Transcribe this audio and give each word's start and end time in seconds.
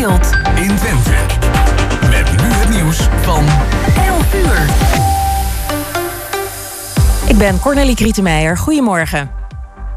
speelt 0.00 0.30
in 0.54 0.76
Twente. 0.76 1.10
Met 2.10 2.30
nu 2.30 2.48
het 2.48 2.68
nieuws 2.68 3.08
van 3.20 3.44
11 4.06 4.34
uur. 4.34 4.66
Ik 7.28 7.38
ben 7.38 7.60
Cornelie 7.60 7.94
Krietenmeijer. 7.94 8.56
Goedemorgen. 8.56 9.30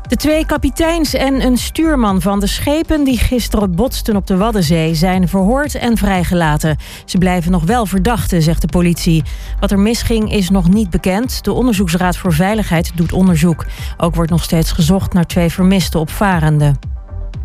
De 0.07 0.15
twee 0.15 0.45
kapiteins 0.45 1.13
en 1.13 1.45
een 1.45 1.57
stuurman 1.57 2.21
van 2.21 2.39
de 2.39 2.47
schepen 2.47 3.03
die 3.03 3.17
gisteren 3.17 3.75
botsten 3.75 4.15
op 4.15 4.27
de 4.27 4.37
Waddenzee 4.37 4.95
zijn 4.95 5.27
verhoord 5.27 5.75
en 5.75 5.97
vrijgelaten. 5.97 6.77
Ze 7.05 7.17
blijven 7.17 7.51
nog 7.51 7.63
wel 7.63 7.85
verdachten, 7.85 8.41
zegt 8.41 8.61
de 8.61 8.67
politie. 8.67 9.23
Wat 9.59 9.71
er 9.71 9.79
misging 9.79 10.31
is 10.31 10.49
nog 10.49 10.69
niet 10.69 10.89
bekend. 10.89 11.43
De 11.43 11.51
Onderzoeksraad 11.51 12.17
voor 12.17 12.33
Veiligheid 12.33 12.91
doet 12.95 13.13
onderzoek. 13.13 13.65
Ook 13.97 14.15
wordt 14.15 14.31
nog 14.31 14.43
steeds 14.43 14.71
gezocht 14.71 15.13
naar 15.13 15.25
twee 15.25 15.49
vermiste 15.49 15.97
opvarenden. 15.97 16.92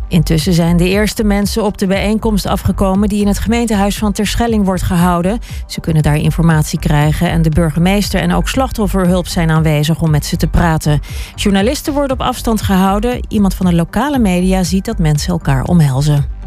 Intussen 0.09 0.53
zijn 0.53 0.77
de 0.77 0.89
eerste 0.89 1.23
mensen 1.23 1.63
op 1.63 1.77
de 1.77 1.87
bijeenkomst 1.87 2.45
afgekomen 2.45 3.09
die 3.09 3.21
in 3.21 3.27
het 3.27 3.39
gemeentehuis 3.39 3.97
van 3.97 4.11
Terschelling 4.11 4.65
wordt 4.65 4.81
gehouden. 4.81 5.39
Ze 5.67 5.79
kunnen 5.79 6.03
daar 6.03 6.15
informatie 6.15 6.79
krijgen 6.79 7.29
en 7.29 7.41
de 7.41 7.49
burgemeester 7.49 8.21
en 8.21 8.33
ook 8.33 8.47
slachtofferhulp 8.47 9.27
zijn 9.27 9.49
aanwezig 9.49 10.01
om 10.01 10.09
met 10.09 10.25
ze 10.25 10.35
te 10.35 10.47
praten. 10.47 10.99
Journalisten 11.35 11.93
worden 11.93 12.19
op 12.19 12.25
afstand 12.25 12.61
gehouden. 12.61 13.19
Iemand 13.27 13.53
van 13.53 13.65
de 13.65 13.73
lokale 13.73 14.19
media 14.19 14.63
ziet 14.63 14.85
dat 14.85 14.99
mensen 14.99 15.31
elkaar 15.31 15.63
omhelzen. 15.63 16.38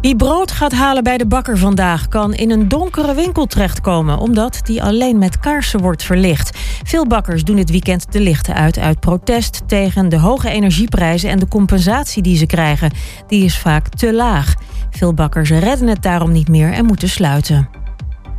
Wie 0.00 0.16
brood 0.16 0.50
gaat 0.50 0.72
halen 0.72 1.04
bij 1.04 1.18
de 1.18 1.26
bakker 1.26 1.58
vandaag 1.58 2.08
kan 2.08 2.34
in 2.34 2.50
een 2.50 2.68
donkere 2.68 3.14
winkel 3.14 3.46
terechtkomen, 3.46 4.18
omdat 4.18 4.60
die 4.62 4.82
alleen 4.82 5.18
met 5.18 5.38
kaarsen 5.38 5.80
wordt 5.80 6.02
verlicht. 6.02 6.58
Veel 6.84 7.06
bakkers 7.06 7.44
doen 7.44 7.56
dit 7.56 7.70
weekend 7.70 8.12
de 8.12 8.20
lichten 8.20 8.54
uit 8.54 8.78
uit 8.78 9.00
protest 9.00 9.62
tegen 9.66 10.08
de 10.08 10.18
hoge 10.18 10.50
energieprijzen 10.50 11.30
en 11.30 11.38
de 11.38 11.48
compensatie 11.48 12.22
die 12.22 12.36
ze 12.36 12.46
krijgen. 12.46 12.92
Die 13.26 13.44
is 13.44 13.58
vaak 13.58 13.88
te 13.88 14.14
laag. 14.14 14.54
Veel 14.90 15.14
bakkers 15.14 15.50
redden 15.50 15.88
het 15.88 16.02
daarom 16.02 16.32
niet 16.32 16.48
meer 16.48 16.72
en 16.72 16.84
moeten 16.84 17.08
sluiten. 17.08 17.79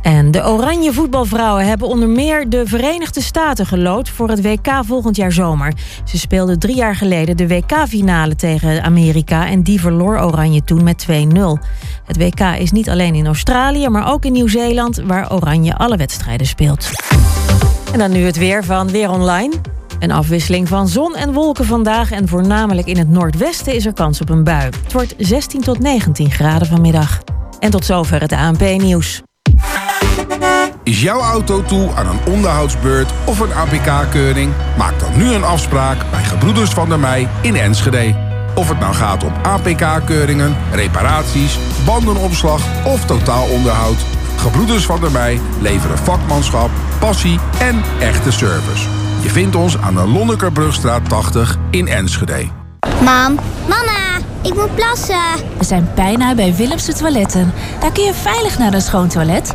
En 0.02 0.30
de 0.30 0.44
Oranje 0.46 0.92
voetbalvrouwen 0.92 1.66
hebben 1.66 1.88
onder 1.88 2.08
meer 2.08 2.48
de 2.48 2.66
Verenigde 2.66 3.20
Staten 3.20 3.66
gelood 3.66 4.08
voor 4.08 4.28
het 4.28 4.42
WK 4.42 4.68
volgend 4.84 5.16
jaar 5.16 5.32
zomer. 5.32 5.72
Ze 6.04 6.18
speelden 6.18 6.58
drie 6.58 6.76
jaar 6.76 6.96
geleden 6.96 7.36
de 7.36 7.48
WK-finale 7.48 8.36
tegen 8.36 8.82
Amerika 8.82 9.48
en 9.48 9.62
die 9.62 9.80
verloor 9.80 10.20
Oranje 10.20 10.64
toen 10.64 10.82
met 10.82 11.06
2-0. 11.10 11.12
Het 12.04 12.16
WK 12.16 12.40
is 12.40 12.70
niet 12.70 12.88
alleen 12.88 13.14
in 13.14 13.26
Australië, 13.26 13.88
maar 13.88 14.12
ook 14.12 14.24
in 14.24 14.32
Nieuw-Zeeland, 14.32 15.02
waar 15.06 15.32
Oranje 15.32 15.76
alle 15.76 15.96
wedstrijden 15.96 16.46
speelt. 16.46 16.90
En 17.92 17.98
dan 17.98 18.10
nu 18.10 18.24
het 18.24 18.36
weer 18.36 18.64
van 18.64 18.90
Weer 18.90 19.10
Online. 19.10 19.54
Een 19.98 20.12
afwisseling 20.12 20.68
van 20.68 20.88
zon 20.88 21.14
en 21.14 21.32
wolken 21.32 21.64
vandaag 21.64 22.10
en 22.10 22.28
voornamelijk 22.28 22.86
in 22.86 22.98
het 22.98 23.08
noordwesten 23.08 23.74
is 23.74 23.86
er 23.86 23.92
kans 23.92 24.20
op 24.20 24.28
een 24.28 24.44
bui. 24.44 24.70
Het 24.82 24.92
wordt 24.92 25.14
16 25.18 25.60
tot 25.60 25.78
19 25.78 26.30
graden 26.30 26.66
vanmiddag. 26.66 27.20
En 27.58 27.70
tot 27.70 27.84
zover 27.84 28.20
het 28.20 28.32
ANP-nieuws. 28.32 29.22
Is 30.84 31.02
jouw 31.02 31.20
auto 31.20 31.62
toe 31.62 31.90
aan 31.94 32.06
een 32.06 32.32
onderhoudsbeurt 32.32 33.12
of 33.24 33.40
een 33.40 33.54
APK-keuring? 33.54 34.52
Maak 34.78 35.00
dan 35.00 35.16
nu 35.16 35.32
een 35.32 35.44
afspraak 35.44 36.10
bij 36.10 36.22
Gebroeders 36.22 36.70
van 36.70 36.88
der 36.88 36.98
Mei 36.98 37.28
in 37.40 37.56
Enschede. 37.56 38.14
Of 38.54 38.68
het 38.68 38.78
nou 38.78 38.94
gaat 38.94 39.24
om 39.24 39.32
APK-keuringen, 39.42 40.56
reparaties, 40.72 41.58
bandenopslag 41.84 42.62
of 42.84 43.04
totaalonderhoud. 43.04 43.96
Gebroeders 44.36 44.84
van 44.84 45.00
der 45.00 45.10
Mei 45.10 45.40
leveren 45.60 45.98
vakmanschap, 45.98 46.70
passie 46.98 47.38
en 47.60 47.82
echte 48.00 48.32
service. 48.32 48.88
Je 49.22 49.28
vindt 49.28 49.56
ons 49.56 49.78
aan 49.78 49.94
de 49.94 50.06
Lonnekerbrugstraat 50.06 51.08
80 51.08 51.58
in 51.70 51.88
Enschede. 51.88 52.48
Mam, 53.02 53.38
mama, 53.68 54.18
ik 54.42 54.54
moet 54.54 54.74
plassen. 54.74 55.34
We 55.58 55.64
zijn 55.64 55.88
bijna 55.94 56.34
bij 56.34 56.54
Willemse 56.54 56.92
Toiletten. 56.92 57.52
Daar 57.80 57.92
kun 57.92 58.04
je 58.04 58.14
veilig 58.14 58.58
naar 58.58 58.74
een 58.74 58.82
schoon 58.82 59.08
toilet 59.08 59.54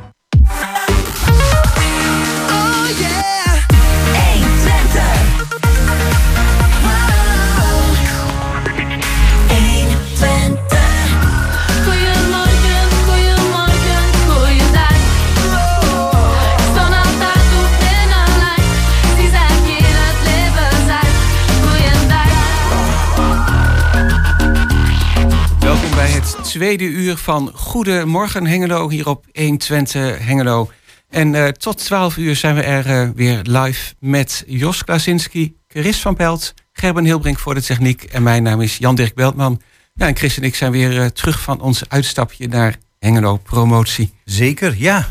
Tweede 26.51 26.83
uur 26.83 27.17
van 27.17 27.51
Goedemorgen 27.53 28.45
Hengelo 28.45 28.89
hier 28.89 29.07
op 29.07 29.25
120 29.33 30.25
Hengelo. 30.25 30.69
En 31.09 31.33
uh, 31.33 31.47
tot 31.47 31.77
12 31.77 32.17
uur 32.17 32.35
zijn 32.35 32.55
we 32.55 32.61
er 32.61 32.87
uh, 32.87 33.09
weer 33.15 33.39
live 33.43 33.93
met 33.99 34.43
Jos 34.47 34.83
Klasinski, 34.83 35.55
Chris 35.67 35.99
van 35.99 36.15
Pelt, 36.15 36.53
Gerben 36.73 37.05
Hilbrink 37.05 37.39
voor 37.39 37.53
de 37.53 37.61
techniek. 37.61 38.03
En 38.03 38.23
mijn 38.23 38.43
naam 38.43 38.61
is 38.61 38.77
Jan-Dirk 38.77 39.13
Beltman. 39.13 39.61
Ja, 39.93 40.07
en 40.07 40.15
Chris 40.15 40.37
en 40.37 40.43
ik 40.43 40.55
zijn 40.55 40.71
weer 40.71 40.93
uh, 40.93 41.05
terug 41.05 41.41
van 41.41 41.61
ons 41.61 41.89
uitstapje 41.89 42.47
naar 42.47 42.75
Hengelo 43.01 43.37
Promotie. 43.37 44.13
Zeker, 44.25 44.75
ja. 44.77 45.07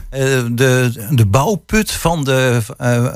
de, 0.50 0.92
de 1.10 1.26
bouwput 1.26 1.90
van, 1.90 2.24
de, 2.24 2.60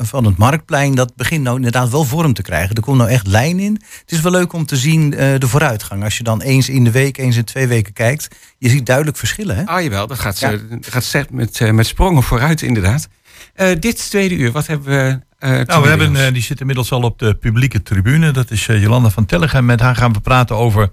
van 0.01 0.25
het 0.25 0.37
Marktplein, 0.37 0.95
dat 0.95 1.17
begint 1.17 1.43
nou 1.43 1.57
inderdaad 1.57 1.91
wel 1.91 2.05
vorm 2.05 2.33
te 2.33 2.43
krijgen. 2.43 2.77
Er 2.77 2.83
komt 2.83 2.99
nou 2.99 3.11
echt 3.11 3.27
lijn 3.27 3.59
in. 3.59 3.73
Het 4.01 4.13
is 4.13 4.21
wel 4.21 4.33
leuk 4.33 4.53
om 4.53 4.67
te 4.67 4.77
zien 4.77 5.11
de 5.11 5.49
vooruitgang. 5.49 6.05
Als 6.05 6.17
je 6.17 6.25
dan 6.25 6.41
eens 6.41 6.69
in 6.69 6.85
de 6.85 6.91
week, 6.91 7.19
eens 7.19 7.37
in 7.37 7.45
twee 7.45 7.67
weken 7.67 7.93
kijkt. 7.93 8.29
Je 8.59 8.69
ziet 8.69 8.87
duidelijk 8.87 9.17
verschillen, 9.17 9.57
hè? 9.57 9.65
Ah, 9.65 9.83
jawel. 9.83 10.07
Dat 10.07 10.19
gaat, 10.19 10.39
ja. 10.39 10.59
gaat 10.81 11.31
met, 11.31 11.73
met 11.73 11.87
sprongen 11.87 12.23
vooruit, 12.23 12.63
inderdaad. 12.63 13.09
dit 13.81 14.11
tweede 14.11 14.35
uur, 14.35 14.53
wat 14.53 14.67
hebben 14.67 14.89
we 14.89 15.21
nou, 15.65 15.83
we 15.83 15.89
hebben, 15.89 16.33
die 16.33 16.43
zit 16.43 16.61
inmiddels 16.61 16.93
al 16.93 17.03
op 17.03 17.19
de 17.19 17.35
publieke 17.35 17.83
tribune. 17.83 18.31
Dat 18.31 18.51
is 18.51 18.67
Jolanda 18.67 19.11
van 19.11 19.27
Tellegen. 19.27 19.65
Met 19.65 19.81
haar 19.81 19.97
gaan 19.97 20.13
we 20.13 20.21
praten 20.21 20.57
over 20.57 20.91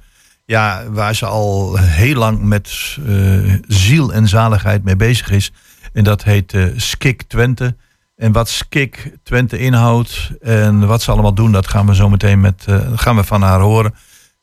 ja, 0.52 0.90
waar 0.90 1.16
ze 1.16 1.26
al 1.26 1.78
heel 1.78 2.16
lang 2.16 2.42
met 2.42 2.98
uh, 3.00 3.56
ziel 3.68 4.14
en 4.14 4.28
zaligheid 4.28 4.84
mee 4.84 4.96
bezig 4.96 5.30
is. 5.30 5.52
En 5.94 6.04
dat 6.04 6.24
heet 6.24 6.54
uh, 6.54 6.74
Skik 6.76 7.24
Twente. 7.24 7.76
En 8.16 8.32
wat 8.32 8.50
Skik 8.50 9.18
Twente 9.24 9.58
inhoudt 9.58 10.32
en 10.42 10.88
wat 10.88 11.02
ze 11.02 11.12
allemaal 11.12 11.34
doen, 11.34 11.52
dat 11.52 11.68
gaan 11.68 11.86
we 11.86 11.96
zo 11.96 12.10
meteen 12.10 12.40
met, 12.40 12.66
uh, 12.70 12.92
gaan 12.96 13.16
we 13.16 13.24
van 13.24 13.42
haar 13.42 13.60
horen. 13.60 13.94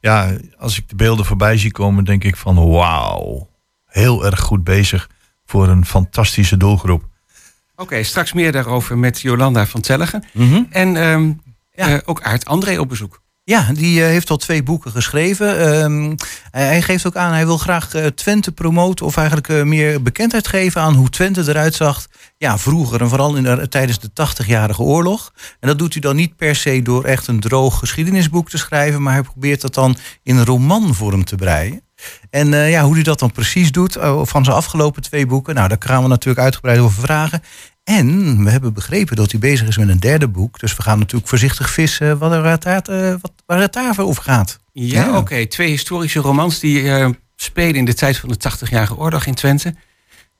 Ja, 0.00 0.30
als 0.58 0.78
ik 0.78 0.88
de 0.88 0.94
beelden 0.94 1.24
voorbij 1.24 1.58
zie 1.58 1.72
komen, 1.72 2.04
denk 2.04 2.24
ik 2.24 2.36
van 2.36 2.70
wauw, 2.70 3.48
heel 3.86 4.24
erg 4.24 4.40
goed 4.40 4.64
bezig 4.64 5.08
voor 5.44 5.68
een 5.68 5.86
fantastische 5.86 6.56
doelgroep. 6.56 7.02
Oké, 7.02 7.82
okay, 7.82 8.02
straks 8.02 8.32
meer 8.32 8.52
daarover 8.52 8.98
met 8.98 9.20
Jolanda 9.20 9.66
van 9.66 9.80
Tellegen. 9.80 10.24
Mm 10.32 10.50
-hmm. 10.50 10.66
En 10.70 10.96
um, 10.96 11.42
ja. 11.72 12.00
ook 12.04 12.22
Aart 12.22 12.44
André 12.44 12.78
op 12.78 12.88
bezoek. 12.88 13.20
Ja, 13.48 13.72
die 13.72 14.00
uh, 14.00 14.04
heeft 14.04 14.30
al 14.30 14.36
twee 14.36 14.62
boeken 14.62 14.90
geschreven. 14.90 15.82
Um, 15.82 16.14
hij 16.50 16.82
geeft 16.82 17.06
ook 17.06 17.16
aan, 17.16 17.32
hij 17.32 17.46
wil 17.46 17.58
graag 17.58 17.94
uh, 17.94 18.06
Twente 18.06 18.52
promoten... 18.52 19.06
of 19.06 19.16
eigenlijk 19.16 19.48
uh, 19.48 19.62
meer 19.62 20.02
bekendheid 20.02 20.48
geven 20.48 20.80
aan 20.80 20.94
hoe 20.94 21.10
Twente 21.10 21.44
eruit 21.48 21.74
zag... 21.74 22.06
ja, 22.36 22.58
vroeger 22.58 23.00
en 23.00 23.08
vooral 23.08 23.36
in 23.36 23.42
de, 23.42 23.68
tijdens 23.68 23.98
de 23.98 24.08
80-jarige 24.08 24.82
oorlog. 24.82 25.32
En 25.60 25.68
dat 25.68 25.78
doet 25.78 25.92
hij 25.92 26.00
dan 26.00 26.16
niet 26.16 26.36
per 26.36 26.56
se 26.56 26.82
door 26.82 27.04
echt 27.04 27.26
een 27.26 27.40
droog 27.40 27.78
geschiedenisboek 27.78 28.50
te 28.50 28.58
schrijven... 28.58 29.02
maar 29.02 29.12
hij 29.12 29.22
probeert 29.22 29.60
dat 29.60 29.74
dan 29.74 29.96
in 30.22 30.44
romanvorm 30.44 31.24
te 31.24 31.36
breien. 31.36 31.82
En 32.30 32.48
ja, 32.48 32.82
hoe 32.82 32.94
hij 32.94 33.02
dat 33.02 33.18
dan 33.18 33.32
precies 33.32 33.72
doet 33.72 33.96
van 34.22 34.44
zijn 34.44 34.56
afgelopen 34.56 35.02
twee 35.02 35.26
boeken... 35.26 35.54
nou, 35.54 35.68
daar 35.68 35.78
gaan 35.80 36.02
we 36.02 36.08
natuurlijk 36.08 36.44
uitgebreid 36.44 36.78
over 36.78 37.02
vragen. 37.02 37.42
En 37.88 38.44
we 38.44 38.50
hebben 38.50 38.72
begrepen 38.72 39.16
dat 39.16 39.30
hij 39.30 39.40
bezig 39.40 39.68
is 39.68 39.76
met 39.76 39.88
een 39.88 40.00
derde 40.00 40.28
boek. 40.28 40.58
Dus 40.58 40.76
we 40.76 40.82
gaan 40.82 40.98
natuurlijk 40.98 41.28
voorzichtig 41.28 41.70
vissen 41.70 42.18
wat 42.18 42.32
er, 42.32 42.42
waar, 42.42 42.58
het, 42.64 42.88
uh, 42.88 43.14
wat, 43.20 43.32
waar 43.46 43.60
het 43.60 43.72
daar 43.72 44.00
over 44.00 44.22
gaat. 44.22 44.58
Ja, 44.72 45.02
ja. 45.02 45.08
oké. 45.08 45.18
Okay. 45.18 45.46
Twee 45.46 45.68
historische 45.68 46.20
romans 46.20 46.58
die 46.58 46.82
uh, 46.82 47.08
spelen 47.36 47.74
in 47.74 47.84
de 47.84 47.94
tijd 47.94 48.16
van 48.16 48.28
de 48.28 48.36
80-jarige 48.50 48.96
oorlog 48.96 49.26
in 49.26 49.34
Twente. 49.34 49.74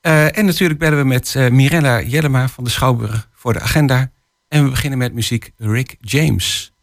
Uh, 0.01 0.37
en 0.37 0.45
natuurlijk 0.45 0.79
bellen 0.79 0.97
we 0.97 1.05
met 1.05 1.35
Mirella 1.51 2.01
Jellema 2.01 2.47
van 2.47 2.63
de 2.63 2.69
Schouwburg 2.69 3.29
voor 3.33 3.53
de 3.53 3.59
agenda. 3.59 4.11
En 4.47 4.63
we 4.63 4.69
beginnen 4.69 4.99
met 4.99 5.13
muziek 5.13 5.51
Rick 5.57 5.95
James. 5.99 6.73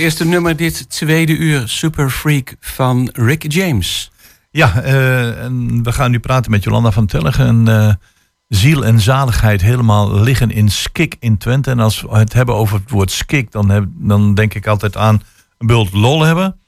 Eerste 0.00 0.24
nummer 0.24 0.56
dit 0.56 0.90
tweede 0.90 1.36
uur 1.36 1.68
Super 1.68 2.10
Freak 2.10 2.54
van 2.60 3.10
Rick 3.12 3.52
James. 3.52 4.10
Ja, 4.50 4.82
eh, 4.82 5.42
en 5.42 5.82
we 5.82 5.92
gaan 5.92 6.10
nu 6.10 6.18
praten 6.18 6.50
met 6.50 6.64
Jolanda 6.64 6.90
van 6.90 7.06
Telligen. 7.06 7.46
En, 7.46 7.68
eh, 7.68 7.94
ziel 8.48 8.84
en 8.84 9.00
zaligheid 9.00 9.60
helemaal 9.60 10.20
liggen 10.20 10.50
in 10.50 10.70
Skik 10.70 11.16
in 11.18 11.38
Twente. 11.38 11.70
En 11.70 11.80
als 11.80 12.00
we 12.00 12.18
het 12.18 12.32
hebben 12.32 12.54
over 12.54 12.78
het 12.78 12.90
woord 12.90 13.10
Skik, 13.10 13.52
dan, 13.52 13.70
heb, 13.70 13.84
dan 13.88 14.34
denk 14.34 14.54
ik 14.54 14.66
altijd 14.66 14.96
aan 14.96 15.22
een 15.58 15.66
bult 15.66 15.92
lol 15.92 16.22
hebben. 16.22 16.60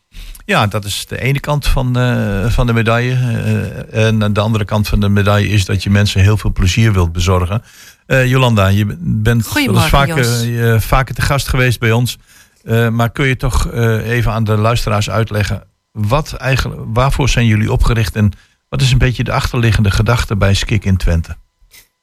Ja, 0.44 0.66
dat 0.66 0.84
is 0.84 1.06
de 1.06 1.20
ene 1.20 1.40
kant 1.40 1.66
van, 1.66 1.98
eh, 1.98 2.46
van 2.46 2.66
de 2.66 2.72
medaille. 2.72 3.12
Eh, 3.12 4.06
en 4.06 4.22
aan 4.22 4.32
de 4.32 4.40
andere 4.40 4.64
kant 4.64 4.88
van 4.88 5.00
de 5.00 5.08
medaille 5.08 5.48
is 5.48 5.64
dat 5.64 5.82
je 5.82 5.90
mensen 5.90 6.20
heel 6.20 6.36
veel 6.36 6.52
plezier 6.52 6.92
wilt 6.92 7.12
bezorgen. 7.12 7.62
Eh, 8.06 8.26
Jolanda, 8.26 8.66
je 8.66 8.96
bent 8.98 9.46
vaker, 9.46 10.80
vaker 10.80 11.14
te 11.14 11.22
gast 11.22 11.48
geweest 11.48 11.78
bij 11.78 11.92
ons. 11.92 12.18
Eh, 12.64 12.88
maar 12.88 13.10
kun 13.10 13.26
je 13.26 13.36
toch 13.36 13.70
eh, 13.70 14.10
even 14.10 14.32
aan 14.32 14.44
de 14.44 14.56
luisteraars 14.56 15.10
uitleggen... 15.10 15.70
Wat 15.92 16.32
eigenlijk, 16.32 16.80
waarvoor 16.86 17.28
zijn 17.28 17.46
jullie 17.46 17.72
opgericht 17.72 18.16
en 18.16 18.32
wat 18.68 18.80
is 18.80 18.92
een 18.92 18.98
beetje 18.98 19.24
de 19.24 19.32
achterliggende 19.32 19.90
gedachte 19.90 20.36
bij 20.36 20.54
Skik 20.54 20.84
in 20.84 20.96
Twente? 20.96 21.36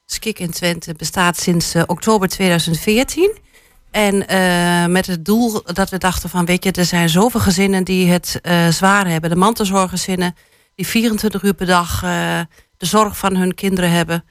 Skik 0.06 0.38
in 0.38 0.50
Twente 0.50 0.94
bestaat 0.96 1.36
sinds 1.36 1.74
eh, 1.74 1.82
oktober 1.86 2.28
2014. 2.28 3.38
En 3.90 4.16
met 4.92 5.06
het 5.06 5.24
doel 5.24 5.62
dat 5.64 5.90
we 5.90 5.98
dachten 5.98 6.30
van, 6.30 6.44
weet 6.44 6.64
je, 6.64 6.72
er 6.72 6.84
zijn 6.84 7.08
zoveel 7.08 7.40
gezinnen 7.40 7.84
die 7.84 8.10
het 8.10 8.40
zwaar 8.70 9.08
hebben. 9.08 9.30
De 9.30 9.36
mantelzorggezinnen 9.36 10.34
die 10.74 10.86
24 10.86 11.42
uur 11.42 11.54
per 11.54 11.66
dag 11.66 12.00
de 12.76 12.86
zorg 12.86 13.16
van 13.16 13.36
hun 13.36 13.54
kinderen 13.54 13.90
hebben. 13.90 14.24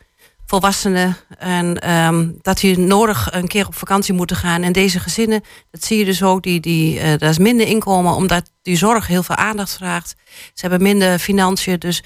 Volwassenen. 0.50 1.18
En 1.38 1.78
ehm, 1.80 2.28
dat 2.42 2.58
die 2.60 2.78
nodig 2.80 3.28
een 3.32 3.48
keer 3.48 3.68
op 3.68 3.76
vakantie 3.76 4.14
moeten 4.14 4.36
gaan. 4.36 4.62
En 4.64 4.72
deze 4.72 5.00
gezinnen, 5.00 5.42
dat 5.72 5.84
zie 5.84 5.98
je 5.98 6.06
dus 6.06 6.24
ook, 6.24 6.44
die, 6.44 6.60
die, 6.60 7.00
eh 7.00 7.18
daar 7.18 7.30
is 7.30 7.38
minder 7.38 7.68
inkomen 7.68 8.14
omdat 8.16 8.52
die 8.62 8.78
zorg 8.78 9.08
heel 9.08 9.24
veel 9.24 9.36
aandacht 9.36 9.74
vraagt. 9.74 10.16
Ze 10.54 10.62
hebben 10.68 10.82
minder 10.82 11.20
financiën, 11.20 11.80
dus 11.80 12.04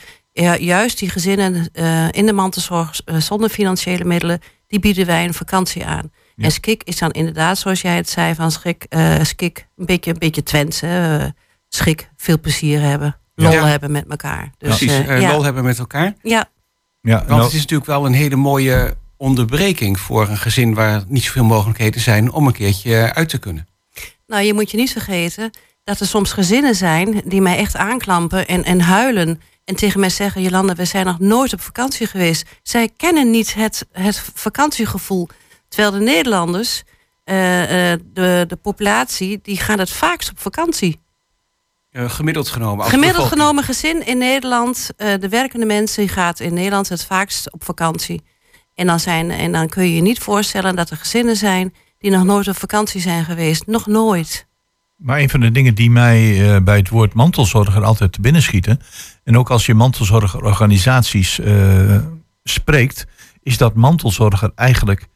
juist 0.59 0.99
die 0.99 1.09
gezinnen 1.09 1.69
eh, 1.73 2.07
in 2.11 2.25
de 2.25 2.33
mantelzorg 2.33 3.01
eh, 3.05 3.17
zonder 3.17 3.49
financiële 3.49 4.03
middelen, 4.05 4.39
die 4.67 4.79
bieden 4.79 5.05
wij 5.05 5.23
een 5.25 5.33
vakantie 5.33 5.85
aan. 5.85 6.11
Ja. 6.35 6.43
En 6.45 6.51
Skik 6.51 6.83
is 6.83 6.97
dan 6.97 7.11
inderdaad, 7.11 7.57
zoals 7.57 7.81
jij 7.81 7.95
het 7.95 8.09
zei, 8.09 8.35
van 8.35 8.51
Schik, 8.51 8.85
Skik, 9.21 9.67
een 9.77 9.85
beetje, 9.85 10.11
een 10.11 10.19
beetje 10.19 10.43
Twents. 10.43 10.79
hè, 10.79 11.27
schik, 11.69 12.09
veel 12.17 12.39
plezier 12.39 12.81
hebben, 12.81 13.17
lol 13.35 13.51
Ja. 13.51 13.65
hebben 13.67 13.91
met 13.91 14.05
elkaar. 14.09 14.51
Dus, 14.57 14.77
Precies, 14.77 15.07
lol 15.31 15.43
hebben 15.43 15.63
met 15.63 15.79
elkaar. 15.79 16.13
Ja, 16.21 16.49
Ja, 17.07 17.17
Want 17.17 17.27
nou, 17.27 17.41
het 17.41 17.53
is 17.53 17.59
natuurlijk 17.59 17.89
wel 17.89 18.05
een 18.05 18.13
hele 18.13 18.35
mooie 18.35 18.95
onderbreking 19.17 19.99
voor 19.99 20.29
een 20.29 20.37
gezin 20.37 20.73
waar 20.73 21.03
niet 21.07 21.23
zoveel 21.23 21.43
mogelijkheden 21.43 22.01
zijn 22.01 22.31
om 22.31 22.47
een 22.47 22.53
keertje 22.53 23.13
uit 23.13 23.29
te 23.29 23.37
kunnen. 23.37 23.67
nou 24.27 24.43
je 24.43 24.53
moet 24.53 24.71
je 24.71 24.77
niet 24.77 24.91
vergeten 24.91 25.51
dat 25.83 25.99
er 25.99 26.07
soms 26.07 26.31
gezinnen 26.31 26.75
zijn 26.75 27.21
die 27.25 27.41
mij 27.41 27.57
echt 27.57 27.75
aanklampen 27.75 28.47
en, 28.47 28.63
en 28.63 28.81
huilen. 28.81 29.41
En 29.65 29.75
tegen 29.75 29.99
mij 29.99 30.09
zeggen, 30.09 30.41
Jolanda, 30.41 30.75
we 30.75 30.85
zijn 30.85 31.05
nog 31.05 31.19
nooit 31.19 31.53
op 31.53 31.61
vakantie 31.61 32.07
geweest. 32.07 32.49
Zij 32.61 32.89
kennen 32.97 33.31
niet 33.31 33.53
het, 33.53 33.85
het 33.91 34.23
vakantiegevoel. 34.33 35.27
Terwijl 35.67 35.91
de 35.91 35.99
Nederlanders, 35.99 36.83
eh, 37.23 37.91
eh, 37.91 37.99
de, 38.13 38.45
de 38.47 38.55
populatie, 38.55 39.39
die 39.41 39.57
gaan 39.57 39.79
het 39.79 39.91
vaakst 39.91 40.29
op 40.29 40.39
vakantie. 40.39 40.99
Eh, 41.93 42.09
gemiddeld 42.09 42.49
genomen. 42.49 42.83
als 42.83 42.89
Gemiddeld 42.89 43.15
bevolking. 43.15 43.41
genomen 43.41 43.63
gezin 43.63 44.05
in 44.05 44.17
Nederland, 44.17 44.89
eh, 44.97 45.13
de 45.19 45.29
werkende 45.29 45.65
mensen, 45.65 46.09
gaat 46.09 46.39
in 46.39 46.53
Nederland 46.53 46.89
het 46.89 47.05
vaakst 47.05 47.51
op 47.51 47.63
vakantie. 47.63 48.21
En 48.75 48.87
dan, 48.87 48.99
zijn, 48.99 49.31
en 49.31 49.51
dan 49.51 49.69
kun 49.69 49.83
je 49.83 49.95
je 49.95 50.01
niet 50.01 50.19
voorstellen 50.19 50.75
dat 50.75 50.89
er 50.89 50.97
gezinnen 50.97 51.35
zijn 51.35 51.73
die 51.97 52.11
nog 52.11 52.23
nooit 52.23 52.47
op 52.47 52.57
vakantie 52.57 53.01
zijn 53.01 53.25
geweest. 53.25 53.67
Nog 53.67 53.87
nooit. 53.87 54.47
maar 54.97 55.19
een 55.19 55.29
van 55.29 55.39
de 55.39 55.51
dingen 55.51 55.75
die 55.75 55.89
mij 55.89 56.53
eh, 56.55 56.63
bij 56.63 56.77
het 56.77 56.89
woord 56.89 57.13
mantelzorger 57.13 57.83
altijd 57.83 58.11
te 58.11 58.21
binnen 58.21 58.41
schieten, 58.41 58.79
en 59.23 59.37
ook 59.37 59.49
als 59.49 59.65
je 59.65 59.73
mantelzorgorganisaties 59.73 61.39
eh, 61.39 61.97
spreekt, 62.43 63.05
is 63.43 63.57
dat 63.57 63.75
mantelzorger 63.75 64.51
eigenlijk 64.55 65.07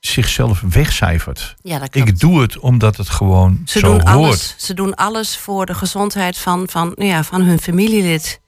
zichzelf 0.00 0.60
wegcijfert. 0.60 1.54
Ja, 1.62 1.78
dat 1.78 1.88
klopt. 1.90 2.08
Ik 2.08 2.18
doe 2.18 2.40
het 2.40 2.58
omdat 2.58 2.96
het 2.96 3.08
gewoon 3.08 3.62
Ze 3.64 3.78
zo 3.78 3.86
doen, 3.86 3.94
hoort. 4.00 4.06
alles, 4.08 4.54
ze 4.58 4.74
doen 4.74 4.94
alles 4.94 5.36
voor 5.38 5.66
de 5.66 5.74
gezondheid 5.74 6.38
van, 6.38 6.68
van, 6.70 6.92
nou 6.96 7.08
ja, 7.10 7.24
van 7.24 7.40
hun 7.42 7.58
familielid. 7.58 8.40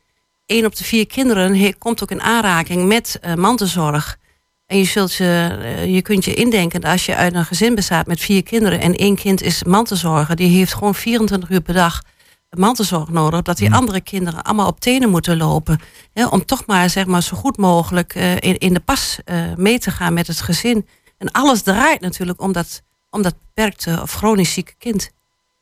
Eén 0.46 0.66
op 0.66 0.76
de 0.76 0.84
vier 0.84 1.06
kinderen 1.06 1.78
komt 1.78 2.02
ook 2.02 2.10
in 2.10 2.22
aanraking 2.22 2.86
met 2.86 3.18
eh, 3.20 3.34
mantelzorg. 3.34 4.18
En 4.66 4.78
je, 4.78 4.84
zult 4.84 5.14
je, 5.14 5.58
eh, 5.62 5.94
je 5.94 6.02
kunt 6.02 6.24
je 6.24 6.34
indenken 6.34 6.80
dat 6.80 6.90
als 6.90 7.06
je 7.06 7.16
uit 7.16 7.34
een 7.34 7.44
gezin 7.44 7.74
bestaat 7.74 8.06
met 8.06 8.20
vier 8.20 8.42
kinderen 8.42 8.80
en 8.80 8.94
één 8.96 9.16
kind 9.16 9.42
is 9.42 9.64
mantelzorger, 9.64 10.36
die 10.36 10.56
heeft 10.58 10.74
gewoon 10.74 10.94
24 10.94 11.50
uur 11.50 11.60
per 11.60 11.74
dag 11.74 12.02
mantelzorg 12.50 13.08
nodig, 13.08 13.42
dat 13.42 13.56
die 13.56 13.68
Mm. 13.68 13.74
andere 13.74 14.00
kinderen 14.00 14.42
allemaal 14.42 14.66
op 14.66 14.80
tenen 14.80 15.10
moeten 15.10 15.36
lopen. 15.36 15.80
Hè, 16.12 16.26
om 16.26 16.44
toch 16.44 16.66
maar, 16.66 16.90
zeg 16.90 17.06
maar 17.06 17.22
zo 17.22 17.36
goed 17.36 17.56
mogelijk 17.56 18.14
eh, 18.14 18.32
in, 18.34 18.58
in 18.58 18.74
de 18.74 18.80
pas 18.80 19.18
mee 19.56 19.78
te 19.78 19.90
gaan 19.90 20.14
met 20.14 20.26
het 20.26 20.40
gezin. 20.40 20.86
En 21.20 21.30
alles 21.32 21.62
draait 21.62 22.00
natuurlijk 22.00 22.40
om 22.40 22.52
dat, 22.52 22.82
om 23.10 23.22
dat 23.22 23.34
beperkte 23.54 23.98
of 24.02 24.12
chronisch 24.12 24.52
zieke 24.52 24.72
kind. 24.78 25.10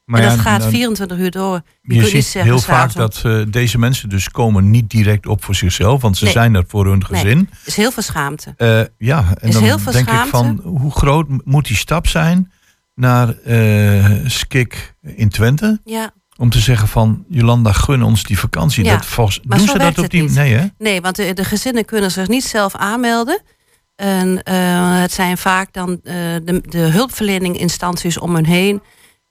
Maar 0.05 0.21
en 0.21 0.27
dat 0.29 0.37
ja, 0.37 0.43
gaat 0.43 0.61
dan- 0.61 0.71
24 0.71 1.19
uur 1.19 1.31
door. 1.31 1.55
Je, 1.55 1.61
Je 1.95 2.01
kunt 2.01 2.01
niet 2.01 2.11
ziet 2.11 2.25
zeggen, 2.33 2.53
heel 2.53 2.61
vaak 2.61 2.95
dat 2.95 3.21
eh, 3.25 3.43
deze 3.49 3.79
mensen 3.79 4.09
dus 4.09 4.29
komen 4.29 4.71
niet 4.71 4.91
direct 4.91 5.27
op 5.27 5.45
voor 5.45 5.55
zichzelf, 5.55 6.01
want 6.03 6.17
ze 6.17 6.25
Nee. 6.25 6.33
zijn 6.33 6.55
er 6.55 6.65
voor 6.67 6.87
hun 6.87 7.03
Nee. 7.09 7.21
gezin. 7.21 7.39
Er 7.53 7.59
is 7.67 7.77
heel 7.77 7.91
veel 7.93 8.03
schaamte. 8.03 8.55
Eh, 8.57 8.81
ja, 8.99 9.25
en 9.41 9.49
Is 9.49 9.55
dan 9.55 9.63
heel 9.63 9.79
denk 9.93 10.09
ik 10.11 10.25
van 10.27 10.61
hoe 10.65 10.91
groot 10.91 11.27
moet 11.45 11.67
die 11.67 11.77
stap 11.77 12.07
zijn 12.07 12.53
naar 12.95 13.29
eh 13.39 14.05
Skik 14.27 14.95
in 15.03 15.29
Twente? 15.29 15.81
Ja. 15.85 16.11
Om 16.37 16.51
te 16.51 16.59
zeggen 16.61 16.89
van 16.89 17.25
Jolanda, 17.29 17.73
gun 17.73 18.03
ons 18.03 18.23
die 18.23 18.39
vakantie. 18.39 18.85
Ja, 18.85 18.97
Dat 18.97 19.07
volgens, 19.07 19.41
doen 19.43 19.59
ze 19.69 19.79
dat 19.79 19.99
op 19.99 20.11
die 20.11 20.23
niet. 20.23 20.35
Nee, 20.35 20.55
hè? 20.55 20.67
Nee, 20.79 21.01
want 21.01 21.17
de, 21.17 21.33
de 21.33 21.45
gezinnen 21.45 21.85
kunnen 21.85 22.11
zich 22.11 22.29
niet 22.29 22.45
zelf 22.45 22.75
aanmelden. 22.75 23.41
En 23.99 24.43
eh, 24.43 25.01
het 25.01 25.13
zijn 25.13 25.39
vaak 25.39 25.73
dan 25.73 26.01
eh, 26.05 26.15
de, 26.43 26.61
de 26.69 26.79
hulpverleninginstanties 26.79 28.19
om 28.19 28.35
hun 28.35 28.47
heen 28.47 28.83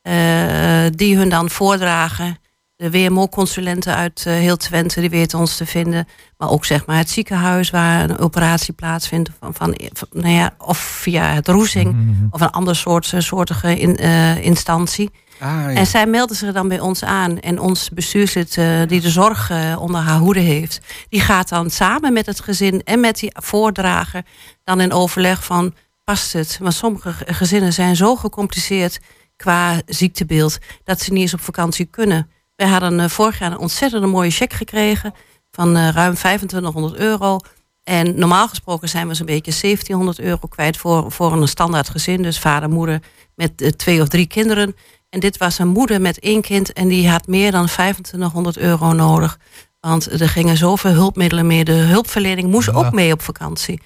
eh, 0.02 0.86
die 0.92 1.18
hun 1.18 1.30
dan 1.30 1.50
voordragen. 1.50 2.38
De 2.78 2.92
WMO-consulenten 2.92 3.96
uit 3.96 4.24
eh, 4.28 4.34
heel 4.34 4.58
Twente, 4.58 5.00
die 5.00 5.10
weten 5.10 5.40
ons 5.40 5.58
te 5.58 5.66
vinden. 5.66 6.08
Maar 6.38 6.50
ook 6.50 6.66
zeg 6.66 6.86
maar 6.86 6.98
het 6.98 7.10
ziekenhuis 7.10 7.70
waar 7.70 8.10
een 8.10 8.18
operatie 8.18 8.74
plaatsvindt. 8.74 9.30
Van, 9.40 9.54
van, 9.54 9.76
van- 9.94 10.08
nou 10.12 10.34
ja, 10.34 10.54
of 10.58 10.78
via 10.78 11.24
het 11.34 11.48
roezing 11.48 11.94
Mhm. 11.94 12.26
of 12.30 12.42
een 12.42 12.50
ander 12.50 12.76
soort, 12.76 13.14
soortige 13.18 13.80
in, 13.80 13.98
eh, 13.98 14.44
instantie. 14.44 15.10
Ah, 15.40 15.48
ja. 15.50 15.70
En 15.74 15.86
zij 15.88 16.06
melden 16.08 16.36
zich 16.36 16.54
dan 16.54 16.68
bij 16.68 16.80
ons 16.80 17.04
aan. 17.04 17.40
En 17.40 17.60
ons 17.60 17.90
bestuurslid 17.90 18.58
eh, 18.58 18.82
die 18.88 19.02
de 19.02 19.10
zorg 19.10 19.50
eh, 19.50 19.76
onder 19.80 20.02
haar 20.02 20.18
hoede 20.20 20.40
heeft... 20.40 20.80
die 21.10 21.22
gaat 21.22 21.50
dan 21.50 21.70
samen 21.70 22.14
met 22.14 22.26
het 22.26 22.40
gezin 22.40 22.82
en 22.84 23.00
met 23.00 23.20
die 23.20 23.32
voordrager... 23.34 24.26
dan 24.64 24.82
in 24.82 24.94
overleg 24.94 25.44
van, 25.44 25.74
past 26.04 26.34
het? 26.34 26.58
Want 26.62 26.74
sommige 26.74 27.14
ge- 27.14 27.34
gezinnen 27.34 27.74
zijn 27.74 27.96
zo 27.96 28.16
gecompliceerd 28.16 29.00
qua 29.36 29.82
ziektebeeld... 29.86 30.58
dat 30.84 31.02
ze 31.02 31.12
niet 31.14 31.22
eens 31.22 31.34
op 31.34 31.42
vakantie 31.42 31.86
kunnen. 31.86 32.30
Wij 32.58 32.68
hadden 32.68 33.00
eh, 33.00 33.10
vorig 33.10 33.40
jaar 33.40 33.52
een 33.52 33.58
ontzettend 33.58 34.06
mooie 34.06 34.30
cheque 34.30 34.58
gekregen... 34.58 35.14
van 35.52 35.76
eh, 35.78 35.90
ruim 35.90 36.14
2500 36.14 36.96
euro... 36.96 37.40
En 37.84 38.20
normaal 38.20 38.48
gesproken 38.48 38.90
zijn 38.90 39.08
we 39.08 39.14
zo'n 39.14 39.26
beetje 39.26 39.52
1700 39.62 40.20
euro 40.20 40.48
kwijt 40.50 40.78
voor, 40.78 41.12
voor 41.12 41.34
een 41.34 41.48
standaard 41.48 41.90
gezin. 41.90 42.22
Dus 42.22 42.40
vader, 42.40 42.70
moeder 42.70 43.02
met 43.36 43.62
eh, 43.62 43.70
twee 43.70 44.02
of 44.02 44.08
drie 44.08 44.28
kinderen. 44.28 44.76
En 45.10 45.20
dit 45.20 45.38
was 45.38 45.60
een 45.60 45.68
moeder 45.68 46.02
met 46.02 46.20
één 46.20 46.42
kind 46.42 46.74
en 46.74 46.88
die 46.88 47.10
had 47.10 47.28
meer 47.28 47.52
dan 47.52 47.66
2500 47.66 48.58
euro 48.58 48.94
nodig. 48.94 49.38
Want 49.80 50.22
er 50.22 50.30
gingen 50.30 50.58
zoveel 50.58 50.92
hulpmiddelen 50.92 51.48
mee. 51.48 51.64
De 51.64 51.72
hulpverlening 51.72 52.50
moest 52.52 52.68
Ja. 52.68 52.74
ook 52.74 52.92
mee 52.92 53.14
op 53.14 53.22
vakantie. 53.22 53.82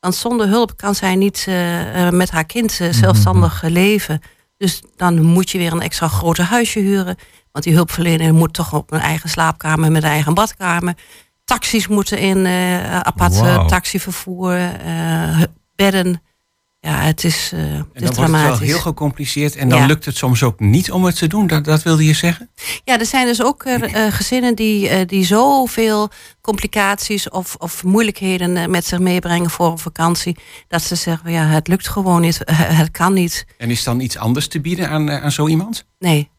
Want 0.00 0.14
zonder 0.14 0.48
hulp 0.48 0.76
kan 0.76 0.94
zij 0.94 1.16
niet 1.16 1.46
met 2.10 2.30
haar 2.30 2.46
kind 2.46 2.80
eh, 2.80 2.88
zelfstandig 2.92 3.62
leven. 3.62 4.20
Dus 4.56 4.82
dan 4.96 5.22
moet 5.22 5.50
je 5.50 5.58
weer 5.58 5.72
een 5.72 5.80
extra 5.80 6.08
grote 6.08 6.42
huisje 6.42 6.78
huren. 6.78 7.16
Want 7.52 7.64
die 7.64 7.74
hulpverlener 7.74 8.34
moet 8.34 8.52
toch 8.54 8.72
op 8.74 8.92
een 8.92 9.00
eigen 9.00 9.28
slaapkamer 9.30 9.92
met 9.92 10.02
een 10.02 10.08
eigen 10.10 10.34
badkamer. 10.34 10.94
Taxis 11.44 11.88
moeten 11.88 12.18
in, 12.18 12.46
eh 12.46 13.00
apart 13.00 13.34
eh, 13.34 13.66
taxivervoer, 13.66 14.54
eh, 14.84 15.42
bedden. 15.76 16.22
Ja, 16.80 17.00
het 17.00 17.24
is, 17.24 17.50
eh 17.54 17.60
het 17.60 17.68
En 17.68 17.86
is 17.92 18.16
wordt 18.16 18.16
het 18.20 18.30
wel 18.30 18.58
heel 18.58 18.78
gecompliceerd 18.78 19.56
en 19.56 19.68
dan 19.68 19.78
Ja. 19.78 19.86
lukt 19.86 20.04
het 20.04 20.16
soms 20.16 20.42
ook 20.42 20.60
niet 20.60 20.90
om 20.90 21.04
het 21.04 21.16
te 21.16 21.26
doen. 21.26 21.46
Dat, 21.46 21.64
dat 21.64 21.82
wilde 21.82 22.04
je 22.04 22.12
zeggen? 22.12 22.50
Ja, 22.84 22.98
er 22.98 23.06
zijn 23.06 23.26
dus 23.26 23.42
ook 23.42 23.64
gezinnen 24.10 24.54
die, 24.54 24.88
eh, 24.88 25.06
die 25.06 25.24
zoveel 25.24 26.10
complicaties 26.40 27.28
of, 27.28 27.54
of 27.58 27.84
moeilijkheden 27.84 28.70
met 28.70 28.84
zich 28.86 28.98
meebrengen 28.98 29.50
voor 29.50 29.70
een 29.70 29.78
vakantie. 29.78 30.36
Dat 30.68 30.82
ze 30.82 30.94
zeggen, 30.94 31.30
ja, 31.32 31.44
het 31.46 31.68
lukt 31.68 31.88
gewoon 31.88 32.20
niet, 32.20 32.40
het 32.82 32.90
kan 32.90 33.12
niet. 33.12 33.46
En 33.58 33.70
is 33.70 33.84
dan 33.84 34.00
iets 34.00 34.16
anders 34.16 34.48
te 34.48 34.60
bieden 34.60 34.88
aan, 34.88 35.10
aan 35.10 35.32
zo 35.32 35.48
iemand? 35.48 35.84
Nee, 35.98 36.30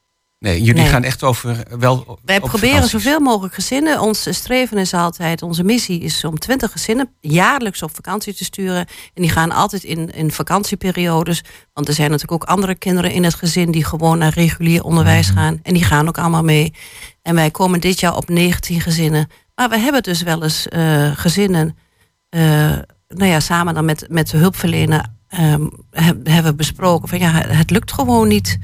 Nee, 0.43 0.62
jullie 0.62 0.81
Nee. 0.81 0.91
gaan 0.91 1.03
echt 1.03 1.23
over 1.23 1.63
wel 1.79 2.19
Wij 2.25 2.39
proberen 2.39 2.69
vakanties. 2.75 2.91
zoveel 3.03 3.19
mogelijk 3.19 3.53
gezinnen. 3.53 4.00
Ons 4.01 4.27
streven 4.35 4.77
is 4.77 4.93
altijd, 4.93 5.41
onze 5.41 5.63
missie 5.63 6.00
is 6.00 6.23
om 6.23 6.39
20 6.39 6.71
gezinnen 6.71 7.09
jaarlijks 7.19 7.83
op 7.83 7.95
vakantie 7.95 8.33
te 8.35 8.43
sturen. 8.43 8.85
En 9.13 9.21
die 9.21 9.29
gaan 9.29 9.51
altijd 9.51 9.83
in, 9.83 10.09
in 10.09 10.31
vakantieperiodes. 10.31 11.43
Want 11.73 11.88
er 11.88 11.93
zijn 11.93 12.09
natuurlijk 12.12 12.43
ook 12.43 12.50
andere 12.50 12.75
kinderen 12.75 13.12
in 13.12 13.23
het 13.23 13.33
gezin 13.33 13.71
die 13.71 13.83
gewoon 13.85 14.17
naar 14.17 14.33
regulier 14.33 14.83
onderwijs 14.83 15.27
Mhm. 15.27 15.38
gaan. 15.38 15.59
En 15.63 15.73
die 15.73 15.83
gaan 15.83 16.07
ook 16.07 16.17
allemaal 16.17 16.43
mee. 16.43 16.73
En 17.21 17.35
wij 17.35 17.51
komen 17.51 17.81
dit 17.81 18.00
jaar 18.00 18.15
op 18.15 18.29
19 18.29 18.81
gezinnen. 18.81 19.27
Maar 19.55 19.69
we 19.69 19.77
hebben 19.79 20.03
dus 20.03 20.21
wel 20.21 20.43
eens 20.43 20.67
eh, 20.67 21.12
gezinnen, 21.15 21.77
eh, 22.29 22.41
nou 23.07 23.25
ja, 23.29 23.39
samen 23.39 23.73
dan 23.73 23.85
met, 23.85 24.05
met 24.09 24.29
de 24.29 24.38
hulpverlener, 24.38 25.05
ehm, 25.27 25.67
heb- 25.91 26.25
hebben 26.27 26.51
we 26.51 26.57
besproken 26.57 27.07
van 27.09 27.19
ja, 27.19 27.31
het 27.31 27.69
lukt 27.69 27.91
gewoon 27.93 28.27
niet. 28.27 28.57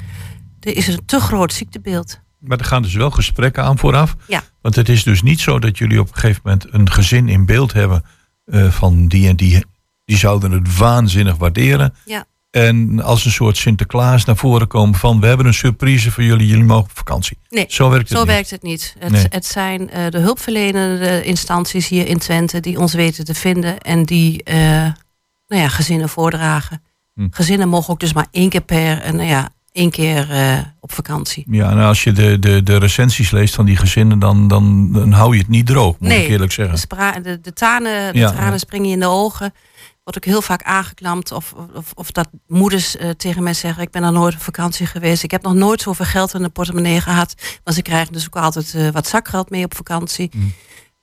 Er 0.59 0.75
is 0.77 0.87
een 0.87 1.05
te 1.05 1.19
groot 1.19 1.53
ziektebeeld. 1.53 2.19
Maar 2.39 2.57
er 2.57 2.65
gaan 2.65 2.81
dus 2.81 2.93
wel 2.93 3.11
gesprekken 3.11 3.63
aan 3.63 3.77
vooraf. 3.77 4.15
Ja. 4.27 4.43
Want 4.61 4.75
het 4.75 4.89
is 4.89 5.03
dus 5.03 5.21
niet 5.21 5.39
zo 5.39 5.59
dat 5.59 5.77
jullie 5.77 5.99
op 5.99 6.07
een 6.07 6.13
gegeven 6.13 6.41
moment 6.43 6.65
een 6.73 6.91
gezin 6.91 7.29
in 7.29 7.45
beeld 7.45 7.73
hebben 7.73 8.03
eh, 8.45 8.71
van 8.71 9.07
die 9.07 9.27
en 9.27 9.35
die. 9.35 9.65
Die 10.05 10.17
zouden 10.17 10.51
het 10.51 10.77
waanzinnig 10.77 11.35
waarderen. 11.37 11.93
Ja. 12.05 12.25
En 12.51 13.01
als 13.01 13.25
een 13.25 13.31
soort 13.31 13.57
Sinterklaas 13.57 14.25
naar 14.25 14.35
voren 14.35 14.67
komen 14.67 14.99
van 14.99 15.19
we 15.19 15.27
hebben 15.27 15.45
een 15.45 15.53
surprise 15.53 16.11
voor 16.11 16.23
jullie, 16.23 16.47
jullie 16.47 16.63
mogen 16.63 16.83
op 16.83 16.97
vakantie. 16.97 17.37
Nee, 17.49 17.65
Zo 17.67 17.89
werkt 17.89 18.09
het 18.09 18.17
zo 18.17 18.23
niet. 18.23 18.33
werkt 18.33 18.49
het 18.49 18.61
niet. 18.63 18.95
Het, 18.99 19.11
Nee. 19.11 19.25
het 19.29 19.45
zijn 19.45 19.89
eh, 19.89 20.09
de 20.09 20.19
hulpverlenende 20.19 21.23
instanties 21.23 21.87
hier 21.87 22.07
in 22.07 22.17
Twente 22.17 22.59
die 22.59 22.79
ons 22.79 22.93
weten 22.93 23.25
te 23.25 23.33
vinden 23.33 23.79
en 23.79 24.03
die 24.05 24.43
eh, 24.43 24.57
nou 25.47 25.61
ja, 25.61 25.67
gezinnen 25.69 26.09
voordragen. 26.09 26.81
Hm. 27.13 27.27
Gezinnen 27.31 27.69
mogen 27.69 27.93
ook 27.93 27.99
dus 27.99 28.13
maar 28.13 28.27
één 28.31 28.49
keer 28.49 28.61
per, 28.61 29.13
nou 29.13 29.27
ja, 29.29 29.49
één 29.79 29.89
keer 29.91 30.29
eh, 30.31 30.57
op 30.79 30.91
vakantie. 30.93 31.43
Ja, 31.49 31.69
en 31.71 31.77
als 31.77 32.03
je 32.03 32.11
de, 32.11 32.39
de, 32.39 32.63
de 32.63 32.77
recensies 32.77 33.31
leest 33.31 33.55
van 33.55 33.65
die 33.65 33.75
gezinnen, 33.77 34.19
dan, 34.19 34.47
dan, 34.47 34.91
dan 34.93 35.11
hou 35.11 35.33
je 35.33 35.39
het 35.39 35.49
niet 35.49 35.65
droog, 35.65 35.95
moet 35.99 36.09
Nee, 36.09 36.23
ik 36.23 36.29
eerlijk 36.29 36.49
De, 36.49 36.61
zeggen. 36.61 36.77
spra- 36.77 37.19
de, 37.19 37.41
de, 37.41 37.53
tanen, 37.53 38.13
de 38.13 38.19
Ja, 38.19 38.31
tranen 38.31 38.51
ja. 38.51 38.57
springen 38.57 38.87
je 38.87 38.93
in 38.93 38.99
de 38.99 39.07
ogen. 39.07 39.53
Wordt 40.03 40.17
ook 40.25 40.31
heel 40.33 40.41
vaak 40.41 40.63
aangeklampt. 40.63 41.31
Of, 41.31 41.53
of, 41.75 41.91
of 41.93 42.11
dat 42.11 42.29
moeders 42.47 42.97
eh, 42.97 43.09
tegen 43.09 43.43
mij 43.43 43.53
zeggen: 43.53 43.83
Ik 43.83 43.91
ben 43.91 44.01
nog 44.01 44.11
nooit 44.11 44.33
op 44.33 44.41
vakantie 44.41 44.85
geweest. 44.85 45.23
Ik 45.23 45.31
heb 45.31 45.41
nog 45.43 45.53
nooit 45.53 45.81
zoveel 45.81 46.05
geld 46.05 46.33
in 46.33 46.41
de 46.41 46.49
portemonnee 46.49 47.01
gehad. 47.01 47.33
Want 47.63 47.75
ze 47.75 47.81
krijgen 47.81 48.13
dus 48.13 48.25
ook 48.25 48.35
altijd 48.43 48.73
eh, 48.75 48.89
wat 48.89 49.07
zakgeld 49.07 49.49
mee 49.49 49.63
op 49.63 49.75
vakantie. 49.75 50.29
Mm. 50.35 50.53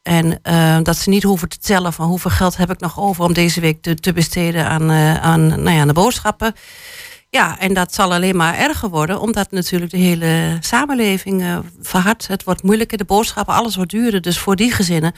En 0.02 0.40
dat 0.82 0.96
ze 0.96 1.08
niet 1.10 1.22
hoeven 1.22 1.48
te 1.48 1.58
tellen 1.58 1.92
van 1.92 2.06
hoeveel 2.08 2.30
geld 2.30 2.56
heb 2.56 2.70
ik 2.70 2.80
nog 2.80 2.98
over 3.00 3.24
om 3.24 3.32
deze 3.32 3.60
week 3.60 3.82
te, 3.82 3.94
te 3.94 4.12
besteden 4.12 4.68
aan, 4.68 4.90
aan, 5.20 5.46
nou 5.46 5.70
ja, 5.70 5.80
aan 5.80 5.86
de 5.86 5.92
boodschappen. 5.92 6.54
Ja, 7.36 7.58
en 7.58 7.74
dat 7.74 7.94
zal 7.94 8.12
alleen 8.12 8.36
maar 8.36 8.54
erger 8.54 8.88
worden, 8.88 9.20
omdat 9.20 9.50
natuurlijk 9.50 9.90
de 9.90 9.96
hele 9.96 10.56
samenleving 10.60 11.42
eh 11.42 11.58
verhardt. 11.80 12.26
Het 12.26 12.44
wordt 12.44 12.62
moeilijker, 12.62 12.98
de 12.98 13.04
boodschappen, 13.04 13.54
alles 13.54 13.76
wordt 13.76 13.90
duurder. 13.90 14.20
Dus 14.20 14.38
voor 14.38 14.56
die 14.56 14.70
gezinnen 14.72 15.12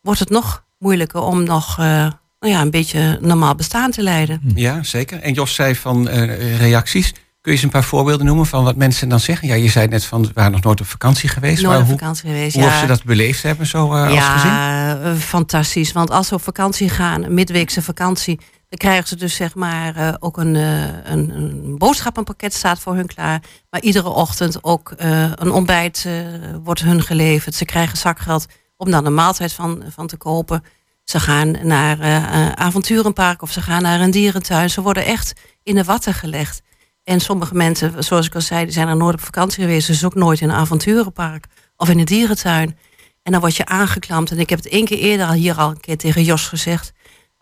wordt 0.00 0.20
het 0.20 0.30
nog 0.30 0.64
moeilijker 0.78 1.20
om 1.20 1.44
nog 1.44 1.78
eh, 1.78 1.84
nou 2.40 2.52
ja, 2.52 2.60
een 2.60 2.70
beetje 2.70 3.18
normaal 3.20 3.54
bestaan 3.54 3.90
te 3.90 4.02
leiden. 4.02 4.40
Ja, 4.54 4.82
zeker. 4.82 5.20
En 5.20 5.32
Jos 5.32 5.54
zei 5.54 5.74
van 5.74 6.08
eh, 6.08 6.58
reacties. 6.58 7.12
Kun 7.12 7.18
je 7.40 7.50
eens 7.50 7.62
een 7.62 7.70
paar 7.70 7.84
voorbeelden 7.84 8.26
noemen 8.26 8.46
van 8.46 8.64
wat 8.64 8.76
mensen 8.76 9.08
dan 9.08 9.20
zeggen? 9.20 9.48
Ja, 9.48 9.54
je 9.54 9.68
zei 9.68 9.86
net 9.88 10.04
van, 10.04 10.22
we 10.22 10.30
waren 10.34 10.52
nog 10.52 10.62
nooit 10.62 10.80
op 10.80 10.86
vakantie 10.86 11.28
geweest. 11.28 11.62
Nooit 11.62 11.68
maar 11.68 11.80
op 11.80 11.88
hoe, 11.88 11.98
vakantie 11.98 12.30
geweest. 12.30 12.54
hoe 12.54 12.64
ja. 12.64 12.68
of 12.68 12.78
ze 12.78 12.86
dat 12.86 13.04
beleefd 13.04 13.42
hebben 13.42 13.66
zo 13.66 13.94
eh, 13.94 14.02
als 14.02 14.28
gezin? 14.28 14.50
Ja, 14.50 15.14
fantastisch. 15.18 15.92
Want 15.92 16.10
als 16.10 16.28
ze 16.28 16.34
op 16.34 16.42
vakantie 16.42 16.88
gaan, 16.88 17.22
een 17.24 17.34
midweekse 17.34 17.82
vakantie, 17.82 18.40
dan 18.70 18.78
krijgen 18.78 19.08
ze 19.08 19.16
dus 19.16 19.34
zeg 19.34 19.54
maar 19.54 19.96
eh, 19.96 20.14
ook 20.18 20.36
een, 20.36 20.56
eh, 20.56 21.12
een, 21.12 21.30
een 21.30 21.78
boodschappenpakket 21.78 22.54
staat 22.54 22.78
voor 22.78 22.94
hun 22.94 23.06
klaar. 23.06 23.42
Maar 23.70 23.80
iedere 23.80 24.08
ochtend 24.08 24.64
ook 24.64 24.90
eh, 24.90 25.30
een 25.34 25.50
ontbijt 25.50 26.08
wordt 26.62 26.80
hun 26.80 27.02
geleverd. 27.02 27.54
Ze 27.54 27.64
krijgen 27.64 27.98
zakgeld 27.98 28.46
om 28.76 28.90
dan 28.90 29.06
een 29.06 29.14
maaltijd 29.14 29.52
van, 29.52 29.82
van 29.88 30.06
te 30.06 30.16
kopen. 30.16 30.64
Ze 31.04 31.20
gaan 31.20 31.56
naar 31.62 32.00
eh, 32.00 32.52
avonturenpark 32.52 33.42
of 33.42 33.52
ze 33.52 33.62
gaan 33.62 33.82
naar 33.82 34.00
een 34.00 34.10
dierentuin. 34.10 34.70
Ze 34.70 34.82
worden 34.82 35.04
echt 35.04 35.32
in 35.62 35.74
de 35.74 35.84
watten 35.84 36.14
gelegd. 36.14 36.62
En 37.04 37.20
sommige 37.20 37.54
mensen, 37.54 38.04
zoals 38.04 38.26
ik 38.26 38.34
al 38.34 38.40
zei, 38.40 38.64
die 38.64 38.72
zijn 38.72 38.88
er 38.88 38.96
nooit 38.96 39.14
op 39.14 39.20
vakantie 39.20 39.62
geweest. 39.62 39.86
Dus 39.86 40.04
ook 40.04 40.14
nooit 40.14 40.40
in 40.40 40.48
een 40.48 40.54
avonturenpark 40.54 41.46
of 41.76 41.88
in 41.88 41.98
een 41.98 42.04
dierentuin. 42.04 42.78
En 43.22 43.32
dan 43.32 43.40
word 43.40 43.56
je 43.56 43.66
aangeklampt. 43.66 44.30
En 44.30 44.38
ik 44.38 44.50
heb 44.50 44.58
het 44.58 44.72
één 44.72 44.84
keer 44.84 44.98
eerder 44.98 45.30
hier 45.30 45.54
al 45.54 45.70
een 45.70 45.80
keer 45.80 45.96
tegen 45.96 46.24
Jos 46.24 46.46
gezegd. 46.48 46.92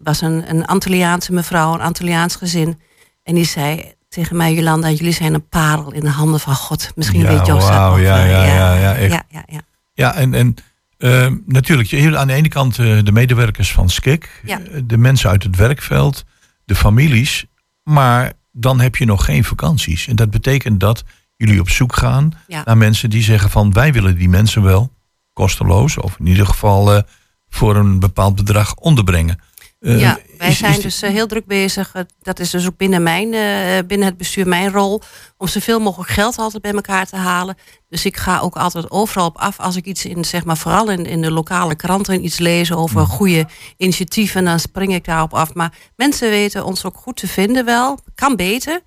Was 0.03 0.21
een, 0.21 0.51
een 0.51 0.67
Antilliaanse 0.67 1.33
mevrouw, 1.33 1.75
een 1.75 1.81
Antilliaans 1.81 2.37
gezin. 2.37 2.81
En 3.23 3.35
die 3.35 3.45
zei 3.45 3.93
tegen 4.09 4.37
mij, 4.37 4.55
Jolanda, 4.55 4.91
jullie 4.91 5.13
zijn 5.13 5.35
een 5.35 5.49
parel 5.49 5.93
in 5.93 6.01
de 6.01 6.11
handen 6.11 6.41
van 6.41 6.55
God. 6.55 6.91
Misschien 6.95 7.21
Ja, 7.21 7.29
weet 7.29 7.47
dat 7.47 7.63
wauw, 7.69 7.91
nog, 7.91 8.01
ja, 8.01 8.25
ja, 8.25 8.45
ja, 8.45 8.75
ja, 8.75 8.95
echt. 8.95 9.13
ja, 9.13 9.23
ja, 9.29 9.43
ja. 9.47 9.61
Ja, 9.93 10.15
en, 10.15 10.35
en 10.35 10.55
ehm, 10.99 11.37
natuurlijk, 11.47 11.89
je 11.89 12.19
aan 12.19 12.27
de 12.27 12.33
ene 12.33 12.49
kant 12.49 12.79
eh, 12.79 12.99
de 13.03 13.13
medewerkers 13.13 13.73
van 13.73 13.91
SKIK, 13.91 14.41
Ja. 14.45 14.61
eh, 14.61 14.81
de 14.85 14.97
mensen 14.99 15.31
uit 15.31 15.43
het 15.43 15.57
werkveld, 15.57 16.25
de 16.65 16.75
families, 16.75 17.45
maar 17.83 18.33
dan 18.53 18.81
heb 18.81 18.97
je 18.97 19.05
nog 19.05 19.25
geen 19.25 19.45
vakanties. 19.45 20.07
En 20.07 20.17
dat 20.17 20.31
betekent 20.31 20.81
dat 20.81 21.05
jullie 21.37 21.61
op 21.61 21.71
zoek 21.71 21.97
gaan 21.97 22.33
Ja. 22.47 22.63
naar 22.65 22.77
mensen 22.77 23.11
die 23.11 23.23
zeggen 23.23 23.51
van 23.51 23.73
wij 23.73 23.93
willen 23.93 24.17
die 24.17 24.29
mensen 24.29 24.63
wel 24.63 24.93
kosteloos 25.33 25.97
of 25.99 26.17
in 26.19 26.27
ieder 26.27 26.47
geval 26.47 26.95
eh, 26.95 27.03
voor 27.49 27.77
een 27.77 27.99
bepaald 28.01 28.35
bedrag 28.35 28.75
onderbrengen. 28.75 29.39
Eh, 29.81 30.01
ja, 30.01 30.19
wij 30.39 30.49
is- 30.49 30.59
zijn 30.59 30.73
is- 30.77 30.83
dus 30.83 31.03
eh, 31.03 31.11
heel 31.11 31.27
druk 31.27 31.47
bezig. 31.47 31.91
Eh, 31.95 32.03
Dat 32.23 32.39
is 32.41 32.51
dus 32.51 32.67
ook 32.67 32.77
binnen, 32.77 33.03
mijn, 33.03 33.35
eh, 33.35 33.87
binnen 33.87 34.07
het 34.09 34.17
bestuur 34.17 34.49
mijn 34.49 34.71
rol. 34.73 35.01
Om 35.37 35.49
zoveel 35.49 35.81
mogelijk 35.81 36.11
geld 36.11 36.39
altijd 36.39 36.63
bij 36.63 36.73
elkaar 36.73 37.07
te 37.07 37.17
halen. 37.17 37.57
Dus 37.89 38.05
ik 38.05 38.17
ga 38.17 38.39
ook 38.39 38.57
altijd 38.57 38.91
overal 38.91 39.27
op 39.27 39.37
af. 39.39 39.61
Als 39.61 39.77
ik 39.77 39.85
iets 39.85 40.05
in, 40.05 40.25
zeg 40.25 40.45
maar, 40.45 40.57
vooral 40.57 40.91
in, 40.91 41.07
in 41.07 41.23
de 41.23 41.31
lokale 41.31 41.75
kranten 41.75 42.25
iets 42.25 42.39
lees 42.39 42.73
over 42.73 43.07
goede 43.07 43.47
initiatieven, 43.77 44.45
dan 44.45 44.61
spring 44.61 44.95
ik 44.95 45.05
daarop 45.05 45.35
af. 45.35 45.55
Maar 45.55 45.73
mensen 45.97 46.31
weten 46.31 46.65
ons 46.65 46.85
ook 46.85 46.97
goed 46.97 47.17
te 47.17 47.29
vinden 47.29 47.65
wel. 47.65 47.99
Kan 48.15 48.37
beter. 48.37 48.81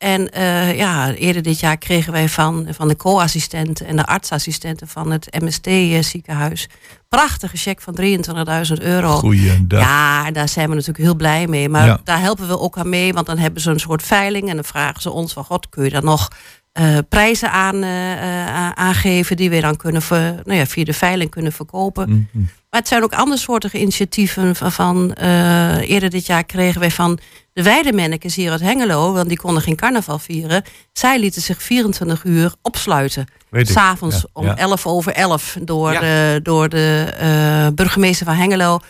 En 0.00 0.30
eh, 0.32 0.76
ja, 0.76 1.12
eerder 1.12 1.42
dit 1.42 1.60
jaar 1.60 1.76
kregen 1.78 2.12
wij 2.12 2.28
van, 2.28 2.66
van 2.70 2.88
de 2.88 2.96
co-assistenten 2.96 3.86
en 3.86 3.96
de 3.96 4.06
artsassistenten 4.06 4.88
van 4.88 5.10
het 5.10 5.28
MST-ziekenhuis 5.40 6.68
prachtige 7.08 7.56
cheque 7.56 7.82
van 7.82 7.96
23.000 8.78 8.84
euro. 8.84 9.16
Goeiedag. 9.18 9.80
Ja, 9.80 10.30
daar 10.30 10.48
zijn 10.48 10.68
we 10.68 10.74
natuurlijk 10.74 11.04
heel 11.04 11.14
blij 11.14 11.46
mee. 11.46 11.68
Maar 11.68 11.86
Ja. 11.86 12.00
daar 12.04 12.20
helpen 12.20 12.48
we 12.48 12.58
ook 12.58 12.78
aan 12.78 12.88
mee. 12.88 13.12
Want 13.12 13.26
dan 13.26 13.38
hebben 13.38 13.62
ze 13.62 13.70
een 13.70 13.80
soort 13.80 14.02
veiling. 14.02 14.48
En 14.48 14.54
dan 14.54 14.64
vragen 14.64 15.02
ze 15.02 15.10
ons 15.10 15.32
van... 15.32 15.44
God, 15.44 15.68
kun 15.68 15.84
je 15.84 15.90
daar 15.90 16.04
nog 16.04 16.28
eh, 16.72 16.98
prijzen 17.08 17.50
aan, 17.52 17.82
eh, 17.82 18.12
eh, 18.12 18.70
aangeven... 18.70 19.36
die 19.36 19.50
we 19.50 19.60
dan 19.60 19.76
kunnen 19.76 20.02
ver- 20.02 20.40
nou 20.44 20.58
ja, 20.58 20.66
via 20.66 20.84
de 20.84 20.92
veiling 20.92 21.30
kunnen 21.30 21.52
verkopen. 21.52 22.08
Mhm. 22.08 22.42
Maar 22.70 22.80
het 22.80 22.88
zijn 22.88 23.02
ook 23.02 23.12
andersoortige 23.12 23.80
initiatieven. 23.80 24.56
Van, 24.56 24.72
van, 24.72 25.14
eh, 25.14 25.90
eerder 25.90 26.10
dit 26.10 26.26
jaar 26.26 26.44
kregen 26.44 26.80
wij 26.80 26.90
van 26.90 27.18
de 27.52 27.62
weidemannekes 27.62 28.34
hier 28.34 28.50
uit 28.50 28.60
Hengelo... 28.60 29.12
want 29.12 29.28
die 29.28 29.36
konden 29.38 29.62
geen 29.62 29.76
carnaval 29.76 30.18
vieren. 30.18 30.62
Zij 30.92 31.18
lieten 31.18 31.42
zich 31.42 31.62
24 31.62 32.24
uur 32.24 32.54
opsluiten. 32.62 33.26
S'avonds 33.52 34.16
Ja, 34.16 34.28
om 34.32 34.44
ja. 34.46 34.56
11 34.56 34.86
over 34.86 35.12
11 35.12 35.56
door, 35.62 35.92
Ja. 35.92 36.00
de, 36.00 36.40
door 36.42 36.68
de 36.68 37.14
eh, 37.18 37.66
burgemeester 37.74 38.26
van 38.26 38.34
Hengelo. 38.34 38.80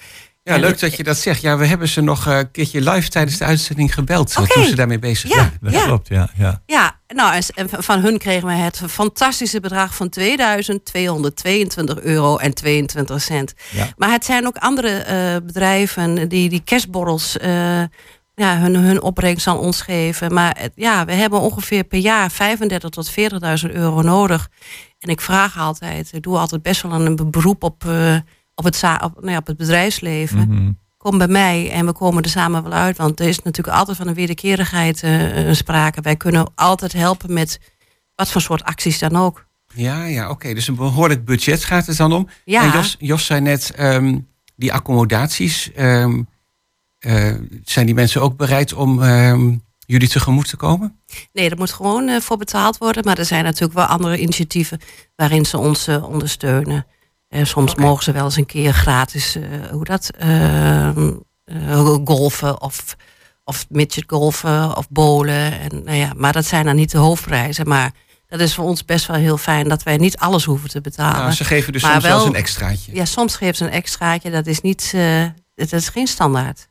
Ja, 0.43 0.57
leuk 0.57 0.79
dat 0.81 0.97
je 0.97 1.03
dat 1.03 1.17
zegt. 1.17 1.41
Ja, 1.41 1.57
we 1.57 1.67
hebben 1.67 1.89
ze 1.89 2.01
nog 2.01 2.27
eh, 2.27 2.39
een 2.39 2.51
keertje 2.51 2.91
live 2.91 3.09
tijdens 3.09 3.39
de 3.39 3.45
uitzending 3.45 3.95
gebeld. 3.95 4.35
eh, 4.35 4.43
Oké. 4.43 4.53
Toen 4.53 4.65
ze 4.65 4.75
daarmee 4.75 4.99
bezig 4.99 5.31
Ja. 5.31 5.37
waren. 5.37 5.59
Dat 5.61 5.73
Ja. 5.73 5.85
klopt, 5.85 6.09
ja. 6.09 6.31
ja. 6.37 6.63
Ja, 6.67 6.99
nou, 7.09 7.43
en 7.55 7.69
van 7.83 8.01
hun 8.01 8.19
kregen 8.19 8.47
we 8.49 8.53
het 8.55 8.81
fantastische 8.89 9.61
bedrag 9.61 9.95
van 9.95 10.09
2222 10.09 12.01
euro 12.01 12.37
en 12.37 12.55
22 12.55 13.23
cent. 13.23 13.55
Ja. 13.71 13.87
Maar 13.97 14.11
het 14.11 14.25
zijn 14.25 14.47
ook 14.47 14.57
andere 14.57 14.89
eh, 14.89 15.37
bedrijven 15.47 16.29
die 16.29 16.49
die 16.49 16.63
kerstborrels, 16.65 17.37
eh, 17.39 17.83
ja, 18.35 18.59
hun, 18.59 18.75
hun 18.77 19.03
opbrengst 19.03 19.47
aan 19.47 19.59
ons 19.59 19.81
geven. 19.81 20.33
Maar 20.35 20.69
ja, 20.75 21.05
we 21.05 21.13
hebben 21.13 21.41
ongeveer 21.41 21.85
per 21.85 21.99
jaar 21.99 22.31
35 22.31 22.91
tot 22.91 23.11
40.000 23.11 23.71
euro 23.75 24.03
nodig. 24.03 24.49
En 24.99 25.09
ik 25.11 25.21
vraag 25.21 25.59
altijd, 25.59 26.11
ik 26.13 26.23
doe 26.23 26.39
altijd 26.39 26.63
best 26.63 26.83
wel 26.83 26.93
een 26.93 27.31
beroep 27.31 27.63
op, 27.63 27.85
eh, 27.87 28.17
op, 28.61 28.65
het, 28.65 28.83
op, 29.03 29.15
nou 29.21 29.31
ja, 29.31 29.37
op 29.37 29.47
het 29.47 29.57
bedrijfsleven 29.57 30.49
Mhm. 30.49 30.73
kom 30.97 31.19
bij 31.19 31.29
mij 31.29 31.71
en 31.71 31.87
we 31.87 31.93
komen 31.93 32.23
er 32.23 32.29
samen 32.31 32.63
wel 32.63 32.73
uit. 32.73 32.97
Want 32.97 33.21
er 33.21 33.29
is 33.29 33.43
natuurlijk 33.43 33.77
altijd 33.77 33.97
van 33.97 34.07
een 34.09 34.15
wederkerigheid 34.15 35.03
eh, 35.03 35.49
eh, 35.49 35.55
sprake. 35.55 36.01
Wij 36.01 36.17
kunnen 36.17 36.53
altijd 36.55 36.93
helpen 36.93 37.33
met 37.33 37.61
wat 38.15 38.31
voor 38.31 38.41
soort 38.41 38.63
acties 38.65 38.99
dan 38.99 39.17
ook. 39.17 39.47
Ja, 39.75 40.05
ja 40.05 40.31
oké. 40.31 40.55
Dus 40.55 40.69
een 40.69 40.75
behoorlijk 40.75 41.25
budget 41.25 41.65
gaat 41.65 41.87
het 41.87 41.97
dan 41.97 42.13
om. 42.13 42.29
Ja. 42.45 42.63
En 42.63 42.71
Jos, 42.79 42.97
Jos 42.99 43.25
zei 43.27 43.41
net, 43.41 43.73
ehm, 43.77 44.19
die 44.57 44.73
accommodaties... 44.73 45.73
ehm, 45.73 46.23
eh, 46.99 47.35
zijn 47.65 47.87
die 47.87 47.95
mensen 47.95 48.23
ook 48.23 48.37
bereid 48.37 48.73
om 48.73 49.03
ehm, 49.03 49.57
jullie 49.87 50.09
tegemoet 50.09 50.49
te 50.49 50.57
komen? 50.57 51.01
Nee, 51.33 51.51
er 51.51 51.57
moet 51.57 51.73
gewoon 51.73 52.09
eh, 52.09 52.21
voor 52.21 52.37
betaald 52.37 52.79
worden. 52.79 53.05
Maar 53.05 53.19
er 53.19 53.25
zijn 53.25 53.45
natuurlijk 53.45 53.73
wel 53.73 53.85
andere 53.87 54.19
initiatieven 54.21 54.81
waarin 55.17 55.45
ze 55.45 55.59
ons 55.59 55.89
ondersteunen. 55.89 56.87
Eh, 57.31 57.45
soms 57.45 57.75
mogen 57.75 58.05
ze 58.05 58.13
wel 58.13 58.25
eens 58.25 58.37
een 58.37 58.47
keer 58.47 58.73
gratis, 58.73 59.37
eh, 59.37 59.43
hoe 59.71 59.85
dat, 59.85 60.11
ehm, 60.19 61.11
eh, 61.45 61.95
golfen 62.05 62.61
of, 62.61 62.97
of 63.45 63.67
midget 63.69 64.05
golfen 64.07 64.77
of 64.77 64.89
bowlen. 64.89 65.61
En, 65.61 65.83
nou 65.85 65.97
ja, 65.97 66.13
maar 66.17 66.33
dat 66.33 66.45
zijn 66.47 66.65
dan 66.65 66.77
niet 66.77 66.91
de 66.91 66.99
hoofdprijzen. 66.99 67.69
Maar 67.69 67.91
Dat 68.29 68.41
is 68.41 68.55
voor 68.55 68.65
ons 68.65 68.85
best 68.85 69.07
wel 69.07 69.17
heel 69.17 69.37
fijn 69.39 69.69
dat 69.69 69.83
wij 69.83 69.97
niet 69.97 70.17
alles 70.17 70.45
hoeven 70.45 70.69
te 70.69 70.81
betalen. 70.81 71.21
Nou, 71.21 71.33
ze 71.33 71.45
geven 71.45 71.73
dus 71.73 71.83
Maar 71.83 71.91
soms 71.93 72.05
wel 72.05 72.19
eens 72.19 72.27
een 72.29 72.35
extraatje. 72.35 72.95
Ja, 72.95 73.05
soms 73.05 73.37
geven 73.37 73.55
ze 73.55 73.65
een 73.65 73.71
extraatje. 73.71 74.31
Dat 74.31 74.47
is 74.47 74.61
niet, 74.61 74.91
eh, 74.95 75.25
dat 75.55 75.73
is 75.73 75.89
geen 75.89 76.07
standaard. 76.07 76.69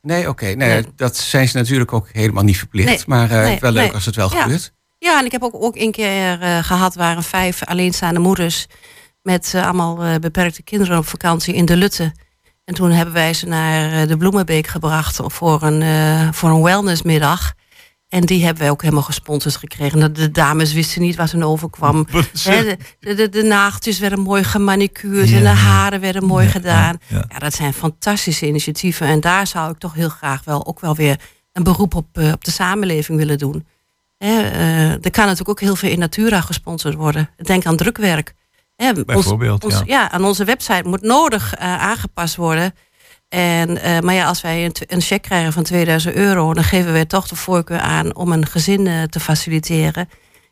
Nee, 0.00 0.28
oké. 0.28 0.44
nee, 0.44 0.54
Nee. 0.54 0.86
Dat 0.96 1.16
zijn 1.16 1.48
ze 1.48 1.56
natuurlijk 1.56 1.92
ook 1.92 2.08
helemaal 2.12 2.42
niet 2.44 2.58
verplicht. 2.58 2.88
Nee, 2.88 3.02
maar 3.06 3.28
nee, 3.28 3.58
wel 3.60 3.72
leuk 3.72 3.92
als 3.92 4.06
het 4.06 4.16
wel 4.16 4.32
Ja. 4.34 4.42
gebeurt. 4.42 4.72
Ja, 4.98 5.18
en 5.18 5.24
ik 5.24 5.32
heb 5.32 5.42
ook, 5.42 5.54
ook 5.54 5.76
een 5.76 5.92
keer 5.92 6.40
eh, 6.40 6.58
gehad, 6.58 6.94
waren 6.94 7.22
vijf 7.22 7.64
alleenstaande 7.64 8.20
moeders 8.20 8.66
met 9.22 9.52
eh, 9.54 9.64
allemaal 9.64 10.02
eh, 10.02 10.14
beperkte 10.14 10.62
kinderen 10.62 10.98
op 10.98 11.06
vakantie 11.06 11.54
in 11.54 11.64
de 11.64 11.76
Lutte. 11.76 12.12
En 12.64 12.74
toen 12.74 12.90
hebben 12.90 13.14
wij 13.14 13.34
ze 13.34 13.46
naar 13.46 13.92
eh, 14.02 14.08
de 14.08 14.16
Bloemenbeek 14.16 14.66
gebracht 14.66 15.20
voor 15.24 15.62
een, 15.62 16.34
voor 16.34 16.50
een 16.50 16.62
wellnessmiddag. 16.62 17.52
En 18.08 18.20
die 18.26 18.44
hebben 18.44 18.62
wij 18.62 18.70
ook 18.70 18.82
helemaal 18.82 19.02
gesponsord 19.02 19.56
gekregen. 19.56 20.14
De, 20.14 20.30
dames 20.30 20.72
wisten 20.72 21.02
niet 21.02 21.16
wat 21.16 21.30
hun 21.30 21.44
overkwam. 21.44 22.06
De, 22.44 22.76
de, 23.00 23.14
de, 23.14 23.28
de 23.28 23.42
nageltjes 23.42 23.98
werden 23.98 24.20
mooi 24.20 24.44
gemanicuurd 24.44 25.28
Ja, 25.28 25.36
en 25.36 25.42
de 25.42 25.48
haren 25.48 26.00
werden 26.00 26.24
mooi 26.24 26.44
Ja, 26.44 26.50
gedaan. 26.50 26.98
ja, 27.08 27.38
dat 27.38 27.54
zijn 27.54 27.72
fantastische 27.72 28.46
initiatieven. 28.46 29.06
En 29.06 29.20
daar 29.20 29.46
zou 29.46 29.70
ik 29.70 29.78
toch 29.78 29.94
heel 29.94 30.08
graag 30.08 30.44
wel 30.44 30.66
ook 30.66 30.80
wel 30.80 30.94
weer 30.94 31.20
een 31.52 31.62
beroep 31.62 31.94
op, 31.94 32.06
op 32.32 32.44
de 32.44 32.50
samenleving 32.50 33.18
willen 33.18 33.38
doen. 33.38 33.66
Hè, 34.18 34.40
eh, 34.40 34.90
er 34.90 35.10
kan 35.10 35.24
natuurlijk 35.24 35.48
ook 35.48 35.60
heel 35.60 35.76
veel 35.76 35.90
in 35.90 35.98
Natura 35.98 36.40
gesponsord 36.40 36.94
worden. 36.94 37.30
Denk 37.36 37.66
aan 37.66 37.76
drukwerk. 37.76 38.34
Hè, 38.76 39.04
Bijvoorbeeld, 39.04 39.64
ons- 39.64 39.74
ja. 39.74 39.82
ja, 39.86 40.10
aan 40.10 40.24
onze 40.24 40.44
website 40.44 40.88
moet 40.88 41.02
nodig 41.02 41.54
eh, 41.54 41.78
aangepast 41.82 42.36
worden. 42.36 42.74
En, 43.28 43.82
eh, 43.82 43.98
maar 44.00 44.14
ja, 44.14 44.26
als 44.26 44.40
wij 44.40 44.64
een, 44.64 44.74
een 44.86 45.00
cheque 45.00 45.28
krijgen 45.28 45.52
van 45.52 45.62
2000 45.62 46.14
euro, 46.14 46.54
dan 46.54 46.64
geven 46.64 46.92
wij 46.92 47.04
toch 47.04 47.28
de 47.28 47.36
voorkeur 47.36 47.80
aan 47.80 48.14
om 48.16 48.32
een 48.32 48.46
gezin 48.46 48.86
eh, 48.86 49.02
te 49.02 49.20
faciliteren. 49.20 50.08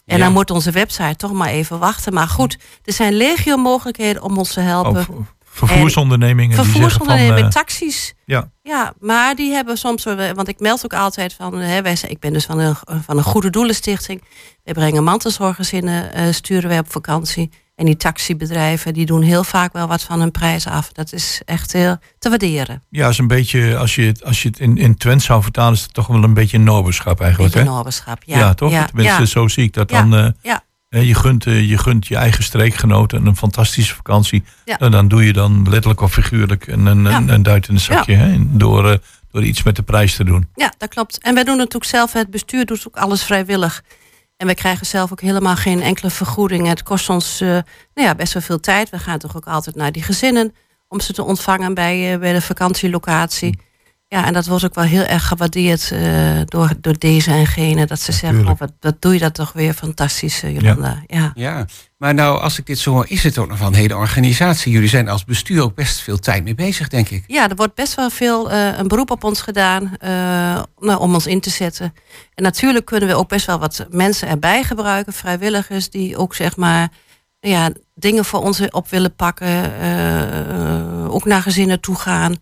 En 0.07 0.17
Ja. 0.19 0.25
dan 0.25 0.33
moet 0.33 0.51
onze 0.51 0.71
website 0.71 1.17
toch 1.17 1.33
maar 1.33 1.49
even 1.49 1.79
wachten. 1.79 2.15
Maar 2.15 2.29
goed, 2.29 2.59
er 2.85 2.93
zijn 2.93 3.13
legio 3.13 3.57
mogelijkheden 3.57 4.23
om 4.23 4.39
ons 4.39 4.53
te 4.53 4.61
helpen. 4.61 5.07
Vervoersondernemingen 5.53 6.49
die 6.57 6.57
zeggen 6.57 6.73
van... 6.73 6.81
Vervoersondernemingen, 6.91 7.51
taxis. 7.51 8.15
ja, 8.25 8.51
Ja, 8.63 8.93
maar 9.01 9.35
die 9.35 9.53
hebben 9.53 9.77
soms, 9.79 10.05
want 10.35 10.49
ik 10.49 10.61
meld 10.61 10.85
ook 10.85 10.95
altijd 10.95 11.33
van, 11.35 11.55
hè, 11.59 11.83
wij, 11.83 11.97
zijn- 11.97 12.11
ik 12.11 12.19
ben 12.19 12.33
dus 12.33 12.45
van 12.45 12.59
een, 12.59 12.75
van 13.05 13.17
een 13.17 13.23
goede 13.23 13.51
doelenstichting. 13.51 14.23
Wij 14.65 14.75
brengen 14.75 15.05
mantelzorggezinnen, 15.05 16.13
eh 16.13 16.33
sturen 16.33 16.69
wij 16.69 16.79
op 16.79 16.91
vakantie. 16.93 17.51
En 17.81 17.87
die 17.87 17.97
taxibedrijven, 17.97 18.95
die 18.95 19.07
doen 19.07 19.23
heel 19.23 19.45
vaak 19.45 19.73
wel 19.73 19.87
wat 19.89 20.03
van 20.03 20.21
hun 20.21 20.31
prijs 20.31 20.67
af. 20.67 20.93
Dat 20.93 21.13
is 21.13 21.41
echt 21.45 21.73
heel 21.73 21.97
te 22.19 22.29
waarderen. 22.29 22.83
ja, 22.91 23.09
is 23.09 23.19
een 23.19 23.27
beetje, 23.27 23.77
als 23.77 23.95
je 23.95 24.03
het, 24.03 24.25
als 24.25 24.43
je 24.43 24.49
het 24.49 24.59
in, 24.59 24.77
in 24.79 24.97
Twents 24.97 25.25
zou 25.25 25.43
vertalen, 25.43 25.73
is 25.75 25.83
het 25.83 25.95
toch 25.95 26.07
wel 26.07 26.23
een 26.25 26.35
beetje 26.35 26.57
een 26.57 26.65
noberschap 26.65 27.21
eigenlijk. 27.21 27.55
Hè? 27.55 27.63
noberschap, 27.65 28.23
ja. 28.25 28.39
Ja, 28.39 28.55
toch? 28.55 28.71
Ja, 28.71 28.85
Tenminste, 28.85 29.21
ja. 29.21 29.27
zo 29.27 29.49
zie 29.49 29.65
ik 29.65 29.73
dat 29.73 29.91
Ja, 29.91 30.01
dan. 30.03 30.15
eh, 30.15 30.31
ja. 30.43 30.63
je, 31.01 31.15
gunt, 31.15 31.47
eh, 31.47 31.69
je 31.69 31.79
gunt 31.79 32.07
je 32.07 32.17
eigen 32.17 32.45
streekgenoten 32.45 33.27
een 33.27 33.37
fantastische 33.37 33.95
vakantie. 33.95 34.45
Ja. 34.65 34.79
En 34.79 34.91
dan 34.91 35.09
doe 35.09 35.25
je 35.25 35.33
dan 35.33 35.63
letterlijk 35.69 36.01
of 36.01 36.13
figuurlijk 36.13 36.67
een, 36.67 36.87
een, 36.87 37.05
een, 37.05 37.27
Ja. 37.27 37.33
een 37.35 37.43
duit 37.43 37.69
in 37.69 37.75
het 37.75 37.83
zakje. 37.83 38.15
Hè? 38.15 38.37
Door, 38.39 38.91
eh, 38.91 38.97
door 39.31 39.45
iets 39.45 39.63
met 39.63 39.77
de 39.77 39.83
prijs 39.83 40.17
te 40.17 40.25
doen. 40.25 40.49
Ja, 40.55 40.73
dat 40.79 40.89
klopt. 40.89 41.19
En 41.19 41.35
wij 41.35 41.45
doen 41.45 41.57
natuurlijk 41.57 41.91
zelf, 41.91 42.13
het 42.13 42.31
bestuur 42.31 42.65
doet 42.67 42.85
ook 42.87 42.97
alles 42.97 43.23
vrijwillig. 43.25 43.83
En 44.41 44.47
wij 44.47 44.55
krijgen 44.55 44.87
zelf 44.87 45.13
ook 45.13 45.21
helemaal 45.21 45.57
geen 45.57 45.83
enkele 45.83 46.11
vergoeding. 46.11 46.67
Het 46.67 46.83
kost 46.83 47.09
ons 47.09 47.41
eh, 47.41 47.49
nou 47.49 47.63
ja, 48.09 48.15
best 48.15 48.33
wel 48.33 48.43
veel 48.43 48.61
tijd. 48.61 48.91
We 48.91 48.99
gaan 48.99 49.19
toch 49.19 49.37
ook 49.37 49.47
altijd 49.47 49.77
naar 49.77 49.93
die 49.93 50.03
gezinnen 50.03 50.55
om 50.89 51.01
ze 51.01 51.13
te 51.13 51.25
ontvangen 51.25 51.75
bij, 51.75 52.13
eh, 52.13 52.19
bij 52.19 52.33
de 52.33 52.41
vakantielocatie. 52.41 53.59
Ja, 54.13 54.27
en 54.27 54.33
dat 54.33 54.47
wordt 54.47 54.65
ook 54.65 54.75
wel 54.75 54.85
heel 54.85 55.03
erg 55.03 55.27
gewaardeerd 55.27 55.91
eh, 55.91 56.41
door, 56.45 56.73
door 56.81 56.99
deze 56.99 57.31
en 57.31 57.47
gene. 57.47 57.87
Dat 57.87 58.01
ze 58.01 58.13
zeggen, 58.13 58.49
oh, 58.49 58.59
wat, 58.59 58.73
wat 58.81 58.97
doe 58.99 59.13
je 59.13 59.19
dat 59.19 59.35
toch 59.35 59.53
weer 59.53 59.75
fantastisch, 59.75 60.41
Jolanda. 60.41 61.03
Ja. 61.07 61.33
Ja, 61.35 61.67
maar 61.97 62.15
nou, 62.15 62.41
als 62.41 62.59
ik 62.59 62.67
dit 62.67 62.79
zo 62.79 62.91
hoor, 62.91 63.05
is 63.09 63.23
het 63.23 63.39
ook 63.39 63.49
nog 63.49 63.59
wel 63.59 63.69
een 63.69 63.75
hele 63.75 63.97
organisatie. 63.97 64.73
Jullie 64.73 64.89
zijn 64.89 65.09
als 65.09 65.25
bestuur 65.25 65.63
ook 65.63 65.75
best 65.75 66.01
veel 66.01 66.19
tijd 66.19 66.45
mee 66.45 66.55
bezig, 66.55 66.89
denk 66.89 67.09
ik. 67.09 67.25
Ja, 67.27 67.49
er 67.49 67.57
wordt 67.57 67.75
best 67.75 67.95
wel 67.95 68.11
veel 68.11 68.51
eh, 68.51 68.79
een 68.79 68.89
beroep 68.89 69.11
op 69.11 69.25
ons 69.25 69.41
gedaan 69.41 69.97
eh, 69.99 70.11
nou, 70.79 71.01
om 71.01 71.15
ons 71.15 71.27
in 71.27 71.41
te 71.41 71.51
zetten. 71.51 71.95
En 72.35 72.43
natuurlijk 72.43 72.85
kunnen 72.85 73.09
we 73.09 73.15
ook 73.15 73.29
best 73.29 73.47
wel 73.47 73.59
wat 73.59 73.87
mensen 73.91 74.29
erbij 74.29 74.63
gebruiken, 74.63 75.13
vrijwilligers 75.13 75.91
die 75.91 76.17
ook 76.17 76.35
zeg 76.35 76.57
maar 76.57 76.89
ja, 77.41 77.71
dingen 77.95 78.25
voor 78.25 78.41
ons 78.41 78.61
op 78.71 78.89
willen 78.89 79.15
pakken, 79.15 79.81
eh, 79.81 81.15
ook 81.15 81.25
naar 81.25 81.43
gezinnen 81.43 81.81
toe 81.81 81.97
gaan. 81.97 82.37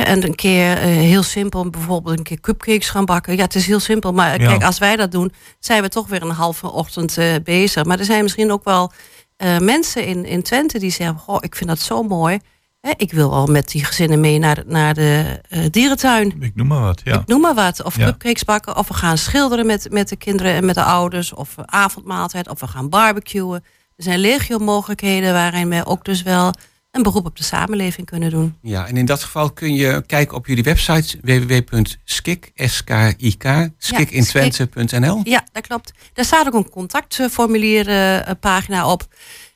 En 0.00 0.24
een 0.24 0.34
keer 0.34 0.76
eh, 0.76 0.84
heel 0.84 1.22
simpel, 1.22 1.70
bijvoorbeeld 1.70 2.18
een 2.18 2.24
keer 2.24 2.40
cupcakes 2.40 2.88
gaan 2.88 3.04
bakken. 3.04 3.36
Ja, 3.36 3.42
het 3.42 3.54
is 3.54 3.66
heel 3.66 3.80
simpel, 3.80 4.12
maar 4.12 4.40
Ja. 4.40 4.46
kijk, 4.48 4.62
als 4.64 4.78
wij 4.78 4.96
dat 4.96 5.10
doen, 5.12 5.32
zijn 5.58 5.82
we 5.82 5.88
toch 5.88 6.08
weer 6.08 6.22
een 6.22 6.30
halve 6.30 6.70
ochtend 6.72 7.18
eh, 7.18 7.34
bezig. 7.44 7.84
Maar 7.84 7.98
er 7.98 8.04
zijn 8.04 8.22
misschien 8.22 8.52
ook 8.52 8.64
wel 8.64 8.92
eh, 9.36 9.58
mensen 9.58 10.04
in, 10.06 10.24
in 10.24 10.42
Twente 10.42 10.78
die 10.78 10.90
zeggen: 10.90 11.16
Goh, 11.18 11.36
ik 11.40 11.54
vind 11.56 11.68
dat 11.70 11.78
zo 11.80 12.02
mooi. 12.02 12.38
Hè, 12.80 12.90
ik 12.96 13.12
wil 13.12 13.32
al 13.32 13.46
met 13.46 13.68
die 13.70 13.84
gezinnen 13.84 14.20
mee 14.20 14.38
naar 14.38 14.54
de, 14.54 14.64
naar 14.66 14.94
de 14.94 15.40
eh, 15.48 15.60
dierentuin. 15.70 16.36
Ik 16.40 16.54
noem 16.54 16.66
maar 16.66 16.80
wat. 16.80 17.00
Ja. 17.04 17.20
Ik 17.20 17.26
noem 17.26 17.40
maar 17.40 17.54
wat. 17.54 17.82
Of 17.82 17.96
Ja. 17.96 18.04
cupcakes 18.04 18.44
bakken. 18.44 18.76
Of 18.76 18.88
we 18.88 18.94
gaan 18.94 19.18
schilderen 19.18 19.66
met, 19.66 19.86
met 19.90 20.08
de 20.08 20.16
kinderen 20.16 20.52
en 20.54 20.64
met 20.64 20.74
de 20.74 20.82
ouders. 20.82 21.34
Of 21.34 21.54
avondmaaltijd. 21.64 22.48
Of 22.48 22.60
we 22.60 22.66
gaan 22.66 22.88
barbecuen. 22.88 23.64
Er 23.96 24.04
zijn 24.04 24.18
legio 24.18 24.58
mogelijkheden 24.58 25.32
waarin 25.32 25.68
we 25.68 25.86
ook 25.86 26.04
dus 26.04 26.22
wel 26.22 26.52
een 26.92 27.02
beroep 27.02 27.26
op 27.26 27.36
de 27.36 27.42
samenleving 27.44 28.06
kunnen 28.06 28.30
doen. 28.30 28.56
Ja, 28.62 28.86
en 28.86 28.96
in 28.96 29.04
dat 29.06 29.22
geval 29.22 29.50
kun 29.52 29.74
je 29.74 30.02
kijken 30.06 30.36
op 30.36 30.46
jullie 30.46 30.62
website 30.62 31.18
www.skik, 31.22 32.50
S-K-I-K, 32.56 33.68
skikintwente.nl. 33.78 35.20
Ja, 35.24 35.44
dat 35.52 35.66
klopt. 35.66 35.92
Daar 36.12 36.24
staat 36.24 36.46
ook 36.46 36.54
een 36.54 36.68
contactformulier 36.70 37.88
eh, 37.88 38.30
pagina 38.40 38.90
op. 38.90 39.06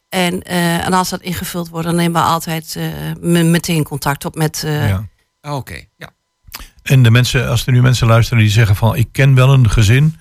En, 0.09 0.43
eh, 0.43 0.87
en 0.87 0.93
als 0.93 1.09
dat 1.09 1.21
ingevuld 1.21 1.69
wordt, 1.69 1.87
dan 1.87 1.97
nemen 1.97 2.23
we 2.23 2.29
altijd 2.29 2.77
eh, 2.77 2.85
me- 3.21 3.43
meteen 3.43 3.83
contact 3.85 4.25
op 4.25 4.35
met... 4.35 4.63
eh, 4.65 4.89
Ja. 4.89 5.09
Ah, 5.41 5.55
Oké, 5.57 5.81
ja. 5.97 6.11
En 6.83 7.03
de 7.03 7.11
mensen, 7.11 7.49
als 7.49 7.67
er 7.67 7.73
nu 7.73 7.83
mensen 7.83 8.07
luisteren 8.07 8.43
die 8.43 8.53
zeggen 8.53 8.77
van 8.77 8.97
ik 8.97 9.09
ken 9.13 9.35
wel 9.35 9.53
een 9.53 9.71
gezin, 9.71 10.17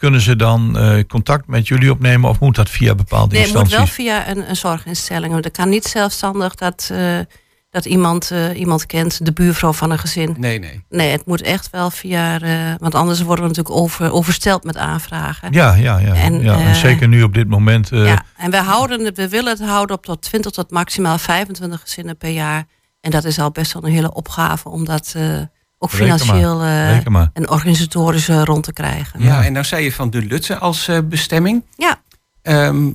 kunnen 0.00 0.20
ze 0.20 0.36
dan 0.36 0.78
eh, 0.78 1.04
contact 1.08 1.46
met 1.46 1.68
jullie 1.68 1.90
opnemen 1.90 2.30
of 2.30 2.40
moet 2.40 2.54
dat 2.56 2.68
via 2.70 2.94
bepaalde 2.94 3.34
Nee, 3.34 3.42
het 3.44 3.52
moet 3.54 3.60
instanties? 3.62 3.96
wel 3.96 4.04
via 4.06 4.28
een, 4.28 4.48
een 4.48 4.56
zorginstelling. 4.56 5.32
Want 5.32 5.44
het 5.44 5.56
kan 5.56 5.68
niet 5.68 5.84
zelfstandig 5.84 6.54
dat, 6.54 6.88
eh, 6.92 7.18
dat 7.70 7.84
iemand, 7.84 8.30
eh, 8.30 8.58
iemand 8.58 8.86
kent, 8.86 9.24
de 9.24 9.32
buurvrouw 9.32 9.72
van 9.72 9.90
een 9.90 9.98
gezin. 9.98 10.34
Nee, 10.38 10.58
nee. 10.58 10.84
Nee, 10.88 11.10
het 11.10 11.26
moet 11.26 11.42
echt 11.42 11.70
wel 11.70 11.90
via. 11.90 12.40
eh, 12.40 12.74
want 12.78 12.94
anders 12.94 13.20
worden 13.22 13.44
we 13.44 13.50
natuurlijk 13.50 13.76
over, 13.76 14.12
oversteld 14.12 14.64
met 14.64 14.76
aanvragen. 14.76 15.52
Ja, 15.52 15.74
ja, 15.74 15.98
ja. 15.98 16.14
En, 16.14 16.40
ja. 16.40 16.58
en 16.58 16.74
zeker 16.74 17.08
nu 17.08 17.22
op 17.22 17.34
dit 17.34 17.48
moment. 17.48 17.92
eh, 17.92 18.06
Ja, 18.06 18.22
en 18.36 18.50
we, 18.50 18.56
houden, 18.56 19.04
het- 19.04 19.16
we 19.16 19.28
willen 19.28 19.50
het 19.58 19.64
houden 19.68 19.96
op 19.96 20.04
tot 20.04 20.22
20 20.22 20.52
tot 20.52 20.70
maximaal 20.70 21.18
25 21.18 21.80
gezinnen 21.80 22.16
per 22.16 22.30
jaar. 22.30 22.64
En 23.00 23.10
dat 23.10 23.24
is 23.24 23.38
al 23.38 23.50
best 23.50 23.72
wel 23.72 23.84
een 23.84 23.92
hele 23.92 24.14
opgave 24.14 24.68
om 24.68 24.84
dat 24.84 25.12
eh, 25.16 25.38
ook 25.82 25.90
financieel 25.90 26.62
eh, 26.62 27.06
en 27.32 27.50
organisatorisch 27.50 28.28
eh, 28.28 28.42
rond 28.44 28.64
te 28.64 28.72
krijgen. 28.72 29.22
Ja, 29.22 29.44
en 29.44 29.52
nou 29.52 29.64
zei 29.64 29.84
je 29.84 29.92
van 29.92 30.10
de 30.10 30.22
Lutte 30.22 30.58
als 30.58 30.88
eh, 30.88 30.98
bestemming. 31.04 31.64
Ja. 31.76 32.02
Ehm, 32.42 32.88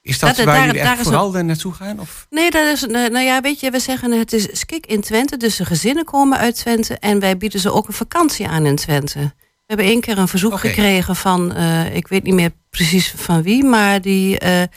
is 0.00 0.18
dat 0.18 0.36
Dat- 0.36 0.44
waar 0.44 0.54
daar- 0.56 0.66
jullie 0.66 0.82
daar 0.82 0.92
echt 0.92 1.02
vooral 1.02 1.36
eh, 1.36 1.42
naartoe 1.44 1.72
gaan? 1.72 2.00
Of? 2.00 2.26
Nee, 2.30 2.50
dat 2.50 2.66
is, 2.72 2.86
nee, 2.86 3.10
nou 3.10 3.24
ja, 3.24 3.40
weet 3.40 3.60
je, 3.60 3.70
we 3.70 3.78
zeggen 3.78 4.12
het 4.12 4.32
is 4.32 4.48
skik 4.52 4.86
in 4.86 5.00
Twente. 5.00 5.36
Dus 5.36 5.56
de 5.56 5.64
gezinnen 5.64 6.04
komen 6.04 6.38
uit 6.38 6.56
Twente. 6.56 6.98
En 6.98 7.20
wij 7.20 7.36
bieden 7.36 7.60
ze 7.60 7.72
ook 7.72 7.86
een 7.88 7.94
vakantie 7.94 8.48
aan 8.48 8.66
in 8.66 8.76
Twente. 8.76 9.18
We 9.18 9.72
hebben 9.74 9.86
één 9.86 10.00
keer 10.00 10.18
een 10.18 10.28
verzoek 10.28 10.58
gekregen 10.58 11.16
van, 11.16 11.54
eh, 11.54 11.94
ik 11.94 12.08
weet 12.08 12.22
niet 12.22 12.34
meer 12.34 12.50
precies 12.70 13.14
van 13.16 13.42
wie, 13.42 13.64
maar 13.64 14.00
die, 14.00 14.38
eh, 14.38 14.62
eh, 14.62 14.68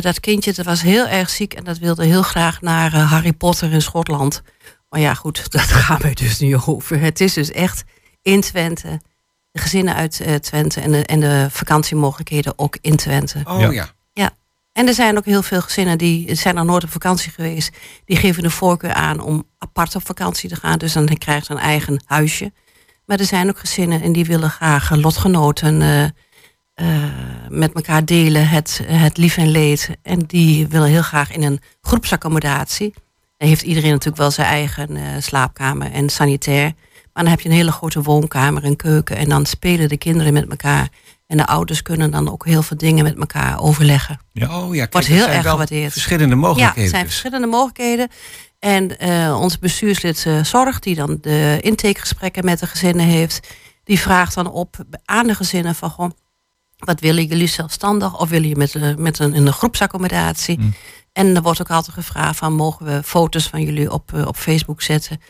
dat 0.00 0.20
kindje 0.20 0.52
dat 0.52 0.64
was 0.64 0.82
heel 0.82 1.06
erg 1.06 1.30
ziek 1.30 1.54
en 1.54 1.64
dat 1.64 1.78
wilde 1.78 2.04
heel 2.04 2.22
graag 2.22 2.60
naar 2.60 2.92
eh, 2.92 3.10
Harry 3.10 3.32
Potter 3.32 3.72
in 3.72 3.82
Schotland. 3.82 4.42
Maar 4.94 5.02
ja, 5.02 5.14
goed, 5.14 5.50
dat 5.52 5.60
gaan 5.60 6.00
we 6.00 6.14
dus 6.14 6.38
niet 6.38 6.56
over. 6.66 7.00
Het 7.00 7.20
is 7.20 7.32
dus 7.32 7.50
echt 7.50 7.84
in 8.22 8.40
Twente. 8.40 9.00
De 9.50 9.60
gezinnen 9.60 9.94
uit 9.94 10.20
eh, 10.20 10.34
Twente 10.34 10.80
en 10.80 10.92
de, 10.92 11.06
en 11.06 11.20
de 11.20 11.46
vakantiemogelijkheden 11.50 12.58
ook 12.58 12.78
in 12.80 12.96
Twente. 12.96 13.40
Oh 13.44 13.72
Ja. 13.72 13.88
ja. 14.12 14.30
En 14.72 14.86
er 14.86 14.94
zijn 14.94 15.16
ook 15.16 15.24
heel 15.24 15.42
veel 15.42 15.60
gezinnen 15.60 15.98
die 15.98 16.34
zijn 16.34 16.54
nog 16.54 16.64
nooit 16.64 16.84
op 16.84 16.90
vakantie 16.90 17.30
geweest. 17.30 17.76
Die 18.04 18.16
geven 18.16 18.42
de 18.42 18.50
voorkeur 18.50 18.92
aan 18.92 19.20
om 19.20 19.48
apart 19.58 19.94
op 19.94 20.06
vakantie 20.06 20.48
te 20.48 20.56
gaan. 20.56 20.78
Dus 20.78 20.92
dan 20.92 21.06
krijgt 21.06 21.46
ze 21.46 21.52
een 21.52 21.58
eigen 21.58 22.02
huisje. 22.06 22.52
Maar 23.06 23.18
er 23.18 23.24
zijn 23.26 23.48
ook 23.48 23.58
gezinnen 23.58 24.02
en 24.02 24.12
die 24.12 24.24
willen 24.24 24.50
graag 24.50 24.90
lotgenoten 24.90 25.82
eh, 25.82 26.04
eh, 26.74 27.12
met 27.48 27.72
elkaar 27.72 28.04
delen. 28.04 28.48
Het, 28.48 28.80
het 28.86 29.16
lief 29.16 29.36
en 29.36 29.48
leed. 29.48 29.90
En 30.02 30.18
die 30.18 30.68
willen 30.68 30.88
heel 30.88 31.02
graag 31.02 31.32
in 31.32 31.42
een 31.42 31.60
groepsaccommodatie. 31.80 32.94
Dan 33.44 33.52
heeft 33.52 33.64
iedereen 33.68 33.90
natuurlijk 33.90 34.16
wel 34.16 34.30
zijn 34.30 34.46
eigen 34.46 34.96
eh, 34.96 35.02
slaapkamer 35.18 35.92
en 35.92 36.08
sanitair. 36.08 36.72
Maar 37.12 37.22
dan 37.22 37.26
heb 37.32 37.40
je 37.40 37.48
een 37.48 37.54
hele 37.54 37.72
grote 37.72 38.02
woonkamer 38.02 38.64
en 38.64 38.76
keuken. 38.76 39.16
En 39.16 39.28
dan 39.28 39.46
spelen 39.46 39.88
de 39.88 39.96
kinderen 39.96 40.32
met 40.32 40.48
elkaar. 40.50 40.88
En 41.26 41.36
de 41.36 41.46
ouders 41.46 41.82
kunnen 41.82 42.10
dan 42.10 42.32
ook 42.32 42.44
heel 42.44 42.62
veel 42.62 42.76
dingen 42.76 43.04
met 43.04 43.16
elkaar 43.18 43.60
overleggen. 43.60 44.18
Ja. 44.32 44.60
Oh 44.62 44.74
ja, 44.74 44.80
kijk, 44.80 44.92
Wordt 44.92 45.06
heel 45.06 45.22
zijn 45.22 45.36
erg 45.36 45.46
gewaardeerd. 45.50 45.92
Verschillende 45.92 46.34
Ja, 46.34 46.40
mogelijkheden. 46.40 46.82
het 46.82 46.90
zijn 46.90 47.04
dus. 47.04 47.12
verschillende 47.12 47.46
mogelijkheden. 47.46 48.08
En 48.58 48.98
eh 48.98 49.38
onze 49.40 49.58
bestuurslid 49.58 50.26
eh, 50.26 50.44
Zorg, 50.44 50.78
die 50.78 50.94
dan 50.94 51.18
de 51.20 51.58
intakegesprekken 51.60 52.44
met 52.44 52.58
de 52.58 52.66
gezinnen 52.66 53.06
heeft, 53.06 53.48
die 53.84 53.98
vraagt 54.00 54.34
dan 54.34 54.50
op 54.50 54.76
aan 55.04 55.26
de 55.26 55.34
gezinnen 55.34 55.74
van 55.74 55.90
goh, 55.90 56.10
Wat 56.84 57.00
willen 57.00 57.24
jullie 57.24 57.46
zelfstandig 57.46 58.18
of 58.18 58.28
willen 58.28 58.48
je 58.48 58.56
met, 58.56 58.74
eh, 58.74 58.94
met 58.96 59.18
een, 59.18 59.34
in 59.34 59.46
een 59.46 59.52
groepsaccommodatie? 59.52 60.58
Mm. 60.58 60.74
En 61.12 61.36
er 61.36 61.42
wordt 61.42 61.60
ook 61.60 61.70
altijd 61.70 61.94
gevraagd 61.96 62.36
van 62.38 62.52
mogen 62.54 62.86
we 62.86 63.02
foto's 63.02 63.46
van 63.48 63.62
jullie 63.62 63.92
op, 63.92 64.12
eh, 64.14 64.26
op 64.26 64.36
Facebook 64.36 64.82
zetten? 64.82 65.20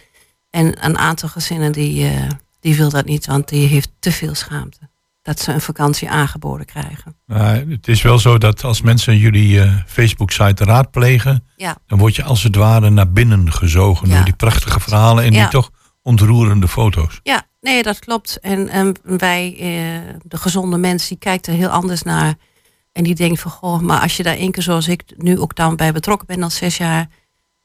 En 0.50 0.84
een 0.84 0.98
aantal 0.98 1.28
gezinnen 1.28 1.72
die, 1.72 2.08
eh, 2.08 2.28
die 2.60 2.76
wil 2.76 2.90
dat 2.90 3.04
niet, 3.04 3.26
want 3.26 3.48
die 3.48 3.66
heeft 3.66 3.90
te 3.98 4.12
veel 4.12 4.34
schaamte. 4.34 4.78
Dat 5.22 5.40
ze 5.40 5.52
een 5.52 5.60
vakantie 5.60 6.10
aangeboden 6.10 6.66
krijgen. 6.66 7.16
Het 7.70 7.88
is 7.88 8.02
wel 8.02 8.18
zo 8.18 8.38
dat 8.38 8.64
als 8.64 8.80
mensen 8.82 9.16
jullie 9.18 9.82
Facebook-site 9.86 10.64
raadplegen, 10.64 11.44
Ja. 11.56 11.76
dan 11.86 11.98
word 11.98 12.16
je 12.16 12.22
als 12.22 12.42
het 12.42 12.56
ware 12.56 12.90
naar 12.90 13.10
binnen 13.12 13.52
gezogen 13.52 14.08
Ja. 14.08 14.14
door 14.14 14.24
die 14.24 14.34
prachtige 14.34 14.80
verhalen 14.80 15.24
en 15.24 15.32
Ja. 15.32 15.40
die 15.40 15.48
toch 15.48 15.70
ontroerende 16.04 16.68
foto's. 16.68 17.20
Ja, 17.22 17.46
nee, 17.60 17.82
dat 17.82 17.98
klopt. 17.98 18.38
En, 18.40 18.68
en 18.68 18.94
wij, 19.02 19.52
eh, 19.58 20.14
de 20.22 20.36
gezonde 20.36 20.76
mens, 20.78 21.08
die 21.08 21.18
kijkt 21.18 21.46
er 21.46 21.52
heel 21.54 21.68
anders 21.68 22.02
naar. 22.02 22.34
En 22.92 23.04
die 23.04 23.14
denkt 23.14 23.40
van, 23.40 23.50
goh, 23.50 23.80
maar 23.80 24.00
als 24.00 24.16
je 24.16 24.22
daar 24.22 24.36
één 24.36 24.50
keer 24.50 24.62
zoals 24.62 24.88
ik 24.88 25.02
nu 25.16 25.38
ook 25.38 25.54
dan 25.56 25.76
bij 25.76 25.92
betrokken 25.92 26.26
ben 26.26 26.42
al 26.42 26.50
zes 26.50 26.76
jaar, 26.76 27.08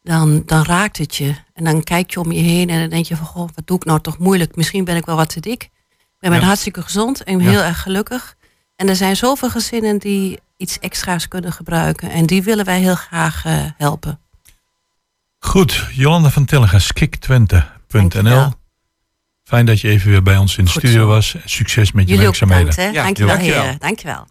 dan, 0.02 0.43
dan 0.45 0.63
raakt 0.63 0.97
het 0.97 1.15
je. 1.15 1.36
En 1.54 1.63
dan 1.63 1.84
kijk 1.84 2.12
je 2.12 2.19
om 2.19 2.32
je 2.32 2.41
heen 2.41 2.69
en 2.69 2.80
dan 2.80 2.89
denk 2.89 3.06
je 3.06 3.15
van, 3.15 3.25
goh, 3.25 3.49
wat 3.56 3.67
doe 3.67 3.78
ik 3.78 3.86
nou 3.86 3.99
toch 4.02 4.17
moeilijk? 4.17 4.56
Misschien 4.56 4.84
ben 4.84 4.95
ik 4.95 5.06
wel 5.06 5.15
wat 5.15 5.30
te 5.30 5.39
dik. 5.39 5.63
Ik 5.63 6.30
ben 6.30 6.39
Ja. 6.39 6.39
hartstikke 6.45 6.82
gezond 6.82 7.23
en 7.23 7.39
Ja. 7.39 7.49
heel 7.49 7.62
erg 7.62 7.82
gelukkig. 7.82 8.36
En 8.75 8.89
er 8.89 8.95
zijn 8.95 9.15
zoveel 9.15 9.49
gezinnen 9.49 9.97
die 9.97 10.39
iets 10.58 10.80
extra's 10.80 11.28
kunnen 11.28 11.52
gebruiken. 11.54 12.10
En 12.12 12.25
die 12.25 12.43
willen 12.43 12.65
wij 12.65 12.80
heel 12.80 12.95
graag 12.95 13.45
eh, 13.45 13.65
helpen. 13.78 14.19
Goed, 15.39 15.88
Jolanda 15.91 16.30
van 16.30 16.45
Tellegen, 16.45 16.82
skiktwente.nl. 16.82 17.78
Fijn 19.43 19.65
dat 19.65 19.80
je 19.82 19.88
even 19.89 20.10
weer 20.10 20.23
bij 20.23 20.38
ons 20.38 20.58
in 20.58 20.65
de 20.65 20.71
Goed 20.71 20.82
studio 20.82 21.02
zo. 21.02 21.08
was. 21.08 21.36
Succes 21.45 21.91
met 21.91 22.04
je 22.08 22.13
Jullie 22.13 22.28
ook 22.28 22.36
werkzaamheden. 22.38 22.75
bedankt, 22.75 22.93
hè? 22.95 22.99
Ja, 22.99 23.04
dankjewel, 23.04 23.36
dankjewel. 23.36 23.63
heren. 23.63 23.80
Dankjewel. 23.80 24.28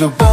Ik 0.00 0.27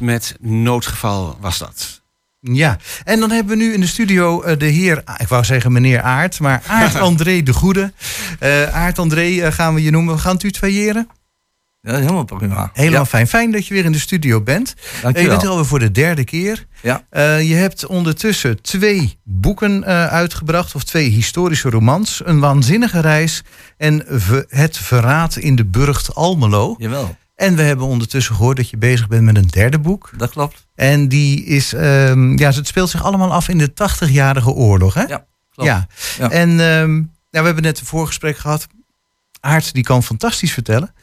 Met 0.00 0.36
noodgeval 0.40 1.36
was 1.40 1.58
dat. 1.58 2.02
Ja, 2.40 2.78
en 3.04 3.20
dan 3.20 3.30
hebben 3.30 3.58
we 3.58 3.64
nu 3.64 3.72
in 3.72 3.80
de 3.80 3.86
studio 3.86 4.42
eh, 4.42 4.58
de 4.58 4.66
heer, 4.66 5.02
ah, 5.04 5.14
ik 5.18 5.28
wou 5.28 5.44
zeggen 5.44 5.72
meneer 5.72 6.00
Aart, 6.00 6.40
maar 6.40 6.62
Aart 6.68 6.96
André 6.96 7.42
de 7.42 7.52
Goede. 7.52 7.92
Eh 8.38 8.74
Aart 8.76 8.98
André 8.98 9.40
eh, 9.40 9.52
gaan 9.52 9.74
we 9.74 9.82
je 9.82 9.90
noemen. 9.90 10.14
We 10.14 10.20
gaan 10.20 10.34
het 10.34 10.42
u 10.42 10.50
tweeëren. 10.50 11.08
Ja, 11.84 11.94
helemaal 11.94 12.24
prima. 12.24 12.70
Helemaal 12.72 13.00
Ja, 13.00 13.06
fijn. 13.06 13.26
Fijn 13.26 13.50
dat 13.50 13.66
je 13.66 13.74
weer 13.74 13.84
in 13.84 13.92
de 13.92 13.98
studio 13.98 14.40
bent. 14.40 14.74
Eh, 14.76 15.02
dankjewel. 15.02 15.22
je 15.22 15.28
bent 15.28 15.42
er 15.42 15.48
alweer 15.48 15.66
voor 15.66 15.78
de 15.78 15.90
derde 15.90 16.24
keer. 16.24 16.66
Ja. 16.82 17.04
Eh, 17.10 17.48
je 17.48 17.54
hebt 17.54 17.86
ondertussen 17.86 18.62
twee 18.62 19.18
boeken 19.22 19.84
eh, 19.84 20.06
uitgebracht, 20.06 20.74
of 20.74 20.84
twee 20.84 21.08
historische 21.08 21.70
romans. 21.70 22.22
Een 22.24 22.40
waanzinnige 22.40 23.00
reis 23.00 23.42
en 23.76 24.04
Het 24.48 24.78
Verraad 24.78 25.36
in 25.36 25.56
de 25.56 25.64
Burgt 25.64 26.14
Almelo. 26.14 26.74
Jawel. 26.78 27.16
En 27.34 27.56
we 27.56 27.62
hebben 27.62 27.86
ondertussen 27.86 28.34
gehoord 28.34 28.56
dat 28.56 28.70
je 28.70 28.76
bezig 28.76 29.08
bent 29.08 29.22
met 29.22 29.36
een 29.36 29.46
derde 29.46 29.78
boek. 29.78 30.10
Dat 30.16 30.30
klopt. 30.30 30.66
En 30.74 31.08
die 31.08 31.44
is, 31.44 31.72
ehm, 31.72 32.38
ja, 32.38 32.50
het 32.52 32.66
speelt 32.66 32.90
zich 32.90 33.04
allemaal 33.04 33.32
af 33.32 33.48
in 33.48 33.58
de 33.58 33.72
80-jarige 33.74 34.50
oorlog, 34.50 34.94
hè? 34.94 35.02
Ja, 35.02 35.24
klopt. 35.50 35.68
Ja. 35.70 35.86
Ja. 36.18 36.30
En 36.30 36.50
ehm, 36.50 36.96
ja, 37.30 37.40
we 37.40 37.46
hebben 37.46 37.62
net 37.62 37.80
een 37.80 37.86
voorgesprek 37.86 38.36
gehad. 38.38 38.66
Aart, 39.40 39.74
die 39.74 39.82
kan 39.82 40.02
fantastisch 40.02 40.52
vertellen. 40.52 40.94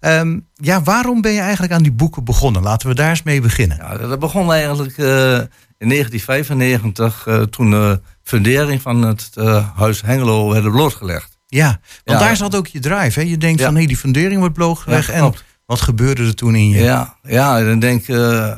Ehm, 0.00 0.38
ja, 0.54 0.82
waarom 0.82 1.20
ben 1.20 1.32
je 1.32 1.40
eigenlijk 1.40 1.72
aan 1.72 1.82
die 1.82 1.92
boeken 1.92 2.24
begonnen? 2.24 2.62
Laten 2.62 2.88
we 2.88 2.94
daar 2.94 3.10
eens 3.10 3.22
mee 3.22 3.40
beginnen. 3.40 3.76
Ja, 3.76 3.96
dat 3.96 4.18
begon 4.18 4.52
eigenlijk 4.52 4.98
eh, 4.98 5.32
in 5.78 5.88
1995 5.88 7.26
eh, 7.26 7.42
toen 7.42 7.70
de 7.70 8.00
fundering 8.22 8.82
van 8.82 9.02
het 9.02 9.30
eh, 9.34 9.68
Huis 9.76 10.02
Hengelo 10.02 10.50
werd 10.52 10.70
blootgelegd. 10.70 11.38
Ja, 11.46 11.66
want 12.04 12.20
Ja. 12.20 12.26
daar 12.26 12.36
zat 12.36 12.54
ook 12.56 12.66
je 12.66 12.78
drive. 12.80 13.20
Hè? 13.20 13.26
Je 13.26 13.36
denkt 13.38 13.60
Ja. 13.60 13.66
van, 13.66 13.76
hé, 13.76 13.86
die 13.86 13.96
fundering 13.96 14.38
wordt 14.38 14.54
blootgelegd. 14.54 15.06
Ja, 15.06 15.12
en 15.12 15.18
klopt. 15.20 15.44
Wat 15.70 15.80
gebeurde 15.80 16.26
er 16.26 16.34
toen 16.34 16.54
in 16.54 16.68
je? 16.68 16.82
Ja, 16.82 17.14
ja 17.22 17.64
dan 17.64 17.78
denk 17.78 18.00
ik, 18.00 18.08
eh, 18.08 18.56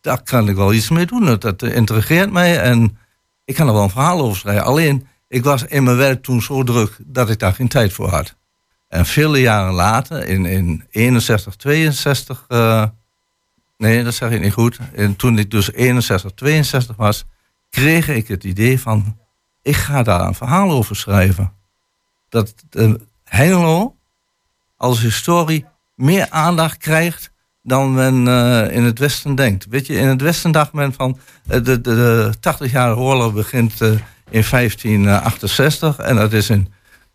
daar 0.00 0.22
kan 0.22 0.48
ik 0.48 0.56
wel 0.56 0.72
iets 0.72 0.88
mee 0.88 1.06
doen. 1.06 1.24
Dat, 1.24 1.40
dat 1.40 1.62
intrigeert 1.62 2.32
mij 2.32 2.60
en 2.60 2.98
ik 3.44 3.54
kan 3.54 3.66
er 3.66 3.72
wel 3.72 3.82
een 3.82 3.90
verhaal 3.90 4.20
over 4.20 4.36
schrijven. 4.36 4.64
Alleen, 4.64 5.06
ik 5.28 5.44
was 5.44 5.64
in 5.64 5.82
mijn 5.82 5.96
werk 5.96 6.22
toen 6.22 6.42
zo 6.42 6.62
druk 6.62 6.96
dat 7.06 7.30
ik 7.30 7.38
daar 7.38 7.52
geen 7.52 7.68
tijd 7.68 7.92
voor 7.92 8.08
had. 8.08 8.34
En 8.88 9.06
vele 9.06 9.40
jaren 9.40 9.72
later, 9.72 10.26
in, 10.26 10.46
in 10.46 10.84
61, 10.90 11.56
62, 11.56 12.44
eh, 12.48 12.84
nee, 13.76 14.04
dat 14.04 14.14
zeg 14.14 14.30
ik 14.30 14.40
niet 14.40 14.52
goed. 14.52 14.78
En 14.94 15.16
toen 15.16 15.38
ik 15.38 15.50
dus 15.50 15.72
61, 15.72 16.30
62 16.34 16.96
was, 16.96 17.24
kreeg 17.70 18.08
ik 18.08 18.28
het 18.28 18.44
idee 18.44 18.80
van, 18.80 19.18
ik 19.62 19.76
ga 19.76 20.02
daar 20.02 20.20
een 20.20 20.34
verhaal 20.34 20.70
over 20.70 20.96
schrijven. 20.96 21.52
Dat 22.28 22.54
eh, 22.70 22.92
Hengelo 23.24 23.96
als 24.76 25.00
historie 25.00 25.66
meer 26.00 26.26
aandacht 26.30 26.76
krijgt 26.76 27.30
dan 27.62 27.94
men 27.94 28.28
eh, 28.28 28.76
in 28.76 28.84
het 28.84 28.98
Westen 28.98 29.34
denkt. 29.34 29.66
Weet 29.70 29.86
je, 29.86 29.94
in 29.94 30.06
het 30.06 30.20
Westen 30.20 30.52
dacht 30.52 30.72
men 30.72 30.92
van 30.92 31.18
eh, 31.46 31.64
de, 31.64 31.80
de, 31.80 31.80
de 31.80 32.32
80-jarige 32.34 33.00
oorlog 33.00 33.32
begint 33.32 33.80
eh, 33.80 33.88
in 34.30 34.44
1568 34.50 35.98
en 35.98 36.16
dat 36.16 36.32
is 36.32 36.50
in 36.50 36.72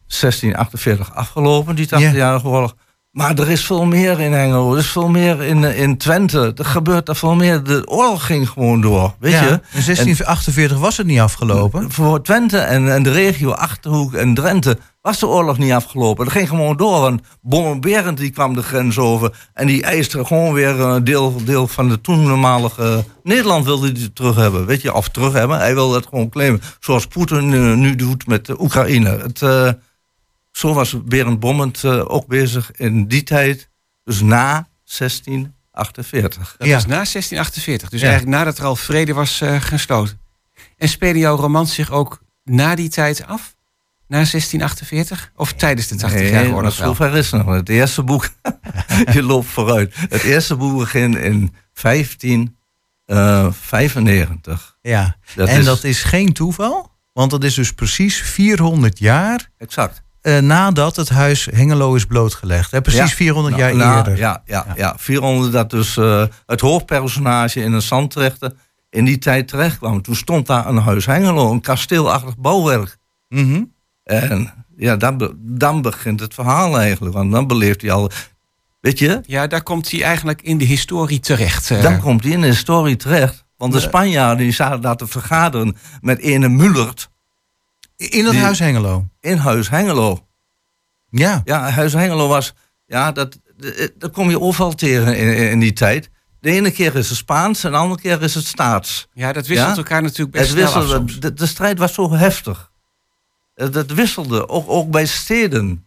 1648 0.07 1.15
afgelopen, 1.15 1.75
die 1.75 1.87
80-jarige 1.87 2.47
oorlog. 2.47 2.75
Maar 3.11 3.39
er 3.39 3.49
is 3.49 3.65
veel 3.65 3.85
meer 3.85 4.19
in 4.19 4.33
Hengelo, 4.33 4.73
er 4.73 4.79
is 4.79 4.87
veel 4.87 5.07
meer 5.07 5.43
in, 5.43 5.63
in 5.63 5.97
Twente. 5.97 6.53
Er 6.55 6.65
gebeurt 6.65 7.09
er 7.09 7.15
veel 7.15 7.35
meer. 7.35 7.63
De 7.63 7.87
oorlog 7.87 8.25
ging 8.25 8.49
gewoon 8.49 8.81
door, 8.81 9.15
weet 9.19 9.31
Ja, 9.31 9.41
je. 9.43 9.49
In 9.49 9.59
1648 9.71 10.77
was 10.77 10.97
het 10.97 11.07
niet 11.07 11.19
afgelopen. 11.19 11.91
Voor 11.91 12.21
Twente 12.21 12.57
en, 12.57 12.93
en 12.93 13.03
de 13.03 13.11
regio 13.11 13.51
Achterhoek 13.51 14.13
en 14.13 14.33
Drenthe 14.33 14.77
was 15.05 15.19
de 15.19 15.27
oorlog 15.27 15.57
niet 15.57 15.71
afgelopen. 15.71 16.25
Dat 16.25 16.33
ging 16.33 16.49
gewoon 16.49 16.77
door. 16.77 16.99
Want 17.01 17.21
Bommenberend 17.41 18.17
die 18.17 18.29
kwam 18.29 18.53
de 18.53 18.61
grens 18.63 18.97
over. 18.97 19.47
En 19.53 19.67
die 19.67 19.83
eiste 19.83 20.25
gewoon 20.25 20.53
weer 20.53 20.79
een 20.79 21.03
deel, 21.03 21.43
deel 21.43 21.67
van 21.67 21.89
de 21.89 22.01
toenmalige 22.01 23.05
Nederland 23.23 23.65
wilde 23.65 23.91
hij 23.91 24.09
terug 24.13 24.35
hebben. 24.35 24.65
Weet 24.65 24.81
je, 24.81 24.93
of 24.93 25.09
terug 25.09 25.33
hebben. 25.33 25.57
Hij 25.57 25.73
wilde 25.73 25.95
het 25.95 26.07
gewoon 26.07 26.29
claimen. 26.29 26.61
Zoals 26.79 27.07
Poetin 27.07 27.53
eh, 27.53 27.73
nu 27.73 27.95
doet 27.95 28.27
met 28.27 28.45
de 28.45 28.61
Oekraïne. 28.61 29.09
Het, 29.09 29.41
eh, 29.41 29.71
zo 30.51 30.73
was 30.73 31.03
Berend 31.05 31.39
Bommend 31.39 31.83
eh, 31.83 32.03
ook 32.07 32.27
bezig 32.27 32.71
in 32.71 33.07
die 33.07 33.23
tijd. 33.23 33.69
Dus 34.03 34.21
na 34.21 34.67
1648. 34.83 36.55
Dat 36.57 36.67
was 36.69 36.85
na 36.85 37.05
1648. 37.05 37.89
Dus 37.89 38.01
Ja. 38.01 38.07
eigenlijk 38.07 38.37
nadat 38.37 38.57
er 38.57 38.65
al 38.65 38.75
vrede 38.75 39.13
was 39.13 39.41
eh, 39.41 39.61
gesloten. 39.61 40.19
En 40.77 40.89
spelen 40.89 41.17
jouw 41.19 41.35
romans 41.35 41.73
zich 41.73 41.91
ook 41.91 42.21
na 42.43 42.75
die 42.75 42.89
tijd 42.89 43.27
af? 43.27 43.54
Na 44.07 44.17
1648? 44.17 45.31
Of 45.35 45.53
tijdens 45.53 45.87
de 45.87 45.95
80 45.95 46.29
jaar 46.29 46.47
oorlog 46.51 46.73
zover 46.73 47.15
is 47.15 47.31
het 47.31 47.45
nog. 47.45 47.55
Het 47.55 47.69
eerste 47.69 48.03
boek, 48.03 48.29
je 49.13 49.23
loopt 49.23 49.47
vooruit. 49.47 49.93
Het 50.09 50.23
eerste 50.23 50.55
boek 50.55 50.77
begint 50.77 51.15
in 51.15 51.53
1595. 51.81 54.77
Ja, 54.81 55.15
Dat 55.35 55.47
en 55.47 55.59
is- 55.59 55.65
dat 55.65 55.83
is 55.83 56.03
geen 56.03 56.33
toeval. 56.33 56.93
Want 57.13 57.31
dat 57.31 57.43
is 57.43 57.53
dus 57.53 57.73
precies 57.73 58.21
400 58.21 58.99
jaar 58.99 59.49
Exact. 59.57 60.03
eh, 60.21 60.37
nadat 60.39 60.95
het 60.95 61.09
huis 61.09 61.45
Hengelo 61.51 61.95
is 61.95 62.05
blootgelegd. 62.05 62.71
Hè? 62.71 62.81
Precies 62.81 63.09
Ja. 63.09 63.15
400 63.15 63.55
Nou, 63.57 63.67
jaar 63.67 63.77
nou, 63.77 63.97
eerder. 63.97 64.17
Ja, 64.17 64.41
ja, 64.45 64.65
ja. 64.75 64.93
400 64.97 65.51
dat 65.51 65.69
dus 65.69 65.97
eh, 65.97 66.23
het 66.45 66.61
hoofdpersonage 66.61 67.61
in 67.61 67.73
een 67.73 67.81
zandrechter 67.81 68.53
in 68.89 69.05
die 69.05 69.17
tijd 69.17 69.47
terecht 69.47 69.77
kwam. 69.77 70.01
Toen 70.01 70.15
stond 70.15 70.47
daar 70.47 70.67
een 70.67 70.77
huis 70.77 71.05
Hengelo, 71.05 71.51
een 71.51 71.61
kasteelachtig 71.61 72.37
bouwwerk. 72.37 72.97
Mhm. 73.29 73.63
En 74.05 74.65
ja, 74.77 74.95
dan, 74.95 75.17
be- 75.17 75.33
dan 75.37 75.81
begint 75.81 76.19
het 76.19 76.33
verhaal 76.33 76.79
eigenlijk. 76.79 77.15
Want 77.15 77.31
dan 77.31 77.47
beleeft 77.47 77.81
hij 77.81 77.91
al... 77.91 78.11
Weet 78.81 78.99
je, 78.99 79.21
Ja, 79.25 79.47
daar 79.47 79.63
komt 79.63 79.91
hij 79.91 80.03
eigenlijk 80.03 80.41
in 80.41 80.57
de 80.57 80.65
historie 80.65 81.19
terecht. 81.19 81.71
eh. 81.71 81.81
dan 81.81 81.99
komt 81.99 82.23
hij 82.23 82.31
in 82.31 82.41
de 82.41 82.47
historie 82.47 82.95
terecht. 82.95 83.45
Want 83.57 83.73
de 83.73 83.79
Spanjaarden 83.79 84.43
die 84.45 84.53
zaten 84.53 84.81
daar 84.81 84.95
te 84.95 85.07
vergaderen 85.07 85.77
met 86.01 86.19
ene 86.19 86.49
Mullert. 86.49 87.09
In 87.97 88.23
dat 88.23 88.33
Die- 88.33 88.41
huis 88.41 88.59
Hengelo. 88.59 89.07
In 89.21 89.37
Huis 89.37 89.69
Hengelo. 89.69 90.27
Ja. 91.09 91.41
Ja, 91.45 91.69
Huis 91.69 91.93
Hengelo 91.93 92.27
was... 92.27 92.53
Ja, 92.87 93.11
dat, 93.11 93.39
dat, 93.57 93.91
dat 93.97 94.11
kom 94.11 94.29
je 94.29 94.39
overal 94.41 94.73
tegen 94.73 95.17
in, 95.17 95.49
in 95.49 95.59
die 95.59 95.73
tijd. 95.73 96.09
De 96.39 96.51
ene 96.51 96.71
keer 96.71 96.95
is 96.95 97.07
het 97.09 97.17
Spaans 97.17 97.63
en 97.63 97.71
de 97.71 97.77
andere 97.77 98.01
keer 98.01 98.21
is 98.21 98.35
het 98.35 98.45
Staats. 98.45 99.07
Ja, 99.13 99.33
dat 99.33 99.47
wisselt 99.47 99.69
Ja? 99.69 99.75
elkaar 99.75 100.01
natuurlijk 100.01 100.31
best 100.37 100.53
Het 100.53 100.63
af 100.73 100.87
soms. 100.87 101.19
de, 101.19 101.33
de 101.33 101.45
strijd 101.45 101.77
was 101.77 101.93
zo 101.93 102.13
heftig. 102.13 102.71
Eh, 103.55 103.71
Dat 103.71 103.91
wisselde, 103.91 104.49
ook, 104.49 104.69
ook 104.69 104.89
bij 104.89 105.05
steden. 105.05 105.85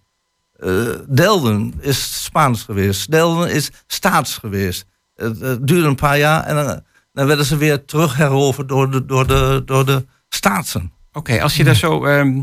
Eh, 0.57 0.71
Delden 1.09 1.75
is 1.81 2.25
Spaans 2.25 2.63
geweest. 2.63 3.11
Delden 3.11 3.51
is 3.51 3.71
Staats 3.87 4.37
geweest. 4.37 4.87
Het, 5.15 5.41
het 5.41 5.67
duurde 5.67 5.89
een 5.89 5.95
paar 5.95 6.19
jaar 6.19 6.45
en 6.45 6.55
dan, 6.55 6.83
dan 7.13 7.27
werden 7.27 7.45
ze 7.45 7.57
weer 7.57 7.85
terugheroverd 7.85 8.69
door 8.69 8.91
de, 8.91 9.05
door 9.05 9.27
de, 9.27 9.63
door 9.65 9.87
de 9.87 10.07
Staatsen. 10.29 10.93
Oké, 11.13 11.43
als 11.43 11.57
je 11.57 11.65
daar 11.65 11.75
zo... 11.75 12.05
ehm, 12.05 12.43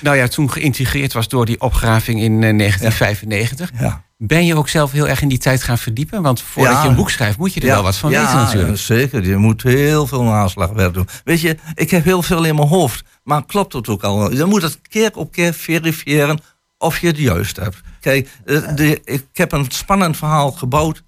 nou 0.00 0.16
ja, 0.16 0.28
toen 0.28 0.50
geïntegreerd 0.50 1.12
was 1.12 1.28
door 1.28 1.46
die 1.46 1.60
opgraving 1.60 2.20
in 2.20 2.42
eh, 2.42 2.56
1995... 2.58 3.70
Ja. 3.80 4.03
Ben 4.26 4.46
je 4.46 4.56
ook 4.56 4.68
zelf 4.68 4.92
heel 4.92 5.08
erg 5.08 5.22
in 5.22 5.28
die 5.28 5.38
tijd 5.38 5.62
gaan 5.62 5.78
verdiepen? 5.78 6.22
Want 6.22 6.42
voordat 6.42 6.72
Ja. 6.74 6.82
je 6.82 6.88
een 6.88 6.94
boek 6.94 7.10
schrijft, 7.10 7.38
moet 7.38 7.54
je 7.54 7.60
er 7.60 7.66
wel 7.66 7.82
wat 7.82 7.96
van 7.96 8.10
ja, 8.10 8.20
weten 8.20 8.36
natuurlijk. 8.36 8.78
zeker. 8.78 9.24
Je 9.26 9.36
moet 9.36 9.62
heel 9.62 10.06
veel 10.06 10.22
naslagwerk 10.22 10.94
doen. 10.94 11.08
Weet 11.24 11.40
je, 11.40 11.56
ik 11.74 11.90
heb 11.90 12.04
heel 12.04 12.22
veel 12.22 12.44
in 12.44 12.54
mijn 12.54 12.68
hoofd. 12.68 13.04
Maar 13.22 13.46
klopt 13.46 13.72
het 13.72 13.88
ook 13.88 14.02
al? 14.02 14.32
Je 14.32 14.44
moet 14.44 14.62
het 14.62 14.80
keer 14.88 15.10
op 15.14 15.32
keer 15.32 15.54
verifiëren 15.54 16.40
of 16.78 16.98
je 16.98 17.06
het 17.06 17.18
juist 17.18 17.56
hebt. 17.56 17.76
Kijk, 18.00 18.28
eh, 18.44 18.74
de, 18.74 19.00
ik 19.04 19.24
heb 19.32 19.52
een 19.52 19.66
spannend 19.68 20.16
verhaal 20.16 20.50
gebouwd 20.52 21.02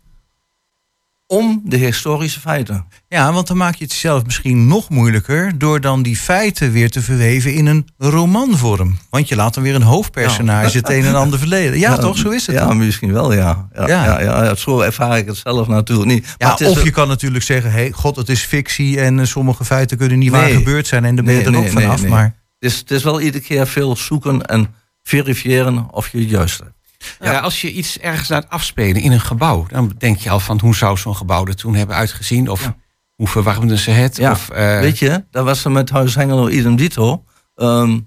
om 1.27 1.61
de 1.65 1.77
historische 1.77 2.41
feiten. 2.41 2.87
Ja, 3.09 3.33
want 3.33 3.47
dan 3.47 3.57
maak 3.57 3.75
je 3.75 3.85
het 3.85 3.93
zelf 3.93 4.25
misschien 4.25 4.67
nog 4.67 4.89
moeilijker... 4.89 5.59
door 5.59 5.81
dan 5.81 6.03
die 6.03 6.17
feiten 6.17 6.73
weer 6.73 6.91
te 6.91 7.03
verweven 7.03 7.55
in 7.55 7.67
een 7.67 7.89
romanvorm. 7.99 8.99
Want 9.11 9.29
je 9.29 9.37
laat 9.37 9.55
dan 9.55 9.63
weer 9.63 9.75
een 9.75 9.83
hoofdpersonage 9.83 10.77
het 10.77 10.89
een 10.89 11.05
en 11.05 11.15
ander 11.15 11.39
verleden. 11.39 11.79
Ja, 11.79 11.97
toch? 11.97 12.19
Zo 12.19 12.31
is 12.31 12.47
het 12.47 12.57
Ja, 12.57 12.73
misschien 12.73 13.13
wel, 13.13 13.33
ja. 13.33 13.69
Ja, 13.75 13.87
Ja. 13.87 14.05
ja. 14.05 14.21
Ja, 14.21 14.45
ja, 14.45 14.55
Zo 14.55 14.81
ervaar 14.81 15.19
ik 15.19 15.27
het 15.27 15.37
zelf 15.37 15.69
natuurlijk 15.69 16.09
niet. 16.09 16.23
Maar 16.23 16.35
Ja, 16.39 16.51
het 16.51 16.61
is 16.61 16.69
of 16.69 16.83
je 16.83 16.91
kan 16.91 17.09
natuurlijk 17.09 17.45
zeggen... 17.45 17.73
Hey, 17.73 17.91
god, 17.91 18.17
het 18.17 18.29
is 18.29 18.43
fictie 18.43 19.01
en 19.01 19.19
eh, 19.19 19.27
sommige 19.27 19.65
feiten 19.65 19.97
kunnen 19.97 20.19
niet 20.19 20.31
waar 20.31 20.49
gebeurd 20.49 20.87
zijn... 20.87 21.05
en 21.05 21.17
dan 21.17 21.25
ben 21.25 21.35
je 21.35 21.41
Nee, 21.41 21.49
er 21.53 21.59
ook 21.59 21.65
nee, 21.65 21.73
vanaf. 21.73 22.07
Maar 22.07 22.35
Het 22.59 22.73
is, 22.73 22.79
het 22.79 22.91
is 22.91 23.03
wel 23.03 23.21
iedere 23.21 23.45
keer 23.45 23.67
veel 23.67 23.97
zoeken 23.97 24.43
en 24.43 24.75
verifiëren 25.03 25.87
of 25.91 26.09
je 26.09 26.19
het 26.19 26.29
juist 26.29 26.59
hebt. 26.59 26.76
Ja. 27.21 27.39
als 27.39 27.61
je 27.61 27.73
iets 27.73 27.99
ergens 27.99 28.29
laat 28.29 28.49
afspelen 28.49 29.03
in 29.03 29.13
een 29.13 29.21
gebouw, 29.21 29.67
dan 29.69 29.93
denk 29.99 30.19
je 30.19 30.31
al 30.31 30.41
van 30.41 30.61
hoe 30.61 30.75
zou 30.77 30.97
zo'n 30.97 31.17
gebouw 31.17 31.47
er 31.47 31.57
toen 31.57 31.75
hebben 31.75 31.97
uitgezien? 31.97 32.49
Of 32.49 32.73
hoe 33.15 33.29
verwarmden 33.29 33.79
ze 33.79 33.91
het? 33.91 34.17
Ja, 34.17 34.31
Of, 34.31 34.51
eh, 34.51 34.81
weet 34.81 34.99
je, 34.99 35.25
dat 35.31 35.45
was 35.45 35.65
er 35.65 35.71
met 35.71 35.91
Huis 35.91 36.15
Hengelo 36.15 36.49
idem 36.49 36.77
dito. 36.77 37.25
Ehm 37.55 37.99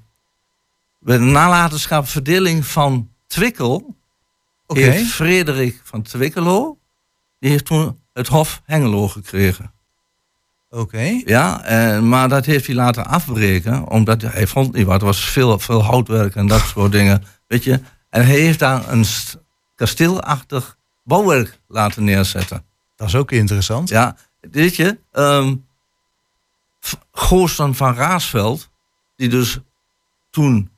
bij 1.00 1.18
de 1.18 1.24
nalatenschapsverdeling 1.24 2.66
van 2.66 3.10
Twikkel 3.28 3.96
Oké. 4.68 4.80
heeft 4.80 5.12
Frederik 5.12 5.82
van 5.84 6.02
Twikkelo, 6.02 6.78
die 7.40 7.50
heeft 7.50 7.66
toen 7.66 8.00
het 8.14 8.28
Hof 8.28 8.62
Hengelo 8.66 9.08
gekregen. 9.08 9.72
oké. 10.70 11.22
Ja, 11.26 11.64
en, 11.64 12.10
maar 12.10 12.30
dat 12.30 12.46
heeft 12.46 12.66
hij 12.66 12.76
laten 12.76 13.06
afbreken, 13.06 13.88
omdat 13.90 14.22
hij 14.22 14.48
vond 14.48 14.68
het 14.68 14.76
niet 14.76 14.86
wat. 14.86 15.00
Er 15.00 15.06
was 15.06 15.30
veel, 15.30 15.60
veel 15.60 15.84
houtwerk 15.84 16.36
en 16.36 16.48
dat 16.48 16.62
soort 16.74 16.92
dingen, 16.92 17.24
weet 17.48 17.64
je. 17.64 17.80
En 18.10 18.26
hij 18.26 18.40
heeft 18.40 18.60
daar 18.60 18.90
een 18.92 19.06
st- 19.06 19.38
kasteelachtig 19.76 20.78
bouwwerk 21.04 21.60
laten 21.68 22.04
neerzetten. 22.04 22.66
Dat 22.96 23.08
is 23.08 23.16
ook 23.16 23.32
interessant. 23.32 23.90
Ja, 23.90 24.16
weet 24.40 24.76
je, 24.76 25.00
Goossen 27.12 27.76
van 27.76 27.96
Raasveld, 27.96 28.70
die 29.16 29.30
dus 29.30 29.58
toen 30.30 30.70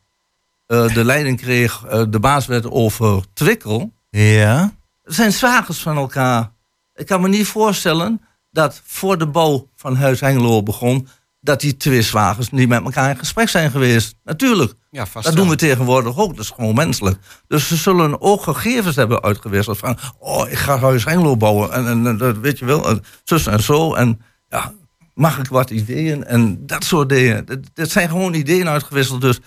eh, 0.67 0.93
de 0.93 1.05
leiding 1.05 1.39
kreeg, 1.41 1.83
eh, 1.85 2.03
de 2.09 2.19
baas 2.19 2.45
werd 2.45 2.69
over 2.71 3.23
Twikkel, 3.33 3.91
Ja. 4.09 4.73
zijn 5.03 5.31
zwagers 5.33 5.81
van 5.81 5.97
elkaar. 5.97 6.51
Ik 6.95 7.05
kan 7.05 7.21
me 7.21 7.27
niet 7.27 7.47
voorstellen 7.47 8.21
dat 8.51 8.81
voor 8.85 9.17
de 9.17 9.27
bouw 9.27 9.69
van 9.75 9.95
Huis 9.95 10.19
Hengelo 10.19 10.63
begon, 10.63 11.07
dat 11.41 11.61
die 11.61 11.77
twee 11.77 12.01
zwagers 12.01 12.49
niet 12.49 12.67
met 12.67 12.83
elkaar 12.83 13.09
in 13.09 13.17
gesprek 13.17 13.49
zijn 13.49 13.71
geweest. 13.71 14.15
Natuurlijk. 14.23 14.73
Ja, 14.89 15.05
vast 15.05 15.25
dat 15.25 15.35
doen 15.35 15.49
we 15.49 15.55
tegenwoordig 15.55 16.17
ook. 16.17 16.35
Dat 16.35 16.45
is 16.45 16.51
gewoon 16.55 16.75
menselijk. 16.75 17.17
Dus 17.47 17.67
ze 17.67 17.75
zullen 17.75 18.21
ook 18.21 18.41
gegevens 18.43 18.95
hebben 18.95 19.21
uitgewisseld 19.23 19.77
van... 19.77 19.97
oh, 20.19 20.49
ik 20.49 20.57
ga 20.57 20.77
huis 20.79 21.05
Hengelo 21.05 21.37
bouwen. 21.37 21.71
En, 21.71 21.87
en, 21.87 22.07
en 22.07 22.17
dat 22.17 22.37
weet 22.37 22.59
je 22.59 22.65
wel, 22.65 22.89
en 22.89 23.03
zus 23.23 23.47
en 23.47 23.63
zo. 23.63 23.93
En 23.93 24.21
ja, 24.49 24.73
mag 25.13 25.39
ik 25.39 25.47
wat 25.47 25.69
ideeën? 25.69 26.23
En 26.23 26.65
dat 26.65 26.83
soort 26.83 27.09
dingen. 27.09 27.45
Dat, 27.45 27.59
dat 27.73 27.89
zijn 27.89 28.09
gewoon 28.09 28.33
ideeën 28.33 28.67
uitgewisseld. 28.67 29.21
Dus 29.21 29.37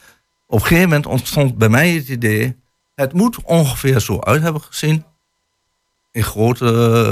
op 0.46 0.60
een 0.60 0.66
gegeven 0.66 0.88
moment 0.88 1.06
ontstond 1.06 1.58
bij 1.58 1.68
mij 1.68 1.90
het 1.90 2.08
idee... 2.08 2.56
het 2.94 3.12
moet 3.12 3.42
ongeveer 3.42 4.00
zo 4.00 4.20
uit 4.20 4.42
hebben 4.42 4.62
gezien... 4.62 5.04
in 6.12 6.22
grote 6.22 6.66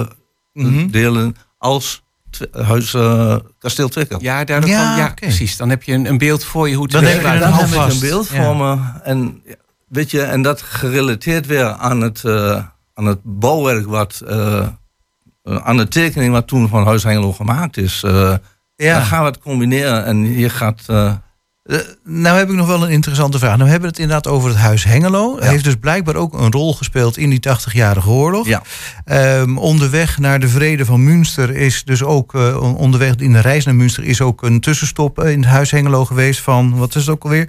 eh, 0.08 0.16
Mhm. 0.52 0.86
delen 0.90 1.36
als 1.58 2.02
huis 2.52 2.94
eh, 2.94 3.36
Kasteel 3.58 3.88
Twickel. 3.88 4.18
Ja. 4.22 4.38
Ja, 4.38 4.60
van, 4.60 4.70
ja 4.70 5.12
precies. 5.14 5.56
Dan 5.56 5.68
heb 5.70 5.82
je 5.82 5.92
een, 5.92 6.06
een 6.06 6.18
beeld 6.18 6.44
voor 6.44 6.68
je 6.68 6.74
hoe 6.74 6.82
het 6.82 6.92
Dan 6.92 7.02
eruit 7.04 7.16
heb 7.22 7.26
je 7.26 7.32
een 7.34 7.40
dan 7.40 7.52
heb 7.52 7.68
ik 7.88 7.92
een 7.94 8.00
beeld 8.00 8.28
Ja. 8.28 8.44
voor 8.44 8.56
me. 8.56 8.76
En, 9.02 9.42
weet 9.88 10.10
je, 10.10 10.22
en 10.22 10.42
dat 10.42 10.62
gerelateerd 10.62 11.46
weer 11.46 11.64
aan 11.66 12.00
het, 12.00 12.24
eh, 12.24 12.64
aan 12.94 13.06
het 13.06 13.18
bouwwerk 13.22 13.86
wat... 13.86 14.22
eh, 14.26 14.66
aan 15.44 15.76
de 15.76 15.88
tekening 15.88 16.32
wat 16.32 16.46
toen 16.46 16.68
van 16.68 16.84
Huis 16.84 17.02
Hengelo 17.02 17.32
gemaakt 17.32 17.76
is. 17.76 18.02
Eh, 18.02 18.34
Ja. 18.76 18.94
Dan 18.98 19.06
gaan 19.06 19.20
we 19.20 19.26
het 19.30 19.38
combineren 19.38 20.04
en 20.04 20.38
je 20.38 20.48
gaat... 20.48 20.82
eh, 21.62 21.78
nou 22.04 22.38
heb 22.38 22.48
ik 22.50 22.56
nog 22.56 22.66
wel 22.66 22.82
een 22.82 22.90
interessante 22.90 23.38
vraag. 23.38 23.52
Nou 23.52 23.64
we 23.64 23.70
hebben 23.70 23.88
het 23.88 23.98
inderdaad 23.98 24.26
over 24.32 24.48
het 24.48 24.58
huis 24.58 24.84
Hengelo. 24.84 25.36
Hij 25.38 25.48
heeft 25.48 25.64
dus 25.64 25.74
blijkbaar 25.80 26.14
ook 26.16 26.32
een 26.40 26.52
rol 26.52 26.74
gespeeld 26.74 27.16
in 27.16 27.30
die 27.30 27.40
80-jarige 27.40 28.08
oorlog. 28.08 28.46
ja, 28.46 28.62
Ehm, 29.04 29.56
onderweg 29.58 30.18
naar 30.18 30.40
de 30.40 30.48
vrede 30.48 30.84
van 30.84 31.04
Münster 31.04 31.50
is 31.56 31.84
dus 31.84 32.02
ook 32.02 32.34
eh, 32.34 32.62
on- 32.62 32.76
onderweg 32.76 33.14
in 33.14 33.32
de 33.32 33.40
reis 33.40 33.64
naar 33.64 33.74
Münster 33.74 34.04
is 34.04 34.20
ook 34.20 34.42
een 34.42 34.60
tussenstop 34.60 35.18
eh, 35.18 35.30
in 35.30 35.40
het 35.40 35.48
huis 35.50 35.70
Hengelo 35.70 36.04
geweest 36.04 36.40
van 36.40 36.76
wat 36.78 36.94
is 36.94 37.00
het 37.06 37.10
ook 37.14 37.22
alweer? 37.22 37.48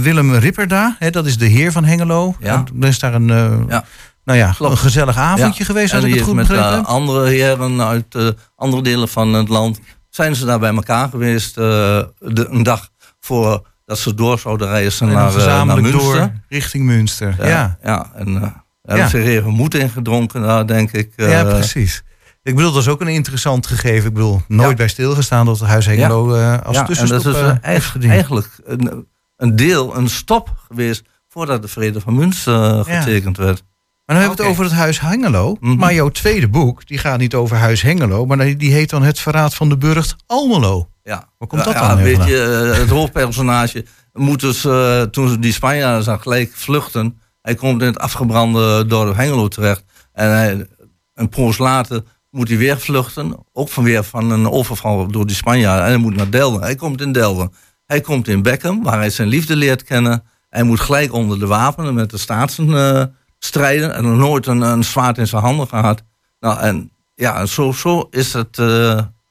Willem 0.00 0.34
Ripperda, 0.34 0.96
hè, 0.98 1.10
dat 1.10 1.26
is 1.26 1.38
de 1.38 1.46
heer 1.46 1.72
van 1.72 1.84
Hengelo. 1.84 2.34
Ja. 2.40 2.64
Dan 2.74 2.88
is 2.88 2.98
daar 2.98 3.14
een, 3.14 3.26
Ja. 3.68 3.84
nou 4.24 4.38
ja, 4.38 4.50
Klopt. 4.56 4.72
een 4.72 4.78
gezellig 4.78 5.16
avondje 5.16 5.60
ja. 5.60 5.64
geweest, 5.66 5.94
als 5.94 6.04
ik 6.04 6.14
het 6.14 6.22
goed 6.22 6.34
met 6.34 6.46
begrepen 6.48 6.84
andere 6.84 7.28
heren 7.28 7.82
uit 7.82 8.34
andere 8.56 8.82
delen 8.82 9.08
van 9.08 9.32
het 9.34 9.48
land... 9.48 9.80
zijn 10.10 10.36
ze 10.36 10.44
daar 10.44 10.58
bij 10.58 10.74
elkaar 10.74 11.08
geweest 11.08 11.54
de, 11.54 12.46
een 12.50 12.62
dag 12.62 12.88
voor 13.20 13.68
dat 13.84 13.98
ze 13.98 14.14
door 14.14 14.38
zouden 14.38 14.68
reizen 14.68 15.08
En 15.08 15.14
naar, 15.14 15.36
eh, 15.36 15.62
naar 15.62 15.80
Münster. 15.80 16.00
door 16.00 16.32
richting 16.48 16.84
Münster. 16.84 17.34
Ja, 17.38 17.46
Ja, 17.48 17.54
ja. 17.56 17.78
ja. 17.82 18.10
en 18.14 18.28
uh, 18.28 18.42
hebben 18.82 19.08
ze 19.08 19.22
even 19.22 19.50
moed 19.50 19.74
in 19.74 19.90
gedronken 19.90 20.42
daar, 20.42 20.66
denk 20.66 20.92
ik. 20.92 21.12
eh, 21.16 21.42
precies. 21.42 22.02
Ik 22.42 22.54
bedoel, 22.56 22.72
dat 22.72 22.82
is 22.82 22.88
ook 22.88 23.00
een 23.00 23.08
interessant 23.08 23.66
gegeven. 23.66 24.08
Ik 24.08 24.14
bedoel, 24.14 24.42
nooit 24.48 24.68
Ja. 24.70 24.74
bij 24.76 24.88
stilgestaan 24.88 25.46
dat 25.46 25.58
het 25.58 25.68
huis 25.68 25.86
Hengelo 25.86 26.34
eh, 26.34 26.58
als 26.62 26.74
ja, 26.76 26.80
en 26.80 26.86
tussenstop 26.86 27.22
dat 27.22 27.34
is 27.34 27.40
eh, 27.40 27.48
eh, 27.48 27.56
eigenlijk, 27.62 28.08
eigenlijk 28.10 28.48
een, 28.64 29.06
een 29.36 29.56
deel, 29.56 29.96
een 29.96 30.08
stop 30.08 30.54
geweest 30.68 31.02
voordat 31.28 31.62
de 31.62 31.68
vrede 31.68 32.00
van 32.00 32.14
Münster 32.14 32.54
eh, 32.78 32.86
Ja. 32.86 33.00
getekend 33.00 33.36
werd. 33.36 33.62
Maar 34.06 34.18
dan 34.18 34.28
hebben 34.28 34.36
we 34.36 34.42
het 34.42 34.52
over 34.52 34.64
het 34.64 34.72
huis 34.82 35.00
Hengelo. 35.00 35.56
Mhm. 35.60 35.76
Maar 35.76 35.94
jouw 35.94 36.08
tweede 36.08 36.48
boek, 36.48 36.86
die 36.86 36.98
gaat 36.98 37.18
niet 37.18 37.34
over 37.34 37.56
huis 37.56 37.82
Hengelo. 37.82 38.26
Maar 38.26 38.36
die 38.38 38.56
die 38.56 38.72
heet 38.72 38.90
dan 38.90 39.02
Het 39.02 39.18
Verraad 39.20 39.54
van 39.54 39.68
de 39.68 39.76
Burcht 39.76 40.16
Almelo. 40.26 40.89
Ja. 41.10 41.28
Waar 41.38 41.48
komt 41.48 41.64
dat 41.64 41.72
ja, 41.72 41.88
dan 41.88 42.02
weer 42.02 42.18
Weet 42.18 42.26
je, 42.26 42.70
eh, 42.72 42.78
het 42.78 42.88
hoofdpersonage 42.88 43.84
moet 44.12 44.40
dus, 44.40 44.64
eh, 44.64 45.02
toen 45.02 45.28
ze 45.28 45.38
die 45.38 45.52
Spanjaarden 45.52 46.02
zag, 46.02 46.22
gelijk 46.22 46.52
vluchten. 46.54 47.20
Hij 47.42 47.54
komt 47.54 47.80
in 47.80 47.86
het 47.86 47.98
afgebrande 47.98 48.86
dorp 48.86 49.16
Hengelo 49.16 49.48
terecht. 49.48 49.84
En 50.12 50.30
hij, 50.30 50.66
een 51.14 51.28
poos 51.28 51.58
later 51.58 52.02
moet 52.30 52.48
hij 52.48 52.56
weer 52.56 52.80
vluchten. 52.80 53.36
Ook 53.52 53.68
vanweer 53.68 54.04
van 54.04 54.30
een 54.30 54.50
overval 54.50 55.08
door 55.08 55.26
die 55.26 55.36
Spanjaarden. 55.36 55.84
En 55.84 55.90
hij 55.90 56.00
moet 56.00 56.16
naar 56.16 56.30
Delden. 56.30 56.60
Hij 56.60 56.74
komt 56.74 57.00
in 57.00 57.12
Delden. 57.12 57.52
Hij 57.86 58.00
komt 58.00 58.28
in 58.28 58.42
Beckham, 58.42 58.82
waar 58.82 58.98
hij 58.98 59.10
zijn 59.10 59.28
liefde 59.28 59.56
leert 59.56 59.84
kennen. 59.84 60.22
Hij 60.48 60.62
moet 60.62 60.80
gelijk 60.80 61.12
onder 61.12 61.38
de 61.38 61.46
wapenen 61.46 61.94
met 61.94 62.10
de 62.10 62.18
staatsen 62.18 62.74
eh, 62.74 63.04
strijden. 63.38 63.94
En 63.94 64.02
nog 64.02 64.18
nooit 64.18 64.46
een, 64.46 64.60
een 64.60 64.84
zwaard 64.84 65.18
in 65.18 65.26
zijn 65.26 65.42
handen 65.42 65.68
gehad. 65.68 66.02
Nou, 66.40 66.58
en 66.58 66.92
ja, 67.14 67.46
zo, 67.46 67.72
zo 67.72 68.06
is 68.10 68.32
het, 68.32 68.62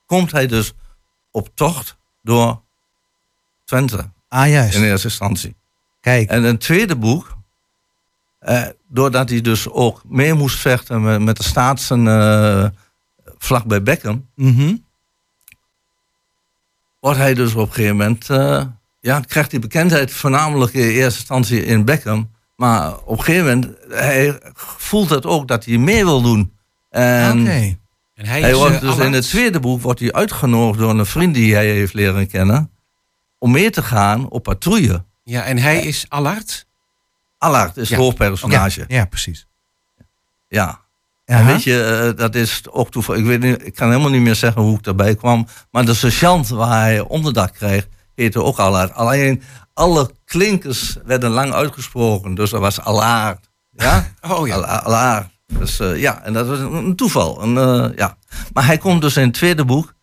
komt 0.05 0.31
hij 0.31 0.47
dus 0.47 0.73
op 1.39 1.49
tocht 1.55 1.97
door 2.21 2.61
Twente 3.65 4.09
Ah, 4.27 4.47
juist. 4.49 4.75
in 4.75 4.83
eerste 4.83 5.07
instantie. 5.07 5.55
Kijk. 6.01 6.29
En 6.29 6.43
een 6.43 6.57
tweede 6.57 6.95
boek, 6.95 7.37
eh, 8.39 8.65
doordat 8.87 9.29
hij 9.29 9.41
dus 9.41 9.69
ook 9.69 10.01
mee 10.05 10.33
moest 10.33 10.59
vechten 10.59 11.01
met, 11.03 11.21
met 11.21 11.37
de 11.37 11.43
staatsen 11.43 12.07
eh 12.07 12.65
vlak 13.37 13.65
bij 13.65 13.83
Beckham, 13.83 14.27
Mhm. 14.35 14.75
wordt 16.99 17.17
hij 17.19 17.33
dus 17.33 17.53
op 17.55 17.67
een 17.67 17.73
gegeven 17.73 17.97
moment, 17.97 18.29
eh, 18.29 18.63
ja, 18.99 19.19
krijgt 19.19 19.51
hij 19.51 19.59
bekendheid 19.59 20.11
voornamelijk 20.11 20.73
in 20.73 20.81
eerste 20.87 21.19
instantie 21.19 21.65
in 21.65 21.85
Beckham. 21.85 22.31
Maar 22.55 22.97
op 22.97 23.17
een 23.17 23.23
gegeven 23.23 23.45
moment, 23.45 23.77
hij 23.89 24.39
voelt 24.55 25.09
het 25.09 25.25
ook 25.25 25.47
dat 25.47 25.65
hij 25.65 25.77
meer 25.77 26.05
wil 26.05 26.21
doen. 26.21 26.53
En 26.89 27.41
Oké. 27.41 27.77
En 28.19 28.25
hij, 28.25 28.41
hij 28.41 28.49
is, 28.51 28.55
wordt 28.57 28.75
eh, 28.75 28.81
dus 28.81 28.97
in 28.97 29.13
het 29.13 29.27
tweede 29.27 29.59
boek 29.59 29.81
wordt 29.81 29.99
hij 29.99 30.11
uitgenodigd 30.13 30.79
door 30.79 30.89
een 30.89 31.05
vriend 31.05 31.33
die 31.33 31.53
hij 31.53 31.65
heeft 31.67 31.93
leren 31.93 32.27
kennen, 32.27 32.71
om 33.37 33.51
mee 33.51 33.69
te 33.69 33.83
gaan 33.83 34.29
op 34.29 34.43
patrouille. 34.43 35.05
Ja, 35.23 35.43
en 35.43 35.57
hij 35.57 35.79
is 35.79 36.05
alert. 36.09 36.65
Allard 37.37 37.77
is 37.77 37.89
Ja. 37.89 37.95
het 37.95 38.03
hoofdpersonage. 38.03 38.85
Ja, 38.87 39.05
precies. 39.05 39.47
Ja. 40.47 40.79
En 41.25 41.45
weet 41.45 41.63
je, 41.63 41.83
eh, 41.83 42.17
dat 42.19 42.35
is 42.35 42.61
ook 42.69 42.91
toevallig. 42.91 43.21
Ik, 43.21 43.27
weet 43.27 43.39
niet, 43.41 43.65
ik 43.65 43.75
kan 43.75 43.89
helemaal 43.89 44.09
niet 44.11 44.21
meer 44.21 44.35
zeggen 44.35 44.61
hoe 44.61 44.77
ik 44.77 44.83
daarbij 44.83 45.15
kwam. 45.15 45.47
Maar 45.71 45.85
de 45.85 45.93
sergeant 45.93 46.47
waar 46.47 46.81
hij 46.81 46.99
onderdak 46.99 47.53
kreeg, 47.53 47.87
heette 48.15 48.43
ook 48.43 48.57
Allard. 48.57 48.93
Alleen 48.93 49.43
alle 49.73 50.11
klinkers 50.25 50.97
werden 51.05 51.29
lang 51.29 51.53
uitgesproken. 51.53 52.35
Dus 52.35 52.49
dat 52.49 52.59
was 52.61 52.79
Allard. 52.79 53.49
Ja? 53.71 54.07
Oh 54.29 54.47
ja. 54.47 54.55
Al- 54.55 54.65
Allard. 54.65 55.27
Dus 55.57 55.79
eh, 55.79 55.99
ja, 56.01 56.23
en 56.23 56.33
dat 56.33 56.47
was 56.47 56.59
een, 56.59 56.73
een 56.73 56.95
toeval. 56.95 57.41
En, 57.41 57.57
eh, 57.57 57.85
ja. 57.95 58.17
Maar 58.53 58.65
hij 58.65 58.77
komt 58.77 59.01
dus 59.01 59.17
in 59.17 59.23
het 59.23 59.33
tweede 59.33 59.65
boek. 59.65 59.93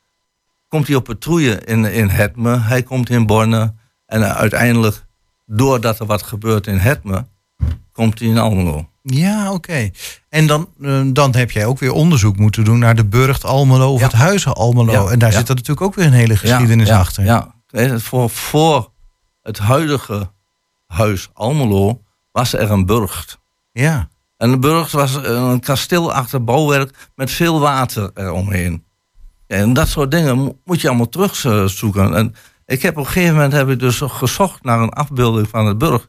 Komt 0.69 0.87
hij 0.87 0.97
op 0.97 1.05
patrouille 1.05 1.65
in, 1.65 1.85
in 1.85 2.09
Hetme. 2.09 2.59
Hij 2.59 2.83
komt 2.83 3.11
in 3.11 3.27
Borne. 3.27 3.75
En 4.07 4.23
eh, 4.23 4.37
uiteindelijk, 4.37 5.05
doordat 5.47 5.99
er 5.99 6.07
wat 6.07 6.23
gebeurt 6.23 6.67
in 6.67 6.79
Hetme, 6.79 7.27
komt 7.93 8.19
hij 8.19 8.29
in 8.29 8.39
Almelo. 8.39 8.89
Ja, 9.03 9.53
oké. 9.53 9.91
En 10.29 10.47
dan, 10.47 10.69
dan 11.13 11.35
heb 11.35 11.51
jij 11.51 11.67
ook 11.67 11.79
weer 11.79 11.93
onderzoek 11.93 12.37
moeten 12.37 12.65
doen 12.65 12.79
naar 12.79 12.95
de 12.95 13.05
Burgt 13.05 13.45
Almelo 13.45 13.93
of 13.93 14.01
Ja. 14.01 14.07
het 14.07 14.15
Huizen 14.15 14.55
Almelo. 14.55 14.93
Ja, 14.93 15.11
En 15.11 15.19
daar 15.19 15.31
ja. 15.31 15.39
zit 15.39 15.49
er 15.49 15.55
natuurlijk 15.55 15.87
ook 15.87 15.95
weer 15.95 16.07
een 16.07 16.13
hele 16.13 16.37
geschiedenis 16.37 16.89
ja, 16.89 16.99
achter. 16.99 17.25
Ja, 17.25 17.55
voor, 17.99 18.31
voor 18.31 18.91
het 19.43 19.59
huidige 19.59 20.31
huis 20.87 21.31
Almelo 21.33 22.03
was 22.33 22.53
er 22.53 22.71
een 22.71 22.87
burcht. 22.87 23.39
Ja. 23.73 24.09
En 24.37 24.51
de 24.51 24.59
burcht 24.59 24.93
was 24.93 25.15
een 25.15 25.61
kasteelachtig 25.61 26.45
bouwwerk 26.45 27.11
met 27.15 27.31
veel 27.31 27.61
water 27.61 28.11
eromheen. 28.15 28.85
En 29.47 29.73
dat 29.73 29.89
soort 29.89 30.11
dingen 30.11 30.39
mo- 30.39 30.59
moet 30.65 30.81
je 30.81 30.89
allemaal 30.89 31.09
terugzoeken. 31.09 32.15
En 32.15 32.35
ik 32.67 32.83
heb 32.83 32.97
op 32.97 33.05
een 33.05 33.11
gegeven 33.13 33.35
moment 33.35 33.53
heb 33.53 33.69
ik 33.69 33.79
dus 33.79 34.01
gezocht 34.05 34.63
naar 34.63 34.81
een 34.81 34.91
afbeelding 34.91 35.49
van 35.49 35.67
het 35.67 35.79
burcht. 35.79 36.09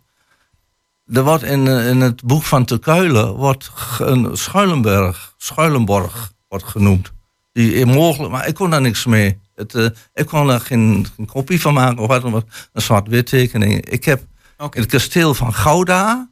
Er 1.13 1.23
wordt 1.23 1.43
in, 1.43 1.67
eh, 1.67 1.89
in 1.89 2.01
het 2.01 2.23
boek 2.23 2.43
van 2.43 2.65
Te 2.65 2.77
Kuilen 2.79 3.33
wordt 3.33 3.71
een 3.99 4.37
Schuilenberg, 4.37 5.33
Schuilenborg 5.37 6.33
wordt 6.47 6.65
genoemd. 6.65 7.11
Die 7.53 7.85
mogelijk, 7.85 8.31
maar 8.31 8.47
ik 8.47 8.53
kon 8.55 8.69
daar 8.69 8.81
niks 8.81 9.05
mee. 9.05 9.39
Het, 9.55 9.75
eh, 9.75 9.85
ik 10.13 10.25
kon 10.25 10.47
daar 10.47 10.59
geen, 10.59 11.07
geen 11.15 11.25
kopie 11.25 11.61
van 11.61 11.73
maken 11.73 11.97
of 11.97 12.07
wat 12.07 12.21
dan 12.21 12.35
ook. 12.35 12.45
Een 12.73 12.81
zwart-wit 12.81 13.25
tekening. 13.25 13.85
Ik 13.85 14.05
heb 14.05 14.21
in 14.57 14.81
het 14.81 14.85
kasteel 14.85 15.33
van 15.33 15.53
Gouda 15.53 16.29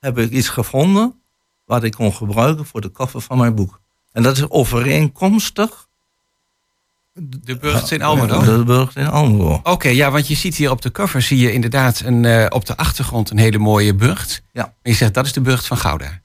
heb 0.00 0.18
ik 0.18 0.30
iets 0.30 0.48
gevonden 0.48 1.21
wat 1.72 1.82
ik 1.84 1.92
kon 1.92 2.12
gebruiken 2.12 2.66
voor 2.66 2.80
de 2.80 2.88
koffer 2.88 3.20
van 3.20 3.38
mijn 3.38 3.54
boek. 3.54 3.80
En 4.12 4.22
dat 4.22 4.36
is 4.36 4.50
overeenkomstig 4.50 5.86
De 7.14 7.56
burcht 7.56 7.90
in 7.90 8.02
Almelo. 8.02 8.40
de 8.58 8.64
burcht 8.64 8.96
in 8.96 9.06
Almelo. 9.08 9.60
Oké, 9.62 9.88
ja, 9.88 10.10
want 10.10 10.28
je 10.28 10.34
ziet 10.34 10.54
hier 10.56 10.70
op 10.70 10.82
de 10.82 10.90
cover 10.90 11.22
zie 11.22 11.38
je 11.38 11.52
inderdaad 11.52 12.00
een, 12.04 12.24
eh, 12.24 12.46
op 12.48 12.64
de 12.66 12.76
achtergrond 12.76 13.30
een 13.30 13.38
hele 13.38 13.58
mooie 13.58 13.94
burcht. 13.94 14.42
Ja. 14.52 14.64
En 14.64 14.90
je 14.90 14.96
zegt 14.96 15.14
dat 15.14 15.26
is 15.26 15.32
de 15.32 15.40
burcht 15.40 15.66
van 15.66 15.76
Gouda. 15.76 16.20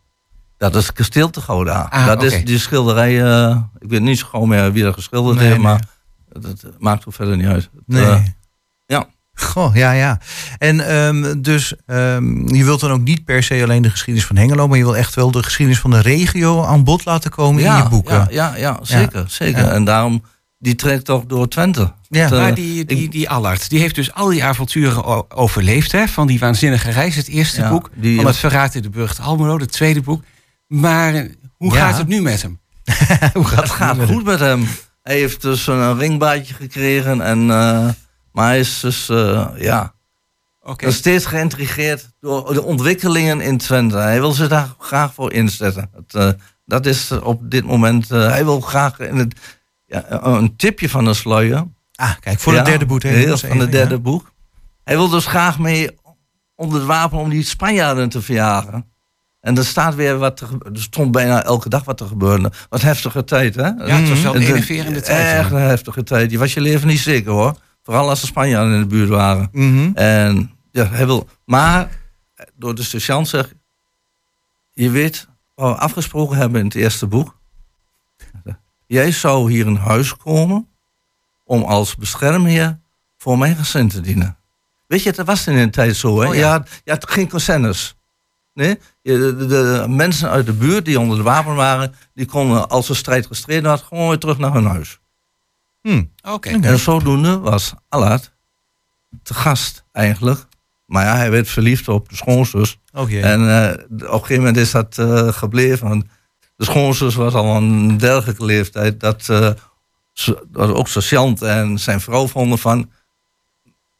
Dat 0.58 0.76
is 0.76 0.86
het 0.88 0.96
kasteel 0.96 1.30
te 1.30 1.42
Gouda. 1.42 1.88
Ah, 1.90 2.06
dat 2.06 2.24
is 2.24 2.46
die 2.46 2.60
schilderij, 2.60 3.24
eh, 3.24 3.58
ik 3.80 3.90
weet 3.90 4.02
niet 4.02 4.20
zo 4.20 4.28
gauw 4.28 4.46
meer 4.46 4.72
wie 4.72 4.86
er 4.86 4.94
geschilderd 4.94 5.38
Nee, 5.38 5.48
heeft, 5.48 5.60
maar 5.60 5.84
dat, 6.30 6.62
dat 6.62 6.80
maakt 6.80 7.06
ook 7.08 7.14
verder 7.14 7.38
niet 7.38 7.46
uit. 7.48 7.70
Nee. 7.86 8.04
eh, 8.04 8.08
ja. 8.10 8.24
Goh, 9.40 9.76
ja, 9.76 9.92
ja. 9.92 10.20
En 10.58 10.80
ehm, 10.88 11.42
dus 11.42 11.74
ehm, 11.86 12.56
je 12.56 12.64
wilt 12.64 12.80
dan 12.80 12.92
ook 12.92 13.02
niet 13.04 13.26
per 13.26 13.44
se 13.44 13.64
alleen 13.64 13.82
de 13.82 13.90
geschiedenis 13.90 14.28
van 14.28 14.36
Hengelo, 14.38 14.68
maar 14.68 14.78
je 14.78 14.84
wil 14.84 14.96
echt 14.98 15.16
wel 15.16 15.32
de 15.32 15.44
geschiedenis 15.44 15.80
van 15.82 15.92
de 15.92 16.02
regio 16.02 16.64
aan 16.64 16.84
bod 16.84 17.06
laten 17.06 17.32
komen 17.32 17.64
in 17.64 17.76
je 17.76 17.90
boeken. 17.90 18.14
Ja, 18.14 18.28
ja, 18.30 18.56
ja 18.56 18.80
zeker. 18.82 19.24
zeker. 19.28 19.64
Ja. 19.64 19.72
En 19.72 19.84
daarom, 19.84 20.24
die 20.58 20.76
trekt 20.76 21.06
toch 21.06 21.26
door 21.26 21.48
Twente. 21.48 21.94
Ja. 22.10 22.26
Eh, 22.26 22.32
maar 22.32 22.54
die, 22.54 22.86
die, 22.86 23.10
die 23.10 23.30
Allard, 23.30 23.70
die 23.70 23.80
heeft 23.80 23.96
dus 23.96 24.14
al 24.14 24.28
die 24.30 24.44
avonturen 24.44 25.32
overleefd. 25.32 25.92
Hè? 25.92 26.08
Van 26.08 26.28
die 26.28 26.40
waanzinnige 26.40 26.92
reis, 26.92 27.16
het 27.16 27.28
eerste 27.28 27.62
Ja, 27.62 27.70
boek. 27.70 27.90
die- 27.96 28.16
van 28.16 28.26
het 28.26 28.38
verraad 28.38 28.76
in 28.76 28.82
de 28.82 28.90
burcht 28.90 29.20
Almelo, 29.20 29.58
het 29.60 29.72
tweede 29.72 30.02
boek. 30.02 30.24
Maar 30.68 31.14
eh, 31.14 31.30
hoe 31.58 31.74
Ja. 31.74 31.80
gaat 31.88 31.98
het 31.98 32.08
nu 32.08 32.22
met 32.22 32.42
hem? 32.42 32.60
Hoe 33.34 33.46
gaat 33.46 33.62
het 33.64 33.72
gaat 33.72 33.98
goed 34.06 34.24
met 34.24 34.40
hem. 34.40 34.68
Hij 35.04 35.16
heeft 35.18 35.42
dus 35.42 35.68
een 35.68 35.98
ringbaardje 35.98 36.54
gekregen. 36.54 37.22
En, 37.22 37.50
eh, 37.52 37.88
maar 38.38 38.48
hij 38.48 38.60
is 38.60 38.80
dus, 38.80 39.10
eh, 39.10 39.48
ja, 39.56 39.94
nog 40.64 40.94
steeds 40.94 41.26
geïntrigeerd 41.26 42.10
door 42.20 42.54
de 42.54 42.64
ontwikkelingen 42.64 43.42
in 43.42 43.58
Twente. 43.58 43.98
Hij 43.98 44.20
wil 44.20 44.32
zich 44.32 44.48
daar 44.48 44.76
graag 44.80 45.14
voor 45.14 45.34
inzetten. 45.34 45.90
Het, 45.96 46.14
eh, 46.16 46.30
dat 46.66 46.86
is 46.86 47.12
op 47.12 47.52
dit 47.52 47.66
moment, 47.66 48.12
eh, 48.12 48.30
hij 48.30 48.44
wil 48.46 48.62
graag 48.62 49.00
in 49.00 49.16
het, 49.18 49.36
ja, 49.86 50.04
een 50.10 50.56
tipje 50.56 50.90
van 50.90 51.06
de 51.06 51.14
sluier. 51.14 51.66
Ah, 51.96 52.12
kijk, 52.20 52.40
voor 52.40 52.54
het 52.54 52.66
derde 52.66 52.86
boek. 52.86 53.04
hè, 53.04 53.10
Heel 53.10 53.38
van 53.38 53.60
het 53.60 53.72
derde 53.72 53.94
ja. 53.96 54.00
boek. 54.02 54.32
Hij 54.84 54.96
wil 54.96 55.10
dus 55.10 55.26
graag 55.26 55.60
mee 55.60 55.90
onder 56.56 56.78
het 56.78 56.88
wapen 56.88 57.18
om 57.18 57.30
die 57.30 57.44
Spanjaarden 57.44 58.10
te 58.10 58.22
verjagen. 58.22 58.86
En 59.40 59.58
er 59.58 59.66
staat 59.66 59.96
weer 59.96 60.18
wat 60.18 60.40
er, 60.40 60.48
er 60.74 60.82
stond 60.82 61.12
bijna 61.12 61.44
elke 61.44 61.70
dag 61.70 61.84
wat 61.84 62.00
er 62.00 62.08
gebeurde. 62.08 62.52
Wat 62.70 62.82
heftige 62.82 63.24
tijd, 63.24 63.56
hè? 63.56 63.62
Ja, 63.68 63.86
het 63.86 64.10
was 64.10 64.22
wel 64.22 64.36
een 64.36 64.42
En 64.42 64.46
de- 64.48 64.54
enerverende 64.54 65.02
tijd, 65.02 65.38
Echt 65.38 65.52
een 65.52 65.58
heftige 65.58 66.04
tijd. 66.04 66.32
Je 66.32 66.38
was 66.38 66.54
je 66.54 66.62
leven 66.62 66.88
niet 66.88 67.00
zeker, 67.00 67.32
hoor. 67.32 67.56
Vooral 67.88 68.10
als 68.10 68.22
de 68.22 68.28
Spanjaarden 68.28 68.74
in 68.74 68.80
de 68.82 68.88
buurt 68.88 69.10
waren. 69.10 69.50
Mhm. 69.52 69.92
En 69.94 70.52
ja, 70.72 70.86
hij 70.88 71.06
wil. 71.06 71.28
Maar 71.46 71.90
door 72.56 72.76
de 72.76 72.84
sergeant 72.84 73.28
zegt. 73.28 73.54
Je 74.74 74.90
weet 74.90 75.28
wat 75.56 75.72
we 75.76 75.80
afgesproken 75.82 76.38
hebben 76.38 76.60
in 76.60 76.66
het 76.66 76.76
eerste 76.76 77.08
boek. 77.08 77.38
Jij 78.88 79.12
zou 79.12 79.52
hier 79.52 79.66
in 79.66 79.76
huis 79.76 80.18
komen 80.18 80.68
om 81.46 81.64
als 81.64 81.96
beschermheer 81.96 82.80
voor 83.18 83.38
mijn 83.38 83.56
gezin 83.56 83.88
te 83.88 84.02
dienen. 84.02 84.38
Weet 84.88 85.04
je, 85.04 85.12
dat 85.12 85.26
was 85.26 85.48
in 85.48 85.56
een 85.58 85.72
tijd 85.72 85.96
zo. 85.96 86.22
Hè? 86.22 86.28
Oh, 86.28 86.34
je, 86.34 86.40
ja. 86.40 86.52
had, 86.52 86.70
je 86.84 86.92
had 86.92 87.10
geen 87.10 87.30
consensus. 87.30 87.96
Nee? 88.54 88.80
Je- 89.02 89.18
De, 89.18 89.36
de- 89.36 89.48
de 89.48 89.86
mensen 89.88 90.30
uit 90.30 90.46
de 90.46 90.54
buurt 90.54 90.86
die 90.86 91.00
onder 91.00 91.18
de 91.18 91.24
wapen 91.24 91.56
waren, 91.56 91.96
die 92.14 92.26
konden 92.26 92.70
als 92.70 92.88
de 92.88 92.94
strijd 92.94 93.26
gestreden 93.26 93.70
had, 93.70 93.82
gewoon 93.82 94.08
weer 94.08 94.18
terug 94.20 94.38
naar 94.38 94.54
hun 94.54 94.66
huis. 94.66 95.00
Hm. 95.88 96.04
Oké. 96.34 96.50
En 96.50 96.80
zodoende 96.80 97.40
was 97.40 97.74
Allard 97.90 98.36
te 99.24 99.34
gast 99.34 99.84
eigenlijk. 99.92 100.46
Maar 100.86 101.06
ja, 101.06 101.16
hij 101.16 101.32
werd 101.32 101.48
verliefd 101.50 101.88
op 101.88 102.10
de 102.10 102.16
schoonzus. 102.16 102.78
Oh 102.94 103.10
jee. 103.10 103.22
En 103.22 103.50
eh, 103.50 103.74
op 103.90 104.02
een 104.02 104.20
gegeven 104.20 104.36
moment 104.36 104.58
is 104.58 104.72
dat 104.72 104.98
eh, 104.98 105.28
gebleven. 105.28 105.88
Want 105.88 106.06
de 106.56 106.66
schoonzus 106.66 107.16
was 107.16 107.34
al 107.34 107.56
een 107.56 107.98
dergelijke 107.98 108.46
leeftijd 108.46 109.00
dat, 109.00 109.30
eh, 109.30 109.50
ze, 110.14 110.46
dat 110.48 110.74
ook 110.74 110.88
sergeant 110.88 111.42
en 111.42 111.80
zijn 111.80 112.02
vrouw 112.02 112.28
vonden 112.28 112.60
van. 112.60 112.92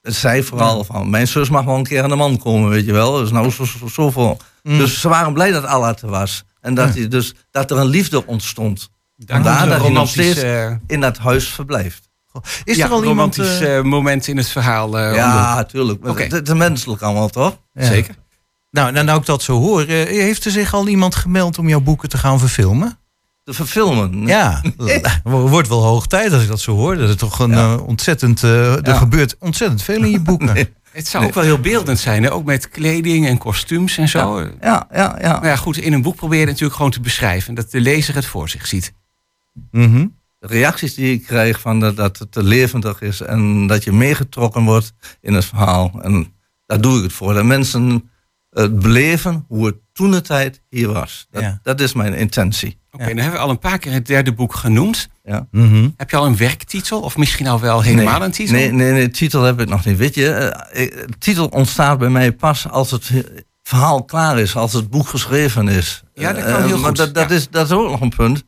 Zij 0.02 0.44
vooral 0.44 0.84
van, 0.84 1.10
mijn 1.10 1.28
zus 1.28 1.50
mag 1.50 1.66
wel 1.66 1.76
een 1.76 1.84
keer 1.84 2.04
aan 2.04 2.10
de 2.10 2.16
man 2.16 2.38
komen, 2.38 2.70
weet 2.70 2.86
je 2.86 2.94
wel. 2.94 3.18
Dus 3.18 3.32
nou 3.32 3.52
zo, 3.52 3.66
zo, 3.66 3.88
zoveel. 3.88 4.38
Mm. 4.64 4.78
Dus 4.78 5.02
ze 5.02 5.10
waren 5.10 5.34
blij 5.34 5.52
dat 5.52 5.66
Allard 5.66 6.02
er 6.02 6.10
was. 6.10 6.44
En 6.62 6.74
dat, 6.74 6.94
hij 6.94 7.08
dus, 7.08 7.34
dat 7.52 7.72
er 7.72 7.78
een 7.78 7.86
liefde 7.86 8.26
ontstond. 8.26 8.90
Daar 9.18 9.36
Vandaar 9.42 9.64
een 9.64 9.70
dat 9.70 9.78
hij 9.82 9.88
nog 9.88 9.88
romantisch, 9.88 10.14
steeds 10.32 10.42
eh, 10.42 10.72
in 10.88 11.00
dat 11.02 11.18
huis 11.18 11.48
verblijft. 11.48 12.10
Is 12.64 12.76
ja, 12.76 12.86
er 12.86 12.92
al 12.92 13.04
iemand... 13.06 13.36
romantisch 13.36 13.60
eh, 13.68 13.78
eh, 13.78 13.84
moment 13.84 14.28
in 14.28 14.38
het 14.38 14.48
verhaal? 14.50 15.00
eh, 15.00 15.16
Ja, 15.16 15.56
natuurlijk. 15.56 16.08
Oké. 16.08 16.24
Het 16.24 16.32
het 16.32 16.48
is 16.48 16.54
menselijk 16.54 17.02
allemaal, 17.02 17.30
toch? 17.30 17.58
ja. 17.74 17.86
Zeker. 17.86 18.16
Nou, 18.72 18.92
nou, 18.92 19.06
nou 19.06 19.20
ik 19.20 19.26
dat 19.26 19.44
zo 19.44 19.60
hoor, 19.60 19.86
heeft 19.86 20.46
er 20.46 20.52
zich 20.52 20.74
al 20.74 20.88
iemand 20.88 21.16
gemeld 21.16 21.58
om 21.58 21.70
jouw 21.70 21.80
boeken 21.80 22.10
te 22.10 22.18
gaan 22.18 22.40
verfilmen? 22.40 23.00
Te 23.44 23.54
verfilmen. 23.54 24.28
Ja, 24.28 24.62
wordt 25.24 25.68
wel 25.68 25.84
hoog 25.84 26.08
tijd 26.08 26.34
als 26.34 26.42
ik 26.42 26.48
dat 26.48 26.60
zo 26.60 26.76
hoor. 26.76 26.96
Dat 26.98 27.10
is 27.10 27.16
toch 27.16 27.40
een 27.40 27.50
Ja. 27.52 27.76
ontzettend. 27.76 28.44
eh, 28.44 28.76
er 28.76 28.88
Ja. 28.88 28.98
gebeurt 28.98 29.36
ontzettend 29.40 29.84
veel 29.84 30.04
in 30.04 30.12
je 30.12 30.20
boeken. 30.20 30.54
Nee. 30.54 30.74
Het 30.92 31.08
zou 31.08 31.26
ook 31.26 31.34
wel 31.34 31.44
heel 31.44 31.60
beeldend 31.60 32.00
zijn, 32.00 32.24
hè? 32.24 32.32
ook 32.34 32.46
met 32.46 32.70
kleding 32.70 33.28
en 33.28 33.38
kostuums 33.38 33.98
en 33.98 34.08
zo. 34.10 34.40
Ja, 34.62 34.88
ja, 34.92 35.18
ja. 35.22 35.40
Maar 35.40 35.50
ja, 35.50 35.56
goed, 35.56 35.78
in 35.78 35.94
een 35.94 36.02
boek 36.02 36.16
probeer 36.16 36.40
je 36.40 36.46
natuurlijk 36.46 36.76
gewoon 36.76 36.92
te 36.92 37.00
beschrijven. 37.00 37.54
Dat 37.54 37.72
de 37.72 37.82
lezer 37.82 38.16
het 38.16 38.26
voor 38.26 38.50
zich 38.50 38.68
ziet. 38.68 38.94
Mhm. 39.72 40.06
De 40.40 40.48
reacties 40.48 40.94
die 40.94 41.14
ik 41.14 41.24
krijg 41.24 41.60
van 41.60 41.80
dat, 41.80 41.96
dat 41.96 42.18
het 42.18 42.32
te 42.32 42.44
levendig 42.44 43.02
is 43.02 43.22
en 43.22 43.68
dat 43.68 43.84
je 43.84 43.92
meegetrokken 43.92 44.64
wordt 44.64 44.94
in 45.22 45.34
het 45.34 45.46
verhaal. 45.46 46.00
En 46.02 46.34
daar 46.66 46.82
doe 46.82 46.98
ik 46.98 47.04
het 47.04 47.14
voor. 47.14 47.34
Dat 47.34 47.46
mensen 47.46 48.10
het 48.50 48.80
beleven 48.80 49.46
hoe 49.48 49.66
het 49.66 49.76
toen 49.94 50.12
de 50.12 50.22
tijd 50.22 50.62
hier 50.70 50.94
was. 50.94 51.28
Dat, 51.32 51.42
Ja. 51.42 51.60
dat 51.64 51.80
is 51.82 51.94
mijn 51.94 52.14
intentie. 52.14 52.80
Oké, 52.92 53.06
dan 53.06 53.16
hebben 53.18 53.34
we 53.34 53.40
al 53.46 53.50
een 53.50 53.60
paar 53.60 53.78
keer 53.78 53.92
het 53.92 54.06
derde 54.08 54.34
boek 54.34 54.54
genoemd. 54.56 55.08
Ja. 55.24 55.48
Mhm. 55.52 55.90
Heb 55.98 56.10
je 56.10 56.18
al 56.18 56.26
een 56.26 56.38
werktitel? 56.38 57.00
Of 57.02 57.18
misschien 57.18 57.48
al 57.48 57.60
wel 57.60 57.82
helemaal 57.82 58.18
nee, 58.18 58.26
een 58.28 58.32
titel? 58.32 58.54
Nee, 58.56 58.72
nee, 58.72 58.92
nee, 58.92 59.10
titel 59.10 59.44
heb 59.44 59.60
ik 59.60 59.70
nog 59.70 59.86
niet. 59.86 59.98
Weet 59.98 60.16
je, 60.16 60.30
eh, 60.32 61.06
titel 61.18 61.48
ontstaat 61.48 61.98
bij 62.00 62.10
mij 62.10 62.32
pas 62.32 62.70
als 62.70 62.92
het 62.92 63.12
verhaal 63.64 64.04
klaar 64.06 64.40
is, 64.40 64.56
als 64.56 64.74
het 64.74 64.90
boek 64.90 65.08
geschreven 65.08 65.68
is. 65.68 66.04
Ja, 66.14 66.34
dat 66.34 66.44
kan 66.44 66.52
Eh, 66.54 66.66
heel 66.66 66.78
maar 66.78 66.88
goed, 66.88 66.98
Dat, 66.98 67.14
dat, 67.14 67.30
ja. 67.30 67.36
is, 67.36 67.50
dat 67.50 67.66
is 67.66 67.72
ook 67.72 67.90
nog 67.90 68.02
een 68.02 68.16
punt. 68.16 68.44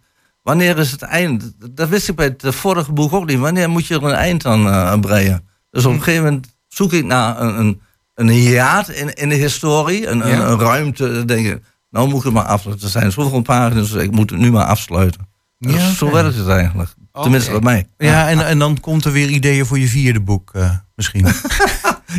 Wanneer 0.49 0.77
is 0.77 0.91
het 0.91 1.01
eind? 1.01 1.53
Dat 1.71 1.89
wist 1.89 2.09
ik 2.09 2.15
bij 2.15 2.35
het 2.37 2.55
vorige 2.55 2.91
boek 2.91 3.13
ook 3.13 3.25
niet. 3.25 3.39
Wanneer 3.39 3.69
moet 3.69 3.85
je 3.85 3.95
er 3.95 4.03
een 4.03 4.11
eind 4.13 4.45
aan 4.45 4.67
eh, 4.67 4.99
breien? 4.99 5.47
Dus 5.71 5.83
Hm. 5.83 5.89
op 5.89 5.93
een 5.95 6.03
gegeven 6.03 6.23
moment 6.25 6.55
zoek 6.67 6.93
ik 6.93 7.05
naar 7.05 7.41
een, 7.41 7.59
een, 7.59 7.81
een 8.15 8.29
hiaat 8.29 8.89
in, 8.89 9.13
in 9.13 9.29
de 9.29 9.35
historie, 9.35 10.07
een, 10.07 10.21
een, 10.21 10.37
Ja. 10.37 10.45
een 10.47 10.59
ruimte. 10.59 11.13
Dan 11.13 11.25
denk 11.25 11.47
ik, 11.47 11.61
nou 11.89 12.07
moet 12.07 12.17
ik 12.17 12.23
het 12.23 12.33
maar 12.33 12.43
afsluiten. 12.43 12.85
Er 12.85 12.91
zijn 12.91 13.11
zoveel 13.11 13.41
pagina's, 13.41 13.91
dus 13.91 14.01
ik 14.03 14.11
moet 14.11 14.29
het 14.29 14.39
nu 14.39 14.51
maar 14.51 14.65
afsluiten. 14.65 15.27
Ja, 15.57 15.71
Dus 15.71 15.97
Zo 15.97 16.11
werkt 16.11 16.35
het 16.35 16.47
eigenlijk. 16.47 16.89
Tenminste 17.11 17.51
bij 17.51 17.59
mij. 17.59 17.87
Ja, 17.97 18.29
en, 18.29 18.45
en 18.45 18.59
dan 18.59 18.79
komt 18.79 19.05
er 19.05 19.11
weer 19.11 19.27
ideeën 19.29 19.65
voor 19.65 19.79
je 19.79 19.87
vierde 19.87 20.19
boek 20.21 20.51
eh, 20.53 20.71
misschien. 20.95 21.25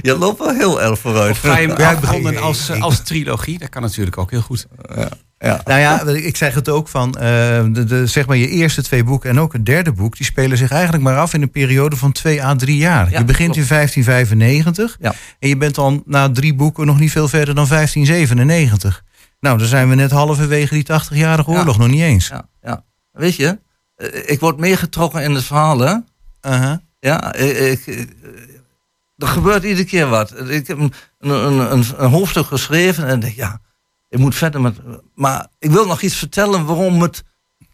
Je 0.02 0.18
loopt 0.18 0.38
wel 0.38 0.54
heel 0.54 0.82
erg 0.82 0.98
vooruit. 0.98 1.30
Of 1.30 1.38
ga 1.40 1.58
je 1.58 1.68
hem 1.68 1.78
Ja, 2.32 2.40
als, 2.40 2.68
eh, 2.68 2.82
als 2.82 3.00
trilogie? 3.02 3.58
Dat 3.58 3.68
kan 3.68 3.82
natuurlijk 3.82 4.18
ook 4.18 4.30
heel 4.30 4.40
goed. 4.40 4.66
Ja. 4.94 5.08
Nou 5.40 5.80
ja, 5.80 6.02
ik 6.02 6.36
zeg 6.36 6.54
het 6.54 6.68
ook 6.68 6.88
van, 6.88 7.14
eh, 7.14 7.22
de, 7.72 7.84
de, 7.84 8.06
zeg 8.06 8.26
maar 8.26 8.36
je 8.36 8.48
eerste 8.48 8.82
twee 8.82 9.04
boeken 9.04 9.30
en 9.30 9.40
ook 9.40 9.52
het 9.52 9.66
derde 9.66 9.92
boek, 9.92 10.16
die 10.16 10.26
spelen 10.26 10.58
zich 10.58 10.70
eigenlijk 10.70 11.02
maar 11.02 11.18
af 11.18 11.34
in 11.34 11.42
een 11.42 11.50
periode 11.50 11.96
van 11.96 12.12
twee 12.12 12.42
à 12.44 12.54
drie 12.56 12.76
jaar. 12.76 13.10
Ja, 13.10 13.18
je 13.18 13.24
begint 13.24 13.52
klopt. 13.52 13.70
in 13.70 13.74
1595 13.74 14.96
Ja. 15.00 15.14
en 15.38 15.48
je 15.48 15.56
bent 15.56 15.74
dan 15.74 16.02
na 16.06 16.30
drie 16.30 16.54
boeken 16.54 16.86
nog 16.86 16.98
niet 16.98 17.10
veel 17.10 17.28
verder 17.28 17.54
dan 17.54 17.66
1597. 17.66 19.02
Nou, 19.40 19.58
dan 19.58 19.66
zijn 19.66 19.88
we 19.88 19.94
net 19.94 20.10
halverwege 20.10 20.74
die 20.74 20.82
80-jarige 20.84 21.50
Ja. 21.50 21.58
oorlog 21.58 21.78
nog 21.78 21.88
niet 21.88 22.00
eens. 22.00 22.28
Ja, 22.28 22.48
ja. 22.62 22.84
Weet 23.12 23.36
je, 23.36 23.58
eh, 23.94 24.08
ik 24.26 24.40
word 24.40 24.58
meegetrokken 24.58 25.22
in 25.22 25.34
het 25.34 25.44
verhaal, 25.44 25.78
hè? 25.78 25.94
Uh-huh. 26.50 26.74
Ja, 26.98 27.34
ik- 27.34 27.86
ik- 27.86 28.08
er 29.16 29.26
gebeurt 29.26 29.62
iedere 29.62 29.84
keer 29.84 30.06
wat. 30.08 30.48
Ik 30.48 30.66
heb 30.66 30.78
een, 30.78 30.92
een, 31.18 31.72
een, 31.72 31.84
een 31.96 32.10
hoofdstuk 32.10 32.46
geschreven 32.46 33.06
en 33.06 33.20
denk, 33.20 33.34
ja, 33.34 33.60
ik 34.10 34.18
moet 34.18 34.34
verder 34.34 34.60
met... 34.60 34.76
Maar 35.14 35.46
ik 35.58 35.70
wil 35.70 35.86
nog 35.86 36.00
iets 36.02 36.14
vertellen 36.16 36.64
waarom 36.64 37.02
het 37.02 37.22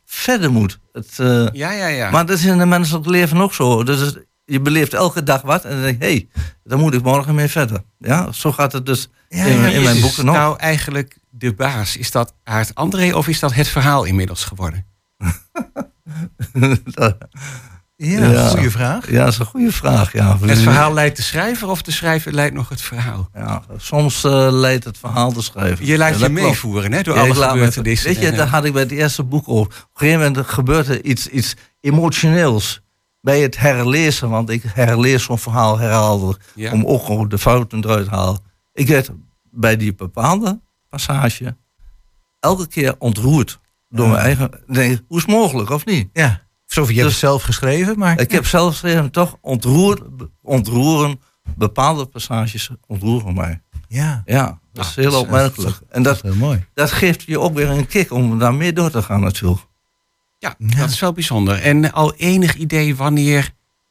verder 0.04 0.52
moet. 0.52 0.78
Het, 0.92 1.18
eh, 1.18 1.46
Ja, 1.52 1.70
ja, 1.70 1.86
ja. 1.86 2.10
Maar 2.10 2.26
dat 2.26 2.38
is 2.38 2.44
in 2.44 2.58
het 2.58 2.68
menselijk 2.68 3.06
leven 3.06 3.40
ook 3.40 3.54
zo. 3.54 3.82
Dus 3.84 4.00
het- 4.00 4.24
je 4.44 4.60
beleeft 4.60 4.94
elke 4.94 5.22
dag 5.22 5.42
wat 5.42 5.64
en 5.64 5.70
dan 5.70 5.80
denk 5.82 5.98
je, 6.02 6.04
hé, 6.08 6.10
hey, 6.12 6.28
daar 6.64 6.78
moet 6.78 6.94
ik 6.94 7.02
morgen 7.02 7.34
mee 7.34 7.48
verder. 7.48 7.82
Ja, 7.98 8.32
zo 8.32 8.52
gaat 8.52 8.72
het 8.72 8.86
dus 8.86 9.08
Ja, 9.28 9.44
in, 9.44 9.82
mijn 9.82 10.00
boeken 10.00 10.28
ook. 10.28 10.34
nou 10.34 10.58
eigenlijk 10.58 11.18
de 11.30 11.54
baas? 11.54 11.96
Is 11.96 12.10
dat 12.10 12.34
Aart 12.44 12.74
André 12.74 13.14
of 13.14 13.28
is 13.28 13.40
dat 13.40 13.54
het 13.54 13.68
verhaal 13.68 14.04
inmiddels 14.04 14.44
geworden? 14.44 14.86
Ja, 17.96 18.30
Ja. 18.30 18.48
goede 18.48 18.70
vraag. 18.70 19.10
Ja, 19.10 19.24
dat 19.24 19.32
is 19.32 19.38
een 19.38 19.46
goede 19.46 19.72
vraag. 19.72 20.12
Ja. 20.12 20.38
Het 20.40 20.58
verhaal 20.58 20.92
leidt 20.94 21.16
de 21.16 21.22
schrijver 21.22 21.68
of 21.68 21.82
de 21.82 21.90
schrijver 21.90 22.32
leidt 22.32 22.54
nog 22.54 22.68
het 22.68 22.80
verhaal? 22.82 23.28
Ja, 23.34 23.62
soms 23.76 24.24
eh, 24.24 24.48
leidt 24.50 24.84
het 24.84 24.98
verhaal 24.98 25.32
te 25.32 25.42
schrijven. 25.42 25.86
Je 25.86 25.96
laat 25.98 26.18
Ja, 26.18 26.26
je 26.26 26.32
meevoeren 26.32 26.92
hè, 26.92 27.02
door 27.02 27.14
Ja, 27.14 27.20
alle 27.20 27.34
gebeurtenissen. 27.34 28.08
Weet 28.14 28.22
je, 28.22 28.32
daar 28.32 28.46
had 28.46 28.64
ik 28.64 28.72
bij 28.72 28.82
het 28.82 28.90
eerste 28.90 29.22
boek 29.22 29.48
over. 29.48 29.66
Op 29.72 29.72
een 29.72 29.86
gegeven 29.94 30.20
moment 30.32 30.46
gebeurt 30.46 30.88
er 30.88 31.04
iets, 31.04 31.28
iets 31.28 31.54
emotioneels 31.80 32.80
bij 33.20 33.40
het 33.40 33.56
herlezen. 33.58 34.28
Want 34.30 34.50
ik 34.50 34.62
herlees 34.74 35.22
zo'n 35.22 35.38
verhaal 35.38 35.78
herhaaldelijk. 35.78 36.42
Om 36.72 36.84
ook 36.84 37.30
de 37.30 37.38
fouten 37.38 37.84
eruit 37.84 38.04
te 38.08 38.14
halen. 38.14 38.40
Ik 38.72 38.86
werd 38.88 39.10
bij 39.50 39.76
die 39.76 39.94
bepaalde 39.94 40.60
passage 40.88 41.56
elke 42.40 42.68
keer 42.68 42.94
ontroerd. 42.98 43.58
Door 43.88 44.08
mijn 44.08 44.20
eigen... 44.20 44.50
Nee, 44.66 45.00
hoe 45.08 45.16
is 45.18 45.22
het 45.22 45.32
mogelijk, 45.32 45.70
of 45.70 45.84
niet? 45.84 46.08
Ja, 46.12 46.45
Sophie, 46.66 46.94
je 46.94 47.00
hebt 47.00 47.10
het 47.12 47.20
zelf 47.20 47.42
geschreven, 47.42 47.98
maar... 47.98 48.20
Ik 48.20 48.30
heb 48.30 48.46
zelf 48.46 48.70
geschreven, 48.70 49.10
toch 49.10 49.36
ontroerd, 49.40 50.00
ontroeren, 50.42 51.20
bepaalde 51.56 52.06
passages 52.06 52.70
ontroeren 52.86 53.34
mij. 53.34 53.60
Ja, 53.88 54.22
Ja, 54.24 54.58
dat 54.72 54.84
is 54.84 54.90
Ah, 54.90 54.96
heel 54.96 55.04
dat 55.10 55.12
is- 55.14 55.20
opmerkelijk. 55.20 55.78
En 55.88 56.02
dat, 56.02 56.22
heel 56.22 56.34
mooi. 56.34 56.64
dat 56.74 56.92
geeft 56.92 57.22
je 57.22 57.40
ook 57.40 57.54
weer 57.54 57.68
een 57.70 57.86
kick 57.86 58.12
om 58.12 58.38
daar 58.38 58.54
meer 58.54 58.74
door 58.74 58.90
te 58.90 59.02
gaan 59.02 59.20
natuurlijk. 59.20 59.66
Ja, 60.38 60.54
dat 60.58 60.90
is 60.90 61.00
wel 61.00 61.12
bijzonder. 61.12 61.62
En 61.62 61.92
al 61.92 62.14
enig 62.14 62.54
idee 62.54 62.96
wanneer 62.96 63.50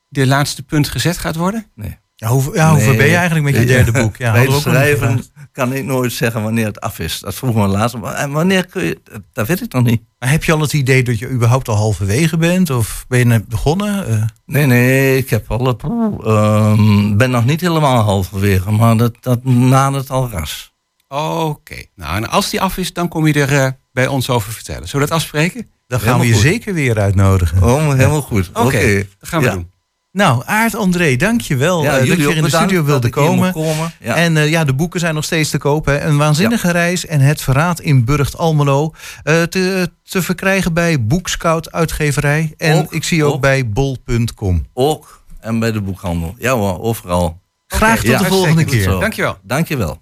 de 0.09 0.27
laatste 0.27 0.63
punt 0.63 0.87
gezet 0.87 1.17
gaat 1.17 1.35
worden? 1.35 1.65
Nee. 1.75 1.97
Ja, 2.15 2.27
hoe, 2.27 2.55
ja, 2.55 2.69
hoe 2.69 2.79
ver 2.79 2.87
Nee. 2.87 2.97
ben 2.97 3.07
je 3.07 3.15
eigenlijk 3.15 3.45
met 3.45 3.55
je 3.55 3.65
derde 3.65 3.91
boek? 3.91 4.15
Ja, 4.17 4.31
Bij 4.31 4.41
het 4.45 4.61
schrijven 4.61 5.23
kan 5.55 5.73
ik 5.73 5.85
nooit 5.85 6.11
zeggen 6.11 6.43
wanneer 6.43 6.65
het 6.65 6.81
af 6.81 6.99
is. 6.99 7.19
Dat 7.19 7.35
vroeg 7.35 7.55
me 7.55 7.67
laatst. 7.67 7.95
En 7.95 8.31
wanneer 8.31 8.65
kun 8.65 8.83
je... 8.83 9.01
Dat 9.33 9.47
weet 9.47 9.61
ik 9.61 9.73
nog 9.73 9.83
niet. 9.83 10.01
Maar 10.19 10.29
heb 10.29 10.43
je 10.43 10.53
al 10.53 10.59
het 10.59 10.73
idee 10.73 11.03
dat 11.03 11.19
je 11.19 11.29
überhaupt 11.29 11.67
al 11.67 11.75
halverwege 11.75 12.37
bent? 12.37 12.69
Of 12.69 13.05
ben 13.07 13.19
je 13.19 13.25
net 13.25 13.47
begonnen? 13.47 14.07
Eh. 14.07 14.23
Nee, 14.45 14.65
nee. 14.65 15.17
Ik 15.17 15.29
heb 15.29 15.51
al 15.51 15.65
het, 15.65 15.83
ehm, 15.83 17.17
ben 17.17 17.31
nog 17.31 17.45
niet 17.45 17.61
helemaal 17.61 18.03
halverwege. 18.03 18.71
Maar 18.71 18.97
dat, 18.97 19.15
dat 19.19 19.43
nadert 19.43 20.09
al 20.09 20.29
ras. 20.29 20.73
Oké. 21.07 21.83
Nou, 21.95 22.15
en 22.15 22.29
als 22.29 22.49
die 22.49 22.61
af 22.61 22.77
is, 22.77 22.93
dan 22.93 23.07
kom 23.07 23.27
je 23.27 23.33
er 23.33 23.63
eh, 23.63 23.71
bij 23.91 24.07
ons 24.07 24.29
over 24.29 24.51
vertellen. 24.51 24.87
Zullen 24.87 25.05
we 25.05 25.11
dat 25.11 25.21
afspreken? 25.21 25.69
Dan 25.87 25.99
gaan 25.99 26.19
we 26.19 26.27
je 26.27 26.35
zeker 26.35 26.73
weer 26.73 26.99
uitnodigen. 26.99 27.63
Oh, 27.63 27.93
helemaal 27.93 28.21
goed. 28.21 28.49
Oké, 28.53 28.93
dan 28.95 29.29
gaan 29.29 29.41
we 29.41 29.49
doen. 29.49 29.71
Nou, 30.15 30.41
Aard 30.45 30.75
André, 30.75 31.15
dankjewel 31.15 31.85
eh, 31.85 31.91
dat 31.91 32.07
je 32.07 32.15
hier 32.15 32.35
in 32.35 32.43
de 32.43 32.49
studio 32.49 32.83
wilde 32.83 33.09
komen. 33.09 33.53
En 33.99 34.37
eh, 34.37 34.49
ja, 34.49 34.63
de 34.63 34.73
boeken 34.73 34.99
zijn 34.99 35.13
nog 35.13 35.23
steeds 35.23 35.49
te 35.49 35.57
kopen. 35.57 36.07
Een 36.07 36.17
waanzinnige 36.17 36.71
reis 36.71 37.05
en 37.05 37.19
het 37.19 37.41
verraad 37.41 37.79
in 37.79 38.05
Burgt 38.05 38.37
Almelo. 38.37 38.93
Eh, 39.23 39.43
te, 39.43 39.91
te 40.03 40.21
verkrijgen 40.21 40.73
bij 40.73 41.05
Boekscout 41.05 41.71
Uitgeverij. 41.71 42.53
En 42.57 42.87
ik 42.89 43.03
zie 43.03 43.23
ook, 43.23 43.33
ook 43.33 43.41
bij 43.41 43.69
bol.com. 43.69 44.65
Ook 44.73 45.23
en 45.39 45.59
bij 45.59 45.71
de 45.71 45.81
boekhandel. 45.81 46.35
Ja 46.37 46.53
hoor, 46.53 46.81
overal. 46.81 47.41
Graag 47.67 48.01
tot 48.03 48.19
de 48.19 48.25
volgende 48.25 48.63
keer. 48.63 48.89
Dankjewel. 48.89 49.37
Dankjewel. 49.43 50.01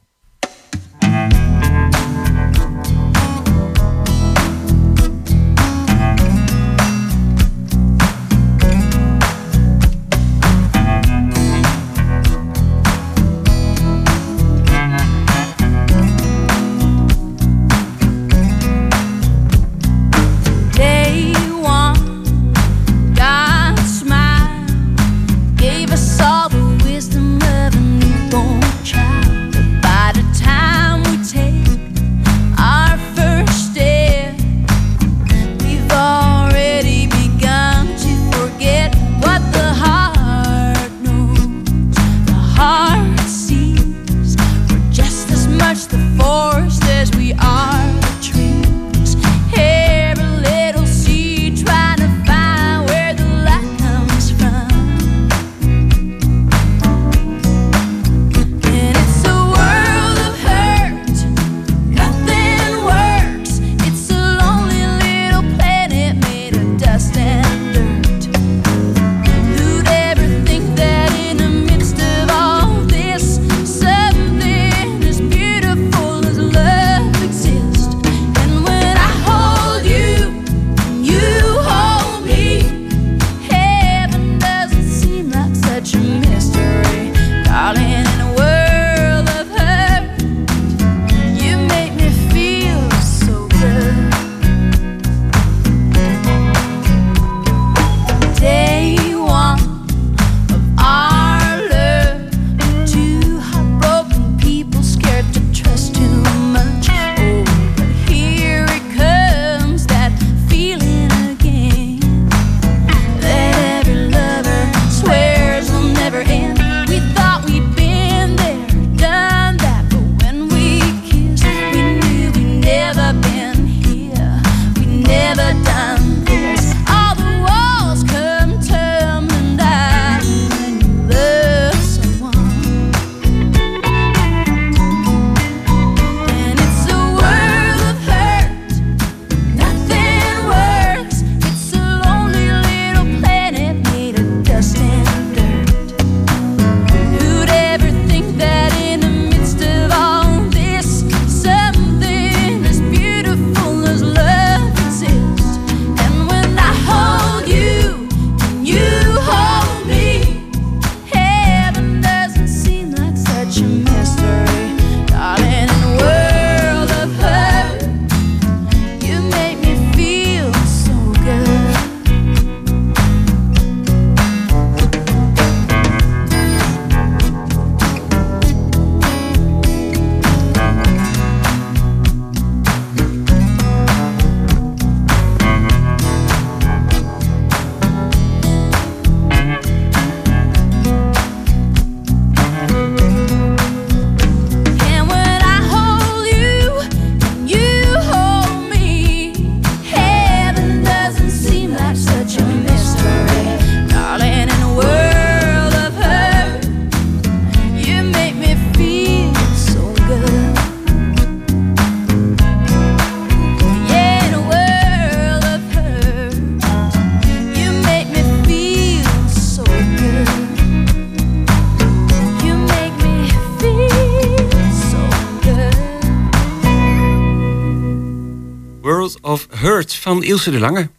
Lange. 230.52 230.90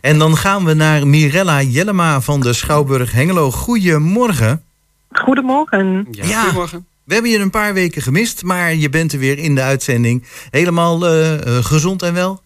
En 0.00 0.18
dan 0.18 0.36
gaan 0.36 0.64
we 0.64 0.74
naar 0.74 1.06
Mirella 1.06 1.62
Jellema 1.62 2.20
van 2.20 2.40
de 2.40 2.52
Schouwburg 2.52 3.12
Hengelo. 3.12 3.50
Goedemorgen. 3.50 4.62
Goedemorgen. 5.12 6.06
Ja, 6.10 6.24
ja, 6.24 6.40
goedemorgen. 6.40 6.86
We 7.04 7.14
hebben 7.14 7.32
je 7.32 7.38
een 7.38 7.50
paar 7.50 7.74
weken 7.74 8.02
gemist, 8.02 8.42
maar 8.42 8.74
je 8.74 8.88
bent 8.88 9.12
er 9.12 9.18
weer 9.18 9.38
in 9.38 9.54
de 9.54 9.62
uitzending. 9.62 10.26
Helemaal 10.50 11.06
eh, 11.06 11.34
eh, 11.34 11.64
gezond 11.64 12.02
en 12.02 12.14
wel? 12.14 12.42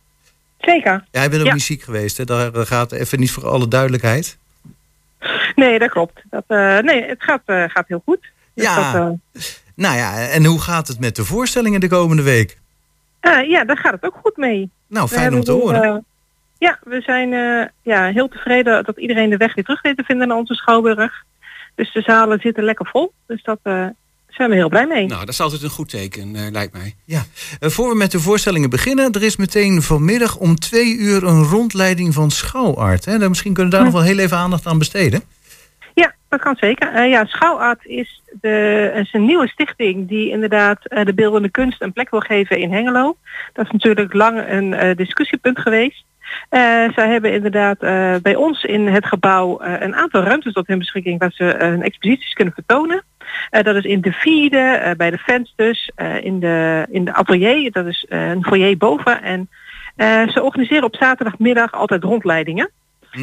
Zeker. 0.58 1.04
Ja, 1.10 1.28
bent 1.28 1.46
ook 1.46 1.52
niet 1.52 1.62
ziek 1.62 1.82
geweest, 1.82 2.16
hè? 2.16 2.24
Daar 2.24 2.54
eh, 2.54 2.66
gaat 2.66 2.92
even 2.92 3.20
niet 3.20 3.30
voor 3.30 3.48
alle 3.48 3.68
duidelijkheid. 3.68 4.38
Nee, 5.54 5.78
dat 5.78 5.90
klopt. 5.90 6.22
Dat, 6.30 6.44
nee, 6.84 7.04
het 7.04 7.22
gaat, 7.22 7.42
gaat 7.46 7.88
heel 7.88 8.02
goed. 8.04 8.20
Dus 8.54 8.64
ja. 8.64 8.92
Dat, 8.92 9.16
nou 9.74 9.96
ja, 9.96 10.28
en 10.28 10.44
hoe 10.44 10.60
gaat 10.60 10.88
het 10.88 11.00
met 11.00 11.16
de 11.16 11.24
voorstellingen 11.24 11.80
de 11.80 11.88
komende 11.88 12.22
week? 12.22 12.58
ja, 13.48 13.64
daar 13.64 13.78
gaat 13.78 13.92
het 13.92 14.04
ook 14.04 14.16
goed 14.22 14.36
mee. 14.36 14.70
Nou, 14.86 15.08
fijn 15.08 15.34
om 15.34 15.44
te 15.44 15.52
horen. 15.52 16.04
Ja, 16.62 16.78
we 16.84 17.00
zijn 17.00 17.32
eh, 17.32 17.66
ja, 17.82 18.10
heel 18.10 18.28
tevreden 18.28 18.84
dat 18.84 18.98
iedereen 18.98 19.30
de 19.30 19.36
weg 19.36 19.54
weer 19.54 19.64
terug 19.64 19.82
weet 19.82 19.96
te 19.96 20.04
vinden 20.04 20.28
naar 20.28 20.36
onze 20.36 20.54
Schouwburg. 20.54 21.24
Dus 21.74 21.92
de 21.92 22.00
zalen 22.00 22.40
zitten 22.40 22.64
lekker 22.64 22.86
vol. 22.86 23.12
Dus 23.26 23.42
dat 23.42 23.58
eh, 23.62 23.86
zijn 24.28 24.50
we 24.50 24.54
heel 24.54 24.68
blij 24.68 24.86
mee. 24.86 25.06
Nou, 25.06 25.20
dat 25.20 25.28
is 25.28 25.40
altijd 25.40 25.62
een 25.62 25.70
goed 25.70 25.88
teken, 25.88 26.36
eh, 26.36 26.50
lijkt 26.50 26.72
mij. 26.72 26.94
Ja. 27.04 27.22
voor 27.60 27.88
we 27.88 27.94
met 27.94 28.10
de 28.10 28.20
voorstellingen 28.20 28.70
beginnen, 28.70 29.12
er 29.12 29.22
is 29.22 29.36
meteen 29.36 29.82
vanmiddag 29.82 30.36
om 30.36 30.58
twee 30.58 30.96
uur 30.96 31.24
een 31.24 31.42
rondleiding 31.42 32.14
van 32.14 32.30
schouwart. 32.30 33.04
Hè? 33.04 33.28
Misschien 33.28 33.54
kunnen 33.54 33.72
we 33.72 33.76
daar 33.76 33.86
nog 33.86 33.94
wel 33.94 34.08
heel 34.10 34.18
even 34.18 34.36
aandacht 34.36 34.66
aan 34.66 34.78
besteden. 34.78 35.22
Ja, 35.94 36.14
dat 36.28 36.40
kan 36.40 36.56
zeker. 36.56 37.06
ja, 37.06 37.24
Schouwart 37.24 37.84
is, 37.84 38.22
de, 38.40 38.92
is 38.94 39.12
een 39.12 39.24
nieuwe 39.24 39.48
stichting 39.48 40.08
die 40.08 40.30
inderdaad 40.30 40.78
de 40.82 41.14
beeldende 41.14 41.50
kunst 41.50 41.82
een 41.82 41.92
plek 41.92 42.10
wil 42.10 42.20
geven 42.20 42.58
in 42.58 42.72
Hengelo. 42.72 43.16
Dat 43.52 43.64
is 43.64 43.70
natuurlijk 43.70 44.12
lang 44.12 44.48
een 44.48 44.96
discussiepunt 44.96 45.58
geweest. 45.58 46.04
Eh, 46.48 46.60
zij 46.94 47.08
hebben 47.08 47.32
inderdaad 47.32 47.82
eh, 47.82 48.14
bij 48.22 48.34
ons 48.34 48.64
in 48.64 48.86
het 48.86 49.06
gebouw 49.06 49.58
eh, 49.58 49.80
een 49.80 49.94
aantal 49.94 50.22
ruimtes 50.22 50.52
tot 50.52 50.66
hun 50.66 50.78
beschikking 50.78 51.18
waar 51.18 51.32
ze 51.32 51.44
hun 51.58 51.82
exposities 51.82 52.32
kunnen 52.32 52.54
vertonen. 52.54 53.02
Dat 53.50 53.76
is 53.76 53.84
in 53.84 54.00
de 54.00 54.12
vierde, 54.12 54.94
bij 54.96 55.10
de 55.10 55.18
vensters, 55.18 55.90
eh, 55.94 56.24
in, 56.24 56.40
de, 56.40 56.86
in 56.90 57.04
de 57.04 57.14
atelier, 57.14 57.72
dat 57.72 57.86
is 57.86 58.06
een 58.08 58.44
foyer 58.44 58.76
boven. 58.76 59.22
En 59.22 59.48
ze 60.30 60.42
organiseren 60.42 60.84
op 60.84 60.96
zaterdagmiddag 60.96 61.72
altijd 61.72 62.02
rondleidingen. 62.04 62.70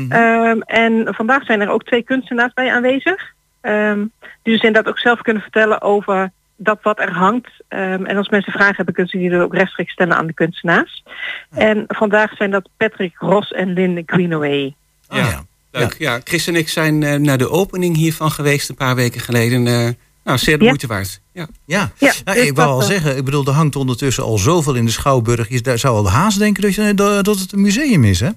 Ehm, 0.10 0.60
en 0.60 1.14
vandaag 1.16 1.44
zijn 1.46 1.62
er 1.62 1.70
ook 1.70 1.84
twee 1.84 2.04
kunstenaars 2.04 2.54
bij 2.54 2.72
aanwezig. 2.72 3.34
Ehm, 3.62 4.06
die 4.44 4.54
dus 4.54 4.64
inderdaad 4.64 4.94
ook 4.94 5.00
zelf 5.00 5.22
kunnen 5.22 5.42
vertellen 5.42 5.82
over 5.82 6.32
dat 6.60 6.80
wat 6.82 7.00
er 7.00 7.12
hangt. 7.12 7.50
Ehm, 7.68 8.06
en 8.06 8.18
als 8.18 8.30
mensen 8.30 8.52
vragen 8.52 8.76
hebben, 8.76 8.94
kunnen 8.94 9.12
ze 9.12 9.18
die 9.18 9.30
er 9.32 9.42
ook 9.44 9.54
rechtstreeks 9.54 9.92
stellen 9.92 10.18
aan 10.18 10.28
de 10.28 10.34
kunstenaars. 10.34 11.04
En 11.50 11.84
vandaag 11.88 12.36
zijn 12.36 12.52
dat 12.52 12.70
Patrick 12.78 13.16
Ross 13.18 13.52
en 13.52 13.74
Lynn 13.74 14.04
Greenaway. 14.06 14.76
ja. 15.10 15.44
Leuk. 15.72 15.96
Ja. 15.98 16.20
Chris 16.24 16.48
en 16.48 16.56
ik 16.56 16.70
zijn 16.70 17.04
eh, 17.04 17.16
naar 17.16 17.38
de 17.38 17.50
opening 17.50 17.96
hiervan 17.96 18.32
geweest 18.32 18.70
een 18.70 18.76
paar 18.76 18.96
weken 18.96 19.22
geleden. 19.22 19.68
Eh, 19.68 19.88
nou, 20.24 20.38
zeer 20.38 20.58
de 20.58 20.64
Ja. 20.64 20.70
moeite 20.70 20.88
waard. 20.88 21.22
Ja. 21.32 21.48
Ja, 21.66 21.92
Ja, 21.98 22.12
Nou, 22.26 22.38
dus 22.38 22.48
ik 22.48 22.56
wou 22.56 22.70
al 22.70 22.82
eh, 22.82 22.88
zeggen, 22.88 23.18
ik 23.18 23.26
bedoel, 23.26 23.46
er 23.46 23.52
hangt 23.54 23.76
ondertussen 23.76 24.24
al 24.24 24.38
zoveel 24.38 24.76
in 24.76 24.86
de 24.86 24.92
Schouwburg. 24.92 25.50
Je 25.50 25.62
daar 25.62 25.78
zou 25.78 25.96
al 25.96 26.10
haast 26.10 26.40
denken 26.40 26.62
dat, 26.64 26.76
je, 26.76 26.94
dat 26.94 27.26
het 27.40 27.52
een 27.52 27.62
museum 27.62 28.04
is, 28.04 28.20
hè? 28.20 28.30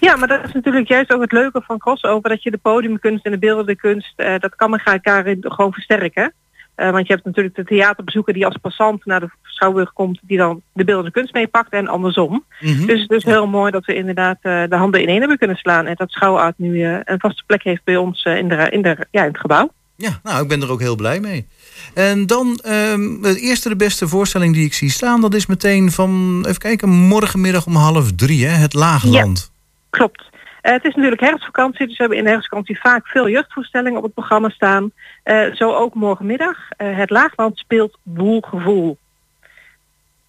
Ja, 0.00 0.16
maar 0.16 0.28
dat 0.28 0.44
is 0.44 0.52
natuurlijk 0.52 0.88
juist 0.88 1.12
ook 1.12 1.20
het 1.20 1.32
leuke 1.32 1.62
van 1.66 1.78
crossover. 1.78 2.28
Dat 2.28 2.42
je 2.42 2.50
de 2.50 2.58
podiumkunst 2.58 3.24
en 3.24 3.30
de 3.30 3.38
beeldende 3.38 3.76
kunst, 3.76 4.12
eh, 4.16 4.38
dat 4.38 4.56
kan 4.56 4.78
elkaar 4.78 5.36
gewoon 5.40 5.72
versterken. 5.72 6.32
Eh, 6.74 6.90
want 6.90 7.06
je 7.06 7.12
hebt 7.12 7.24
natuurlijk 7.24 7.56
de 7.56 7.64
theaterbezoeker 7.64 8.34
die 8.34 8.46
als 8.46 8.56
passant 8.56 9.04
naar 9.04 9.20
de 9.20 9.30
Schouwburg 9.42 9.92
komt, 9.92 10.20
die 10.22 10.38
dan 10.38 10.62
de 10.72 10.84
beeldende 10.84 11.10
kunst 11.10 11.34
meepakt 11.34 11.72
en 11.72 11.88
andersom. 11.88 12.44
Mhm. 12.60 12.86
Dus 12.86 13.00
het 13.00 13.10
is 13.10 13.24
heel 13.24 13.46
mooi 13.46 13.70
dat 13.70 13.84
we 13.84 13.94
inderdaad 13.94 14.38
eh, 14.40 14.62
de 14.68 14.76
handen 14.76 15.02
ineen 15.02 15.18
hebben 15.18 15.38
kunnen 15.38 15.56
slaan. 15.56 15.86
En 15.86 15.94
dat 15.94 16.10
Schouwart 16.10 16.58
nu 16.58 16.82
eh, 16.82 16.98
een 17.04 17.20
vaste 17.20 17.42
plek 17.46 17.62
heeft 17.62 17.84
bij 17.84 17.96
ons 17.96 18.24
in, 18.24 18.48
de, 18.48 18.68
in, 18.70 18.82
de, 18.82 19.06
ja, 19.10 19.20
in 19.20 19.28
het 19.28 19.40
gebouw. 19.40 19.72
Ja, 19.96 20.20
nou, 20.22 20.42
ik 20.42 20.48
ben 20.48 20.62
er 20.62 20.70
ook 20.70 20.80
heel 20.80 20.96
blij 20.96 21.20
mee. 21.20 21.46
En 21.94 22.26
dan 22.26 22.58
ehm, 22.62 23.20
de 23.20 23.40
eerste, 23.40 23.68
de 23.68 23.76
beste 23.76 24.08
voorstelling 24.08 24.54
die 24.54 24.64
ik 24.64 24.74
zie 24.74 24.90
staan, 24.90 25.20
dat 25.20 25.34
is 25.34 25.46
meteen 25.46 25.90
van, 25.90 26.38
even 26.46 26.58
kijken, 26.58 26.88
morgenmiddag 26.88 27.66
om 27.66 27.74
half 27.74 28.12
drie, 28.12 28.46
hè? 28.46 28.52
Het 28.52 28.74
Laagland. 28.74 29.52
Klopt. 29.90 30.30
Eh, 30.62 30.72
het 30.72 30.84
is 30.84 30.94
natuurlijk 30.94 31.20
herfstvakantie, 31.20 31.86
dus 31.86 31.96
we 31.96 32.00
hebben 32.00 32.18
in 32.18 32.24
de 32.24 32.30
herfstvakantie 32.30 32.80
vaak 32.80 33.06
veel 33.06 33.28
jeugdvoorstellingen 33.28 33.98
op 33.98 34.04
het 34.04 34.14
programma 34.14 34.48
staan. 34.48 34.92
Eh, 35.22 35.54
zo 35.54 35.74
ook 35.74 35.94
morgenmiddag. 35.94 36.68
Eh, 36.76 36.96
het 36.96 37.10
Laagland 37.10 37.58
speelt 37.58 37.98
Boelgevoel. 38.02 38.98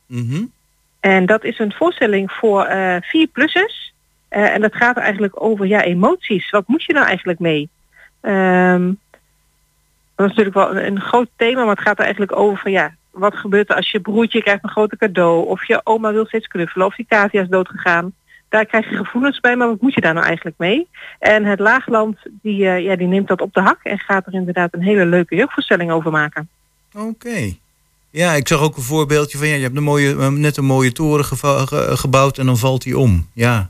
Mhm. 0.06 0.44
En 1.00 1.26
dat 1.26 1.44
is 1.44 1.60
een 1.60 1.74
voorstelling 1.74 2.32
voor 2.32 2.68
vier 3.02 3.28
plussers. 3.28 3.94
En 4.30 4.62
dat 4.62 4.76
gaat 4.76 4.98
eigenlijk 4.98 5.44
over 5.44 5.66
ja, 5.66 5.84
emoties. 5.84 6.50
Wat 6.50 6.68
moet 6.68 6.84
je 6.84 6.94
nou 6.94 7.06
eigenlijk 7.06 7.40
mee? 7.40 7.70
Ehm, 8.22 8.92
dat 10.16 10.30
is 10.30 10.36
natuurlijk 10.36 10.56
wel 10.56 10.76
een, 10.76 10.86
een 10.86 11.02
groot 11.02 11.30
thema, 11.36 11.64
maar 11.64 11.76
het 11.76 11.86
gaat 11.86 11.98
er 11.98 12.04
eigenlijk 12.04 12.36
over 12.36 12.58
van 12.58 12.72
ja, 12.72 12.94
wat 13.12 13.36
gebeurt 13.36 13.70
er 13.70 13.76
als 13.76 13.92
je 13.92 14.00
broertje 14.00 14.42
krijgt 14.42 14.64
een 14.64 14.70
grote 14.70 14.98
cadeau, 14.98 15.48
of 15.48 15.66
je 15.68 15.82
oma 15.84 16.12
wil 16.12 16.26
steeds 16.26 16.48
knuffelen, 16.48 16.88
of 16.88 16.98
je 16.98 17.06
cavia 17.06 17.42
is 17.42 17.48
doodgegaan. 17.48 18.14
Daar 18.54 18.66
krijg 18.66 18.90
je 18.90 18.96
gevoelens 18.96 19.40
bij, 19.40 19.56
maar 19.56 19.68
wat 19.68 19.82
moet 19.82 19.94
je 19.94 20.02
daar 20.02 20.14
nou 20.14 20.26
eigenlijk 20.26 20.56
mee? 20.58 20.88
En 21.20 21.46
het 21.46 21.60
Laagland 21.60 22.18
die, 22.42 22.68
eh, 22.68 22.80
ja, 22.84 22.96
die 22.96 23.08
neemt 23.08 23.28
dat 23.28 23.42
op 23.42 23.54
de 23.54 23.62
hak 23.62 23.80
en 23.84 24.00
gaat 24.00 24.26
er 24.26 24.34
inderdaad 24.34 24.74
een 24.74 24.82
hele 24.82 25.06
leuke 25.06 25.36
jeugdvoorstelling 25.36 25.92
over 25.92 26.12
maken. 26.12 26.50
Oké. 26.98 27.54
Ja, 28.10 28.34
ik 28.34 28.48
zag 28.48 28.62
ook 28.62 28.78
een 28.78 28.84
voorbeeldje 28.84 29.38
van, 29.38 29.48
ja, 29.48 29.56
je 29.56 29.62
hebt 29.62 29.76
een 29.78 29.84
mooie, 29.84 30.16
eh, 30.18 30.28
net 30.28 30.58
een 30.58 30.66
mooie 30.66 30.92
toren 30.92 31.26
ge- 31.26 31.92
gebouwd 31.98 32.38
en 32.38 32.46
dan 32.46 32.58
valt 32.58 32.82
die 32.84 32.98
om. 32.98 33.30
Ja. 33.34 33.70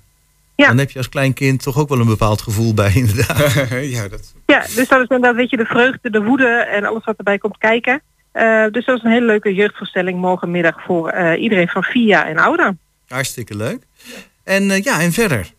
Ja. 0.55 0.67
Dan 0.67 0.77
heb 0.77 0.91
je 0.91 0.97
als 0.97 1.09
klein 1.09 1.33
kind 1.33 1.63
toch 1.63 1.77
ook 1.77 1.89
wel 1.89 1.99
een 1.99 2.05
bepaald 2.07 2.41
gevoel 2.41 2.73
bij, 2.73 2.91
inderdaad. 3.03 3.53
ja, 3.97 4.07
dat... 4.07 4.33
Ja, 4.45 4.59
dus 4.59 4.87
dat 4.87 5.01
is 5.01 5.07
inderdaad 5.07 5.35
weet 5.35 5.49
je, 5.49 5.57
de 5.57 5.65
vreugde, 5.65 6.09
de 6.09 6.23
woede 6.23 6.47
en 6.47 6.83
alles 6.85 7.03
wat 7.03 7.17
erbij 7.17 7.37
komt 7.37 7.57
kijken. 7.57 8.01
Eh, 8.31 8.65
dus 8.71 8.85
dat 8.85 8.97
is 8.97 9.03
een 9.03 9.11
hele 9.11 9.25
leuke 9.25 9.53
jeugdvoorstelling 9.53 10.19
morgenmiddag 10.19 10.83
voor 10.83 11.09
eh, 11.09 11.41
iedereen 11.41 11.67
van 11.67 11.83
vier 11.83 12.05
jaar 12.07 12.25
en 12.27 12.37
ouder. 12.37 12.75
Hartstikke 13.07 13.55
leuk. 13.55 13.81
En 14.43 14.69
eh, 14.69 14.83
ja, 14.83 15.01
en 15.01 15.11
verder. 15.11 15.51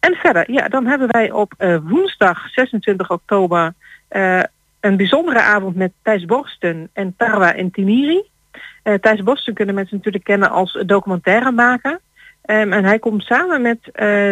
En 0.00 0.14
verder, 0.14 0.50
ja, 0.50 0.68
dan 0.68 0.86
hebben 0.86 1.08
wij 1.10 1.30
op 1.30 1.54
eh, 1.58 1.76
woensdag 1.82 2.48
26 2.50 3.10
oktober 3.10 3.74
eh, 4.08 4.42
een 4.80 4.96
bijzondere 4.96 5.40
avond 5.40 5.76
met 5.76 5.92
Thijs 6.02 6.24
Borsten 6.24 6.90
en 6.92 7.14
Tarwa 7.16 7.54
en 7.54 7.70
Tiniri. 7.70 8.22
Thijs 9.00 9.22
Borsten 9.22 9.54
kunnen 9.54 9.74
mensen 9.74 9.96
natuurlijk 9.96 10.24
kennen 10.24 10.50
als 10.50 10.82
documentairemaker. 10.86 12.00
Ehm, 12.42 12.72
en 12.72 12.84
hij 12.84 12.98
komt 12.98 13.22
samen 13.22 13.62
met 13.62 13.78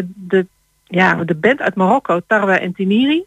de, 0.05 0.47
ja, 0.85 1.15
de 1.15 1.35
band 1.35 1.61
uit 1.61 1.75
Marokko, 1.75 2.21
Tarwa 2.27 2.59
en 2.59 2.73
Tiniri. 2.73 3.25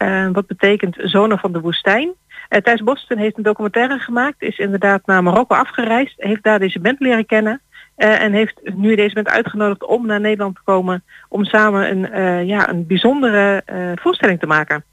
Eh, 0.00 0.28
wat 0.32 0.46
betekent 0.46 0.96
Zonen 0.98 1.38
van 1.38 1.52
de 1.52 1.60
Woestijn. 1.60 2.12
Thijs 2.48 2.82
Borsten 2.82 3.18
heeft 3.18 3.36
een 3.36 3.42
documentaire 3.42 3.98
gemaakt, 3.98 4.42
is 4.42 4.58
inderdaad 4.58 5.06
naar 5.06 5.22
Marokko 5.22 5.54
afgereisd, 5.54 6.14
heeft 6.16 6.42
daar 6.42 6.58
deze 6.58 6.80
band 6.80 7.00
leren 7.00 7.26
kennen. 7.26 7.60
Eh, 8.00 8.22
en 8.22 8.32
heeft 8.32 8.60
nu 8.74 8.94
deze 8.94 9.14
band 9.14 9.28
uitgenodigd 9.28 9.84
om 9.84 10.06
naar 10.06 10.20
Nederland 10.20 10.54
te 10.54 10.60
komen 10.64 11.02
om 11.28 11.44
samen 11.44 11.90
een, 11.90 12.10
eh, 12.10 12.46
ja, 12.46 12.68
een 12.68 12.86
bijzondere 12.86 13.62
eh, 13.64 13.92
voorstelling 13.94 14.40
te 14.40 14.46
maken. 14.46 14.84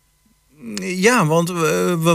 Ja, 0.76 1.26
want 1.26 1.52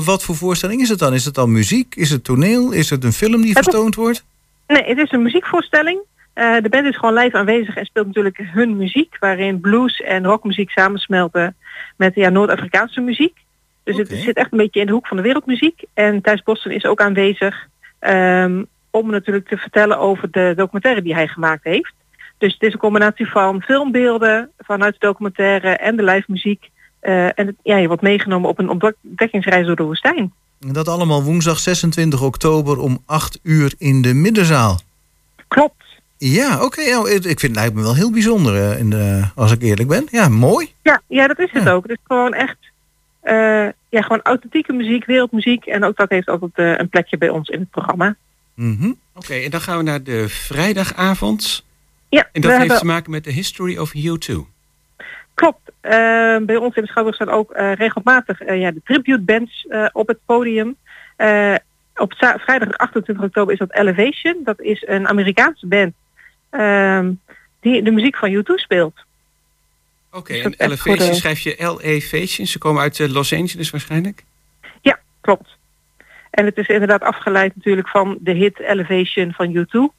wat 0.05 0.23
voor 0.23 0.37
voorstelling 0.37 0.81
is 0.81 0.89
het 0.89 0.99
dan? 0.99 1.15
Is 1.15 1.25
het 1.25 1.35
dan 1.35 1.53
muziek? 1.53 1.95
Is 1.95 2.11
het 2.11 2.25
toneel? 2.25 2.73
Is 2.73 2.91
het 2.91 3.05
een 3.05 3.13
film 3.13 3.41
die 3.41 3.53
Het 3.53 3.63
vertoond 3.63 3.95
wordt? 3.95 4.25
Nee, 4.67 4.85
het 4.85 4.99
is 4.99 5.13
een 5.13 5.23
muziekvoorstelling. 5.23 6.01
De 6.35 6.69
band 6.71 6.87
is 6.87 6.97
gewoon 6.97 7.15
live 7.15 7.37
aanwezig 7.37 7.77
en 7.77 7.85
speelt 7.85 8.07
natuurlijk 8.07 8.39
hun 8.43 8.77
muziek, 8.77 9.17
waarin 9.21 9.61
blues 9.61 10.01
en 10.01 10.25
rockmuziek 10.25 10.71
samensmelten 10.71 11.57
met 11.97 12.15
ja, 12.15 12.29
Noord-Afrikaanse 12.29 13.01
muziek. 13.01 13.37
Dus 13.85 13.97
het 13.97 14.09
zit 14.09 14.37
echt 14.37 14.53
een 14.53 14.59
beetje 14.59 14.81
in 14.81 14.87
de 14.87 14.93
hoek 14.93 15.07
van 15.07 15.17
de 15.17 15.23
wereldmuziek. 15.23 15.85
En 15.95 16.21
Thijs 16.21 16.43
Boston 16.43 16.73
is 16.73 16.85
ook 16.85 17.01
aanwezig 17.01 17.67
ehm, 17.99 18.63
om 18.93 19.11
natuurlijk 19.11 19.49
te 19.49 19.57
vertellen 19.57 19.99
over 19.99 20.31
de 20.31 20.53
documentaire 20.57 21.03
die 21.03 21.15
hij 21.15 21.29
gemaakt 21.29 21.65
heeft. 21.65 21.93
Dus 22.39 22.53
het 22.53 22.63
is 22.63 22.73
een 22.73 22.79
combinatie 22.79 23.31
van 23.31 23.63
filmbeelden 23.63 24.51
vanuit 24.59 24.93
de 24.93 25.07
documentaire 25.07 25.69
en 25.69 25.97
de 25.97 26.03
live 26.03 26.25
muziek. 26.27 26.71
Eh, 27.01 27.25
en 27.25 27.47
het, 27.47 27.55
ja, 27.63 27.77
je 27.77 27.87
wordt 27.87 28.03
meegenomen 28.03 28.49
op 28.49 28.59
een 28.59 28.69
ontdekkingsreis 28.69 29.67
door 29.67 29.77
de 29.77 29.83
woestijn. 29.83 30.33
En 30.61 30.73
dat 30.73 30.89
allemaal 30.89 31.23
woensdag 31.23 31.59
26 31.59 32.23
oktober 32.23 32.79
om 32.79 33.03
8 33.07 33.41
uur 33.43 33.75
in 33.79 34.03
de 34.03 34.15
middenzaal. 34.15 34.81
Klopt. 35.49 35.85
Ja, 36.19 36.65
oké. 36.65 36.91
nou, 36.91 37.11
ik 37.11 37.23
vind 37.23 37.43
het 37.43 37.55
lijkt 37.55 37.75
me 37.75 37.83
wel 37.83 37.95
heel 37.95 38.11
bijzonder, 38.11 38.55
eh, 38.55 38.79
in 38.79 38.91
de, 38.91 39.23
als 39.35 39.53
ik 39.53 39.63
eerlijk 39.63 39.89
ben. 39.89 40.07
Ja, 40.11 40.29
mooi. 40.29 40.73
Ja, 40.83 41.01
ja, 41.07 41.27
dat 41.27 41.39
is 41.39 41.51
het 41.53 41.69
ook. 41.69 41.83
Het 41.83 41.93
is 41.93 42.05
gewoon 42.07 42.35
echt 42.35 42.57
eh, 43.21 43.69
ja, 43.89 44.03
gewoon 44.03 44.23
authentieke 44.23 44.73
muziek, 44.73 45.05
wereldmuziek. 45.05 45.67
En 45.67 45.85
ook 45.85 45.97
dat 45.97 46.09
heeft 46.09 46.29
altijd 46.29 46.81
een 46.81 46.89
plekje 46.89 47.19
bij 47.19 47.29
ons 47.29 47.49
in 47.49 47.61
het 47.61 47.71
programma. 47.71 48.17
Mhm. 48.55 48.93
Oké, 49.15 49.35
en 49.35 49.51
dan 49.51 49.61
gaan 49.61 49.77
we 49.77 49.83
naar 49.83 50.03
de 50.03 50.29
vrijdagavond. 50.29 51.65
Ja, 52.09 52.29
En 52.33 52.41
dat 52.41 52.51
heeft 52.51 52.59
hebben- 52.59 52.79
te 52.79 52.85
maken 52.85 53.11
met 53.11 53.25
de 53.25 53.31
History 53.33 53.79
of 53.79 53.93
U2. 53.95 54.47
Klopt. 55.35 55.73
Eh, 55.81 56.37
bij 56.43 56.57
ons 56.57 56.77
in 56.77 56.83
de 56.83 56.89
Schouwburg 56.89 57.17
staan 57.17 57.29
ook 57.31 57.51
eh, 57.51 57.73
regelmatig 57.73 58.41
eh, 58.41 58.61
ja, 58.61 58.71
de 58.71 58.81
tribute 58.85 59.21
bands 59.21 59.67
op 59.93 60.09
het 60.09 60.19
podium. 60.27 60.77
Op 61.95 62.15
vrijdag 62.17 62.77
28 62.77 63.25
oktober 63.25 63.53
is 63.53 63.59
dat 63.59 63.73
Elevation. 63.75 64.41
Dat 64.45 64.61
is 64.61 64.83
een 64.87 65.09
Amerikaanse 65.09 65.67
band 65.67 65.95
ehm, 66.51 67.13
die 67.61 67.83
de 67.83 67.91
muziek 67.91 68.17
van 68.17 68.31
U2 68.31 68.55
speelt. 68.55 68.95
Oké, 70.13 70.33
Dus 70.33 70.43
en 70.43 70.55
Elevation 70.57 71.15
schrijf 71.15 71.41
je 71.41 71.65
L-E-Vation. 71.65 72.47
Ze 72.47 72.59
komen 72.59 72.83
uit 72.83 72.99
Los 72.99 73.33
Angeles 73.33 73.71
waarschijnlijk. 73.71 74.25
Ja, 74.81 74.99
klopt. 75.21 75.57
En 76.33 76.45
het 76.45 76.57
is 76.57 76.69
inderdaad 76.69 77.03
afgeleid 77.03 77.57
natuurlijk 77.57 77.89
van 77.89 78.19
de 78.21 78.33
hit 78.33 78.59
Elevation 78.59 79.33
van 79.33 79.57
U2. 79.57 79.95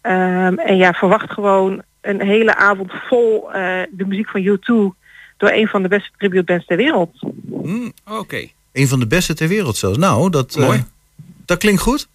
Ehm, 0.00 0.58
en 0.58 0.76
ja, 0.76 0.92
verwacht 0.92 1.32
gewoon 1.32 1.82
een 2.00 2.20
hele 2.20 2.54
avond 2.56 2.92
vol 3.08 3.52
eh, 3.52 3.82
de 3.90 4.06
muziek 4.06 4.28
van 4.28 4.42
U2 4.42 4.98
door 5.36 5.50
een 5.50 5.68
van 5.68 5.82
de 5.82 5.88
beste 5.88 6.10
tribute 6.18 6.44
bands 6.44 6.66
ter 6.66 6.76
wereld. 6.76 7.10
Mm, 7.44 7.92
Oké. 8.10 8.48
Een 8.72 8.88
van 8.88 9.00
de 9.00 9.06
beste 9.06 9.34
ter 9.34 9.48
wereld 9.48 9.76
zelfs. 9.76 9.98
Nou, 9.98 10.30
dat, 10.30 10.54
eh, 10.56 10.66
Mooi. 10.66 10.84
dat 11.44 11.58
klinkt 11.58 11.80
goed. 11.80 12.08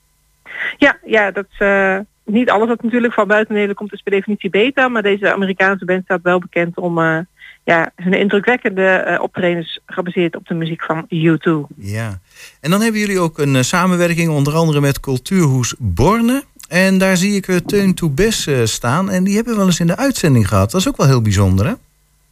Ja, 0.77 0.97
ja 1.05 1.31
dat, 1.31 1.47
eh, 1.57 1.99
niet 2.25 2.49
alles 2.49 2.67
wat 2.67 2.83
natuurlijk 2.83 3.13
van 3.13 3.27
buiten 3.27 3.53
Nederland 3.53 3.79
komt 3.79 3.93
is 3.93 4.01
per 4.01 4.11
definitie 4.11 4.49
beter. 4.49 4.91
Maar 4.91 5.01
deze 5.01 5.33
Amerikaanse 5.33 5.85
band 5.85 6.03
staat 6.03 6.21
wel 6.21 6.39
bekend 6.39 6.77
om 6.77 6.99
eh, 6.99 7.19
ja, 7.67 7.91
hun 7.95 8.13
indrukwekkende 8.13 8.87
eh, 8.87 9.21
optredens 9.21 9.79
gebaseerd 9.85 10.35
op 10.35 10.47
de 10.47 10.53
muziek 10.53 10.83
van 10.83 11.05
U2. 11.15 11.75
Ja. 11.75 12.19
En 12.61 12.71
dan 12.71 12.81
hebben 12.81 12.99
jullie 12.99 13.19
ook 13.19 13.37
een 13.37 13.55
eh, 13.55 13.61
samenwerking 13.61 14.29
onder 14.29 14.55
andere 14.55 14.81
met 14.81 14.99
Cultuurhoes 14.99 15.75
Borne. 15.77 16.43
En 16.69 16.97
daar 16.97 17.17
zie 17.17 17.35
ik 17.35 17.47
eh, 17.47 17.55
Teun 17.55 17.93
Toebes 17.93 18.49
staan. 18.63 19.09
En 19.09 19.23
die 19.23 19.35
hebben 19.35 19.53
we 19.53 19.59
wel 19.59 19.67
eens 19.67 19.79
in 19.79 19.87
de 19.87 19.97
uitzending 19.97 20.47
gehad. 20.47 20.71
Dat 20.71 20.81
is 20.81 20.87
ook 20.87 20.97
wel 20.97 21.07
heel 21.07 21.21
bijzonder, 21.21 21.65
hè? 21.65 21.73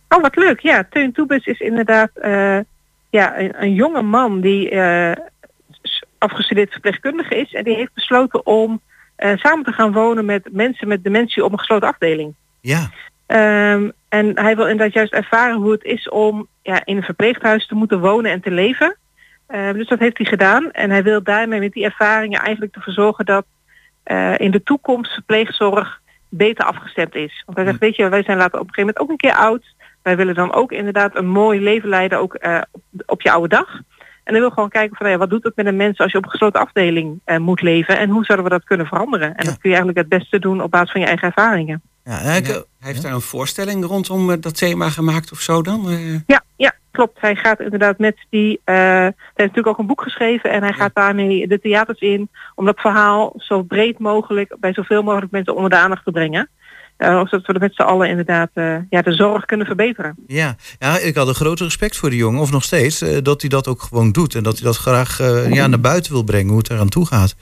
Oh, 0.10 0.22
wat 0.22 0.36
leuk. 0.36 0.60
Ja, 0.60 0.88
Teun 0.90 1.12
Toebes 1.12 1.46
is 1.46 1.60
inderdaad 1.60 2.12
ja, 3.10 3.40
een, 3.40 3.64
een 3.64 3.74
jonge 3.74 4.02
man 4.02 4.42
die 4.42 4.80
afgestudeerd 6.18 6.72
verpleegkundige 6.72 7.36
is. 7.36 7.54
En 7.54 7.64
die 7.64 7.76
heeft 7.76 7.94
besloten 7.94 8.46
om 8.46 8.82
samen 9.18 9.64
te 9.64 9.72
gaan 9.72 9.92
wonen 9.92 10.26
met 10.26 10.50
mensen 10.52 10.88
met 10.88 11.04
dementie 11.04 11.44
op 11.44 11.52
een 11.52 11.60
gesloten 11.60 11.88
afdeling. 11.88 12.34
Ja. 12.62 12.90
Ehm, 13.26 13.90
en 14.10 14.40
hij 14.40 14.56
wil 14.56 14.68
inderdaad 14.68 14.94
juist 14.94 15.14
ervaren 15.14 15.56
hoe 15.56 15.72
het 15.72 15.84
is 15.84 16.10
om 16.10 16.48
ja, 16.62 16.86
in 16.86 16.98
een 16.98 17.04
verpleeghuis 17.04 17.68
te 17.68 17.76
moeten 17.76 18.00
wonen 18.00 18.32
en 18.32 18.42
te 18.42 18.52
leven. 18.52 18.98
Ehm, 19.48 19.74
dus 19.74 19.88
dat 19.88 20.00
heeft 20.00 20.18
hij 20.18 20.26
gedaan. 20.26 20.72
En 20.72 20.90
hij 20.90 21.04
wil 21.04 21.24
daarmee 21.24 21.60
met 21.60 21.74
die 21.74 21.84
ervaringen 21.84 22.40
eigenlijk 22.40 22.76
ervoor 22.76 22.94
zorgen 22.94 23.26
dat 23.26 23.46
eh, 24.04 24.40
in 24.40 24.52
de 24.52 24.64
toekomst 24.64 25.14
verpleegzorg 25.14 26.02
beter 26.30 26.66
afgestemd 26.66 27.16
is. 27.16 27.44
Want 27.46 27.58
hij 27.58 27.68
zegt, 27.68 27.80
weet 27.80 27.96
je, 27.96 28.10
wij 28.10 28.24
zijn 28.24 28.38
later 28.38 28.60
op 28.60 28.68
een 28.68 28.74
gegeven 28.74 28.94
moment 28.96 29.00
ook 29.00 29.10
een 29.10 29.30
keer 29.30 29.46
oud. 29.46 29.74
Wij 30.02 30.18
willen 30.18 30.36
dan 30.36 30.54
ook 30.54 30.72
inderdaad 30.72 31.16
een 31.16 31.28
mooi 31.28 31.62
leven 31.62 31.90
leiden, 31.90 32.20
ook 32.20 32.34
eh, 32.34 32.62
op, 33.06 33.22
je 33.22 33.32
oude 33.32 33.48
dag. 33.48 33.76
En 34.24 34.34
hij 34.34 34.40
wil 34.40 34.50
gewoon 34.50 34.70
kijken 34.70 34.98
van 34.98 35.10
ja, 35.10 35.18
wat 35.18 35.30
doet 35.30 35.44
het 35.44 35.56
met 35.56 35.66
een 35.66 35.76
mens 35.76 35.98
als 35.98 36.12
je 36.12 36.18
op 36.18 36.24
een 36.24 36.30
gesloten 36.30 36.62
afdeling 36.62 37.20
eh, 37.24 37.38
moet 37.38 37.62
leven 37.62 37.98
en 37.98 38.10
hoe 38.10 38.26
zouden 38.26 38.48
we 38.48 38.54
dat 38.54 38.64
kunnen 38.64 38.86
veranderen? 38.86 39.36
En 39.36 39.46
dat 39.46 39.58
kun 39.58 39.70
je 39.70 39.76
eigenlijk 39.76 39.98
het 39.98 40.10
beste 40.10 40.40
doen 40.40 40.62
op 40.62 40.72
basis 40.72 40.92
van 40.92 41.02
je 41.02 41.08
eigen 41.08 41.28
erveringen. 41.28 41.82
Ja, 42.06 42.18
Hij 42.18 42.64
heeft 42.80 43.02
daar 43.02 43.14
een 43.14 43.22
voorstelling 43.22 43.86
rondom 43.86 44.32
eh, 44.32 44.38
dat 44.40 44.58
thema 44.58 44.90
gemaakt 44.90 45.32
of 45.32 45.40
zo 45.40 45.62
dan? 45.62 45.90
Eh, 45.90 46.14
Ja, 46.28 46.44
ja, 46.56 46.74
klopt. 46.92 47.22
Hij 47.22 47.36
gaat 47.36 47.60
inderdaad 47.60 47.98
met 47.98 48.18
die. 48.30 48.62
eh, 48.64 48.76
hij 48.76 49.04
heeft 49.06 49.38
natuurlijk 49.38 49.68
ook 49.68 49.78
een 49.78 49.88
boek 49.88 50.02
geschreven 50.02 50.52
en 50.52 50.62
hij 50.64 50.74
gaat 50.74 50.96
daarmee 50.96 51.48
de 51.48 51.60
theaters 51.60 52.00
in 52.00 52.30
om 52.56 52.66
dat 52.66 52.80
verhaal 52.80 53.34
zo 53.38 53.62
breed 53.64 54.00
mogelijk 54.00 54.56
bij 54.60 54.74
zoveel 54.74 55.04
mogelijk 55.04 55.32
mensen 55.32 55.56
onder 55.56 55.70
de 55.70 55.78
aandacht 55.78 56.06
te 56.06 56.12
brengen. 56.12 56.50
Eh, 56.98 57.26
zodat 57.26 57.46
we 57.46 57.54
er 57.54 57.60
met 57.60 57.76
z'n 57.76 57.82
allen 57.82 58.10
inderdaad 58.10 58.50
eh, 58.54 58.76
ja, 58.90 59.02
de 59.02 59.14
zorg 59.14 59.46
kunnen 59.46 59.66
verbeteren. 59.66 60.16
Ja. 60.28 60.56
ja, 60.80 60.98
ik 60.98 61.16
had 61.16 61.28
een 61.28 61.36
groot 61.36 61.60
respect 61.60 61.98
voor 61.98 62.10
die 62.10 62.20
jongen, 62.20 62.42
of 62.42 62.52
nog 62.52 62.64
steeds, 62.64 63.02
eh, 63.02 63.18
dat 63.22 63.42
hij 63.42 63.50
dat 63.50 63.68
ook 63.68 63.82
gewoon 63.82 64.12
doet. 64.12 64.36
En 64.36 64.44
dat 64.44 64.54
hij 64.54 64.64
dat 64.64 64.78
graag 64.78 65.20
eh, 65.20 65.54
ja, 65.54 65.68
naar 65.68 65.80
buiten 65.80 66.12
wil 66.12 66.24
brengen, 66.24 66.50
hoe 66.50 66.58
het 66.58 66.70
eraan 66.70 66.90
toe 66.90 67.06
gaat. 67.06 67.36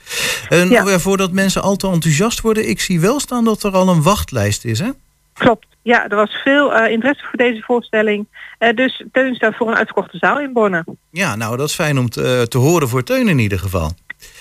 En 0.48 0.68
ja. 0.68 0.98
voordat 0.98 1.32
mensen 1.32 1.62
al 1.62 1.76
te 1.76 1.90
enthousiast 1.90 2.40
worden, 2.40 2.68
ik 2.68 2.80
zie 2.80 3.00
wel 3.00 3.20
staan 3.20 3.44
dat 3.44 3.62
er 3.62 3.72
al 3.72 3.88
een 3.88 4.02
wachtlijst 4.02 4.64
is, 4.64 4.78
hè? 4.78 4.90
Klopt. 5.32 5.66
Ja, 5.82 6.08
er 6.08 6.16
was 6.16 6.30
veel 6.30 6.86
interesse 6.86 7.24
voor 7.24 7.38
deze 7.38 7.62
voorstelling. 7.62 8.26
Dus 8.74 9.04
Teun 9.12 9.34
staat 9.34 9.56
voor 9.56 9.68
een 9.68 9.76
uitverkochte 9.76 10.18
zaal 10.18 10.40
in 10.40 10.52
Borne. 10.52 10.84
Ja, 11.10 11.36
nou, 11.36 11.56
dat 11.56 11.68
is 11.68 11.74
fijn 11.74 11.98
om 11.98 12.08
te, 12.08 12.46
te 12.48 12.58
horen 12.58 12.88
voor 12.88 13.02
Teun 13.02 13.28
in 13.28 13.38
ieder 13.38 13.58
geval. 13.58 13.92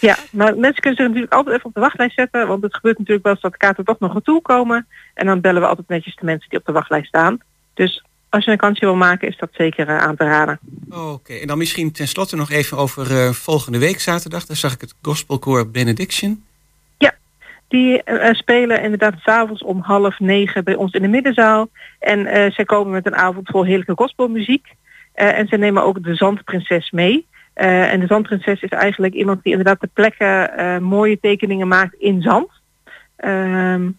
Ja, 0.02 0.18
maar 0.32 0.58
mensen 0.58 0.82
kunnen 0.82 1.00
zich 1.00 1.08
natuurlijk 1.08 1.34
altijd 1.34 1.56
even 1.56 1.68
op 1.68 1.74
de 1.74 1.80
wachtlijst 1.80 2.16
zetten. 2.16 2.48
Want 2.48 2.64
het 2.64 2.76
gebeurt 2.76 2.98
natuurlijk 2.98 3.26
wel 3.26 3.34
eens 3.34 3.42
dat 3.42 3.52
de 3.52 3.58
kaarten 3.58 3.86
toch 3.86 4.00
nog 4.00 4.14
naartoe 4.14 4.42
komen. 4.42 4.88
En 5.14 5.26
dan 5.26 5.42
bellen 5.42 5.62
we 5.62 5.68
altijd 5.68 5.88
netjes 5.88 6.16
de 6.16 6.26
mensen 6.26 6.50
die 6.50 6.60
op 6.60 6.66
de 6.66 6.72
wachtlijst 6.72 7.08
staan. 7.08 7.38
Dus 7.74 8.04
als 8.34 8.46
je 8.46 8.52
een 8.52 8.58
kansje 8.58 8.86
wil 8.86 8.96
maken, 8.96 9.28
is 9.28 9.38
dat 9.38 9.50
zeker 9.52 9.88
eh, 9.88 9.98
aan 9.98 10.16
te 10.16 10.24
raden. 10.24 10.60
Oké, 10.90 11.34
en 11.34 11.48
dan 11.48 11.58
misschien 11.58 11.92
tenslotte 11.92 12.36
nog 12.36 12.50
even 12.50 12.78
over 12.78 13.12
eh, 13.12 13.30
volgende 13.30 13.80
week 13.80 14.00
zaterdag. 14.00 14.46
Daar 14.46 14.58
zag 14.58 14.74
ik 14.74 14.82
het 14.82 14.96
gospelkoor 15.02 15.70
Benediction. 15.70 16.44
Die 17.68 18.04
eh, 18.04 18.34
spelen 18.34 18.82
inderdaad 18.82 19.14
s'avonds 19.20 19.64
om 19.64 19.80
half 19.80 20.20
negen 20.20 20.64
bij 20.64 20.76
ons 20.76 20.94
in 20.94 21.02
de 21.02 21.08
middenzaal. 21.08 21.70
En 22.00 22.52
zij 22.52 22.66
komen 22.66 22.92
met 22.92 23.06
een 23.06 23.16
avond 23.16 23.48
vol 23.50 23.64
heerlijke 23.64 23.94
gospelmuziek. 23.96 24.68
En 25.14 25.48
ze 25.48 25.58
nemen 25.58 25.84
ook 25.84 26.04
de 26.04 26.16
Zandprinses 26.16 26.92
mee. 26.92 27.26
Eh, 27.54 27.92
en 27.92 28.00
de 28.00 28.08
Zandprinses 28.08 28.62
is 28.62 28.70
eigenlijk 28.70 29.14
iemand 29.14 29.44
die 29.44 29.52
inderdaad 29.52 29.82
de 29.82 29.90
plekken 29.94 30.58
eh, 30.58 30.78
mooie 30.78 31.20
tekeningen 31.20 31.68
maakt 31.68 31.96
in 32.00 32.22
zand. 32.22 32.50
Ehm, 33.16 33.90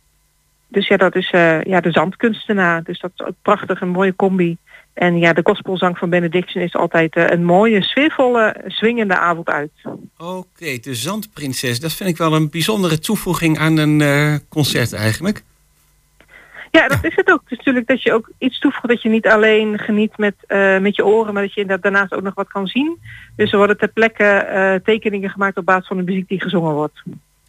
dus 0.68 0.88
ja, 0.88 0.96
dat 0.96 1.16
is 1.16 1.30
eh, 1.30 1.62
ja, 1.62 1.80
de 1.80 1.90
zandkunstenaar. 1.90 2.82
Dus 2.82 3.00
dat 3.00 3.10
is 3.16 3.26
ook 3.26 3.34
prachtig, 3.42 3.80
een 3.80 3.88
mooie 3.88 4.16
combi. 4.16 4.56
En 4.92 5.18
ja, 5.18 5.32
de 5.32 5.40
gospelzang 5.44 5.98
van 5.98 6.10
Benediction 6.10 6.62
is 6.62 6.74
altijd 6.74 7.16
een 7.16 7.44
mooie, 7.44 7.82
sfeervolle, 7.82 8.64
swingende 8.66 9.18
avond 9.18 9.48
uit. 9.48 9.70
Oké, 10.18 10.78
de 10.80 10.94
Zandprinses. 10.94 11.80
Dat 11.80 11.92
vind 11.92 12.08
ik 12.08 12.16
wel 12.16 12.34
een 12.34 12.50
bijzondere 12.50 12.98
toevoeging 12.98 13.58
aan 13.58 13.76
een 13.76 14.40
concert 14.48 14.92
eigenlijk. 14.92 15.42
Ja, 16.74 16.88
dat 16.88 17.04
is 17.04 17.16
het 17.16 17.30
ook. 17.30 17.40
Het 17.42 17.50
is 17.50 17.56
natuurlijk 17.58 17.86
dat 17.86 18.02
je 18.02 18.12
ook 18.12 18.30
iets 18.38 18.58
toevoegt 18.58 18.88
dat 18.88 19.02
je 19.02 19.08
niet 19.08 19.26
alleen 19.26 19.78
geniet 19.78 20.18
met, 20.18 20.34
eh, 20.46 20.78
met 20.78 20.96
je 20.96 21.04
oren, 21.04 21.34
maar 21.34 21.42
dat 21.42 21.54
je 21.54 21.78
daarnaast 21.80 22.12
ook 22.12 22.22
nog 22.22 22.34
wat 22.34 22.48
kan 22.48 22.66
zien. 22.66 22.98
Dus 23.36 23.52
er 23.52 23.56
worden 23.58 23.78
ter 23.78 23.88
plekke 23.88 24.24
eh, 24.24 24.74
tekeningen 24.74 25.30
gemaakt 25.30 25.56
op 25.56 25.64
basis 25.64 25.86
van 25.86 25.96
de 25.96 26.02
muziek 26.02 26.28
die 26.28 26.40
gezongen 26.40 26.72
wordt. 26.74 27.02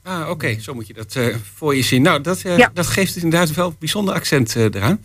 Ah, 0.03 0.29
oké, 0.29 0.59
zo 0.59 0.73
moet 0.73 0.87
je 0.87 0.93
dat 0.93 1.15
eh, 1.15 1.35
voor 1.53 1.75
je 1.75 1.81
zien. 1.81 2.01
Nou, 2.01 2.21
dat, 2.21 2.41
Ja. 2.41 2.69
dat 2.73 2.87
geeft 2.87 3.15
inderdaad 3.15 3.53
wel 3.53 3.67
een 3.67 3.75
bijzonder 3.79 4.13
accent 4.13 4.55
eraan. 4.55 4.99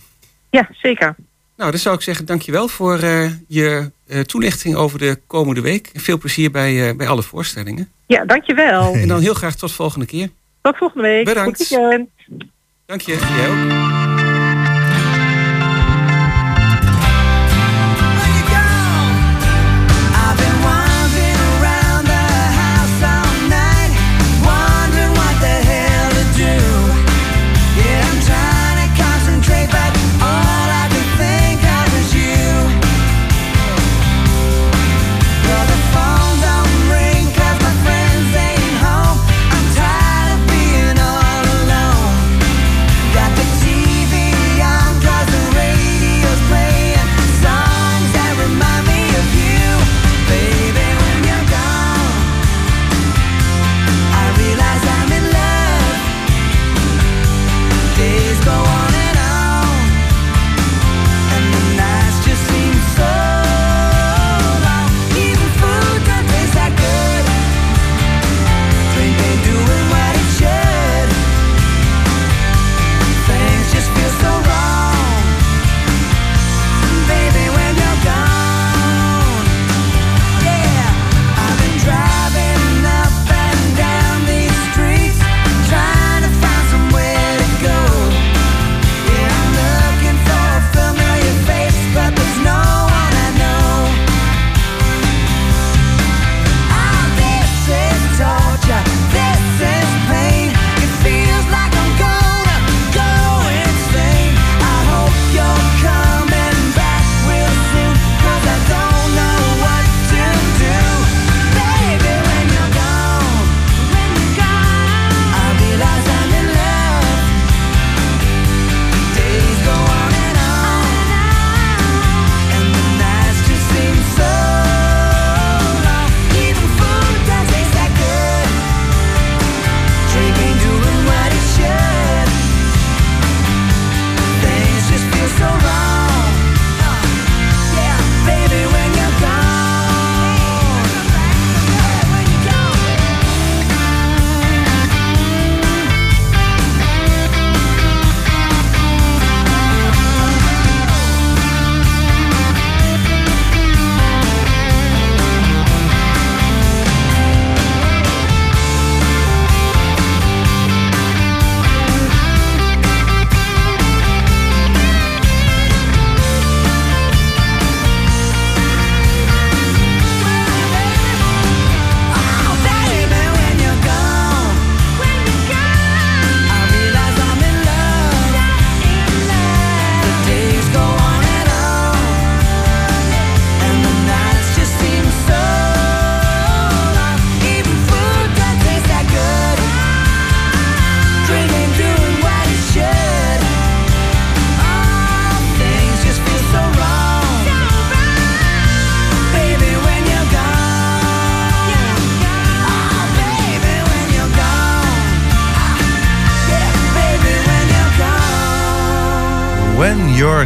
Ja, 0.51 0.69
zeker. 0.73 1.15
Nou, 1.57 1.71
dan 1.71 1.81
zou 1.81 1.95
ik 1.95 2.03
zeggen, 2.03 2.27
dankjewel 2.27 2.69
voor 2.69 2.99
je 3.49 3.91
toelichting 4.27 4.75
over 4.75 4.99
de 4.99 5.19
komende 5.27 5.61
week. 5.61 5.91
Veel 5.95 6.19
plezier 6.19 6.51
bij, 6.51 6.97
bij 6.97 7.09
alle 7.09 7.23
voorstellingen. 7.23 7.89
Ja, 8.07 8.25
dankjewel. 8.25 8.95
En 8.95 9.09
dan 9.09 9.21
heel 9.21 9.35
graag 9.35 9.55
tot 9.55 9.73
volgende 9.73 10.07
keer. 10.07 10.29
Tot 10.63 10.77
volgende 10.77 11.03
week. 11.09 11.25
Bedankt. 11.25 11.59
Goed 11.59 11.69
weekend. 11.69 12.09
Dank 12.87 13.01
je. 13.01 13.13
Jij 13.13 13.49
ook. 13.49 14.00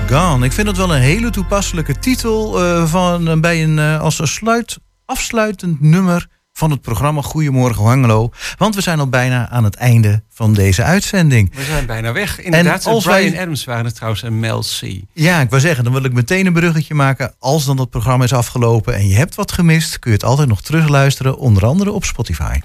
Gone. 0.00 0.44
Ik 0.44 0.52
vind 0.52 0.66
dat 0.66 0.76
wel 0.76 0.94
een 0.94 1.00
hele 1.00 1.30
toepasselijke 1.30 1.98
titel 1.98 2.64
eh, 2.64 2.86
van, 2.86 3.28
eh, 3.28 3.36
bij 3.40 3.62
een, 3.62 3.78
eh, 3.78 4.00
als 4.00 4.18
een 4.18 4.26
sluit, 4.26 4.78
afsluitend 5.04 5.80
nummer 5.80 6.26
van 6.52 6.70
het 6.70 6.80
programma 6.80 7.22
Goedemorgen 7.22 7.84
Hangelo. 7.84 8.30
Want 8.58 8.74
we 8.74 8.80
zijn 8.80 9.00
al 9.00 9.08
bijna 9.08 9.48
aan 9.48 9.64
het 9.64 9.74
einde 9.74 10.22
van 10.30 10.54
deze 10.54 10.82
uitzending. 10.82 11.54
We 11.54 11.64
zijn 11.64 11.86
bijna 11.86 12.12
weg. 12.12 12.40
Inderdaad, 12.40 12.86
als 12.86 13.04
Brian 13.04 13.30
wij- 13.30 13.40
Adams 13.40 13.64
waren 13.64 13.84
het 13.84 13.94
trouwens 13.94 14.22
en 14.22 14.40
Mel 14.40 14.60
C. 14.60 14.80
Ja, 15.12 15.40
ik 15.40 15.50
wou 15.50 15.60
zeggen, 15.62 15.84
dan 15.84 15.92
wil 15.92 16.04
ik 16.04 16.12
meteen 16.12 16.46
een 16.46 16.52
bruggetje 16.52 16.94
maken. 16.94 17.34
Als 17.38 17.64
dan 17.64 17.76
dat 17.76 17.90
programma 17.90 18.24
is 18.24 18.32
afgelopen 18.32 18.94
en 18.94 19.08
je 19.08 19.14
hebt 19.14 19.34
wat 19.34 19.52
gemist, 19.52 19.98
kun 19.98 20.10
je 20.10 20.16
het 20.16 20.26
altijd 20.26 20.48
nog 20.48 20.62
terugluisteren, 20.62 21.38
onder 21.38 21.66
andere 21.66 21.92
op 21.92 22.04
Spotify. 22.04 22.58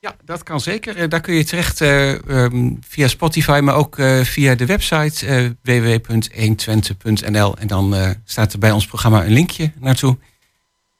Ja, 0.00 0.16
dat 0.24 0.42
kan 0.42 0.60
zeker. 0.60 0.96
Eh, 0.96 1.08
Daar 1.08 1.20
kun 1.20 1.34
je 1.34 1.44
terecht 1.44 1.80
eh, 1.80 2.44
ehm, 2.44 2.70
via 2.80 3.08
Spotify, 3.08 3.60
maar 3.62 3.74
ook 3.74 3.98
eh, 3.98 4.20
via 4.20 4.54
de 4.54 4.66
website 4.66 5.26
eh 5.26 5.50
www.120.nl. 5.62 7.56
En 7.56 7.66
dan 7.66 8.16
staat 8.24 8.52
er 8.52 8.58
bij 8.58 8.70
ons 8.70 8.86
programma 8.86 9.24
een 9.24 9.32
linkje 9.32 9.72
naartoe. 9.80 10.18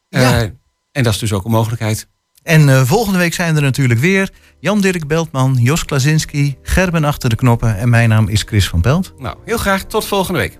Ja. 0.09 0.51
en 0.93 1.03
dat 1.03 1.13
is 1.13 1.19
dus 1.19 1.33
ook 1.33 1.45
een 1.45 1.51
mogelijkheid. 1.51 2.09
En 2.43 2.87
volgende 2.87 3.19
week 3.19 3.35
zijn 3.35 3.57
er 3.57 3.63
natuurlijk 3.63 4.01
weer 4.01 4.31
Jan-Dirk 4.61 5.07
Beltman, 5.07 5.55
Jos 5.61 5.85
Klasinski, 5.85 6.57
Gerben 6.63 7.05
achter 7.05 7.31
de 7.31 7.37
knoppen 7.37 7.77
en 7.77 7.89
mijn 7.89 8.09
naam 8.09 8.29
is 8.29 8.43
Chris 8.43 8.69
van 8.69 8.81
Pelt. 8.81 9.13
Nou, 9.19 9.37
heel 9.45 9.59
graag 9.59 9.85
tot 9.85 10.05
volgende 10.05 10.39
week. 10.39 10.59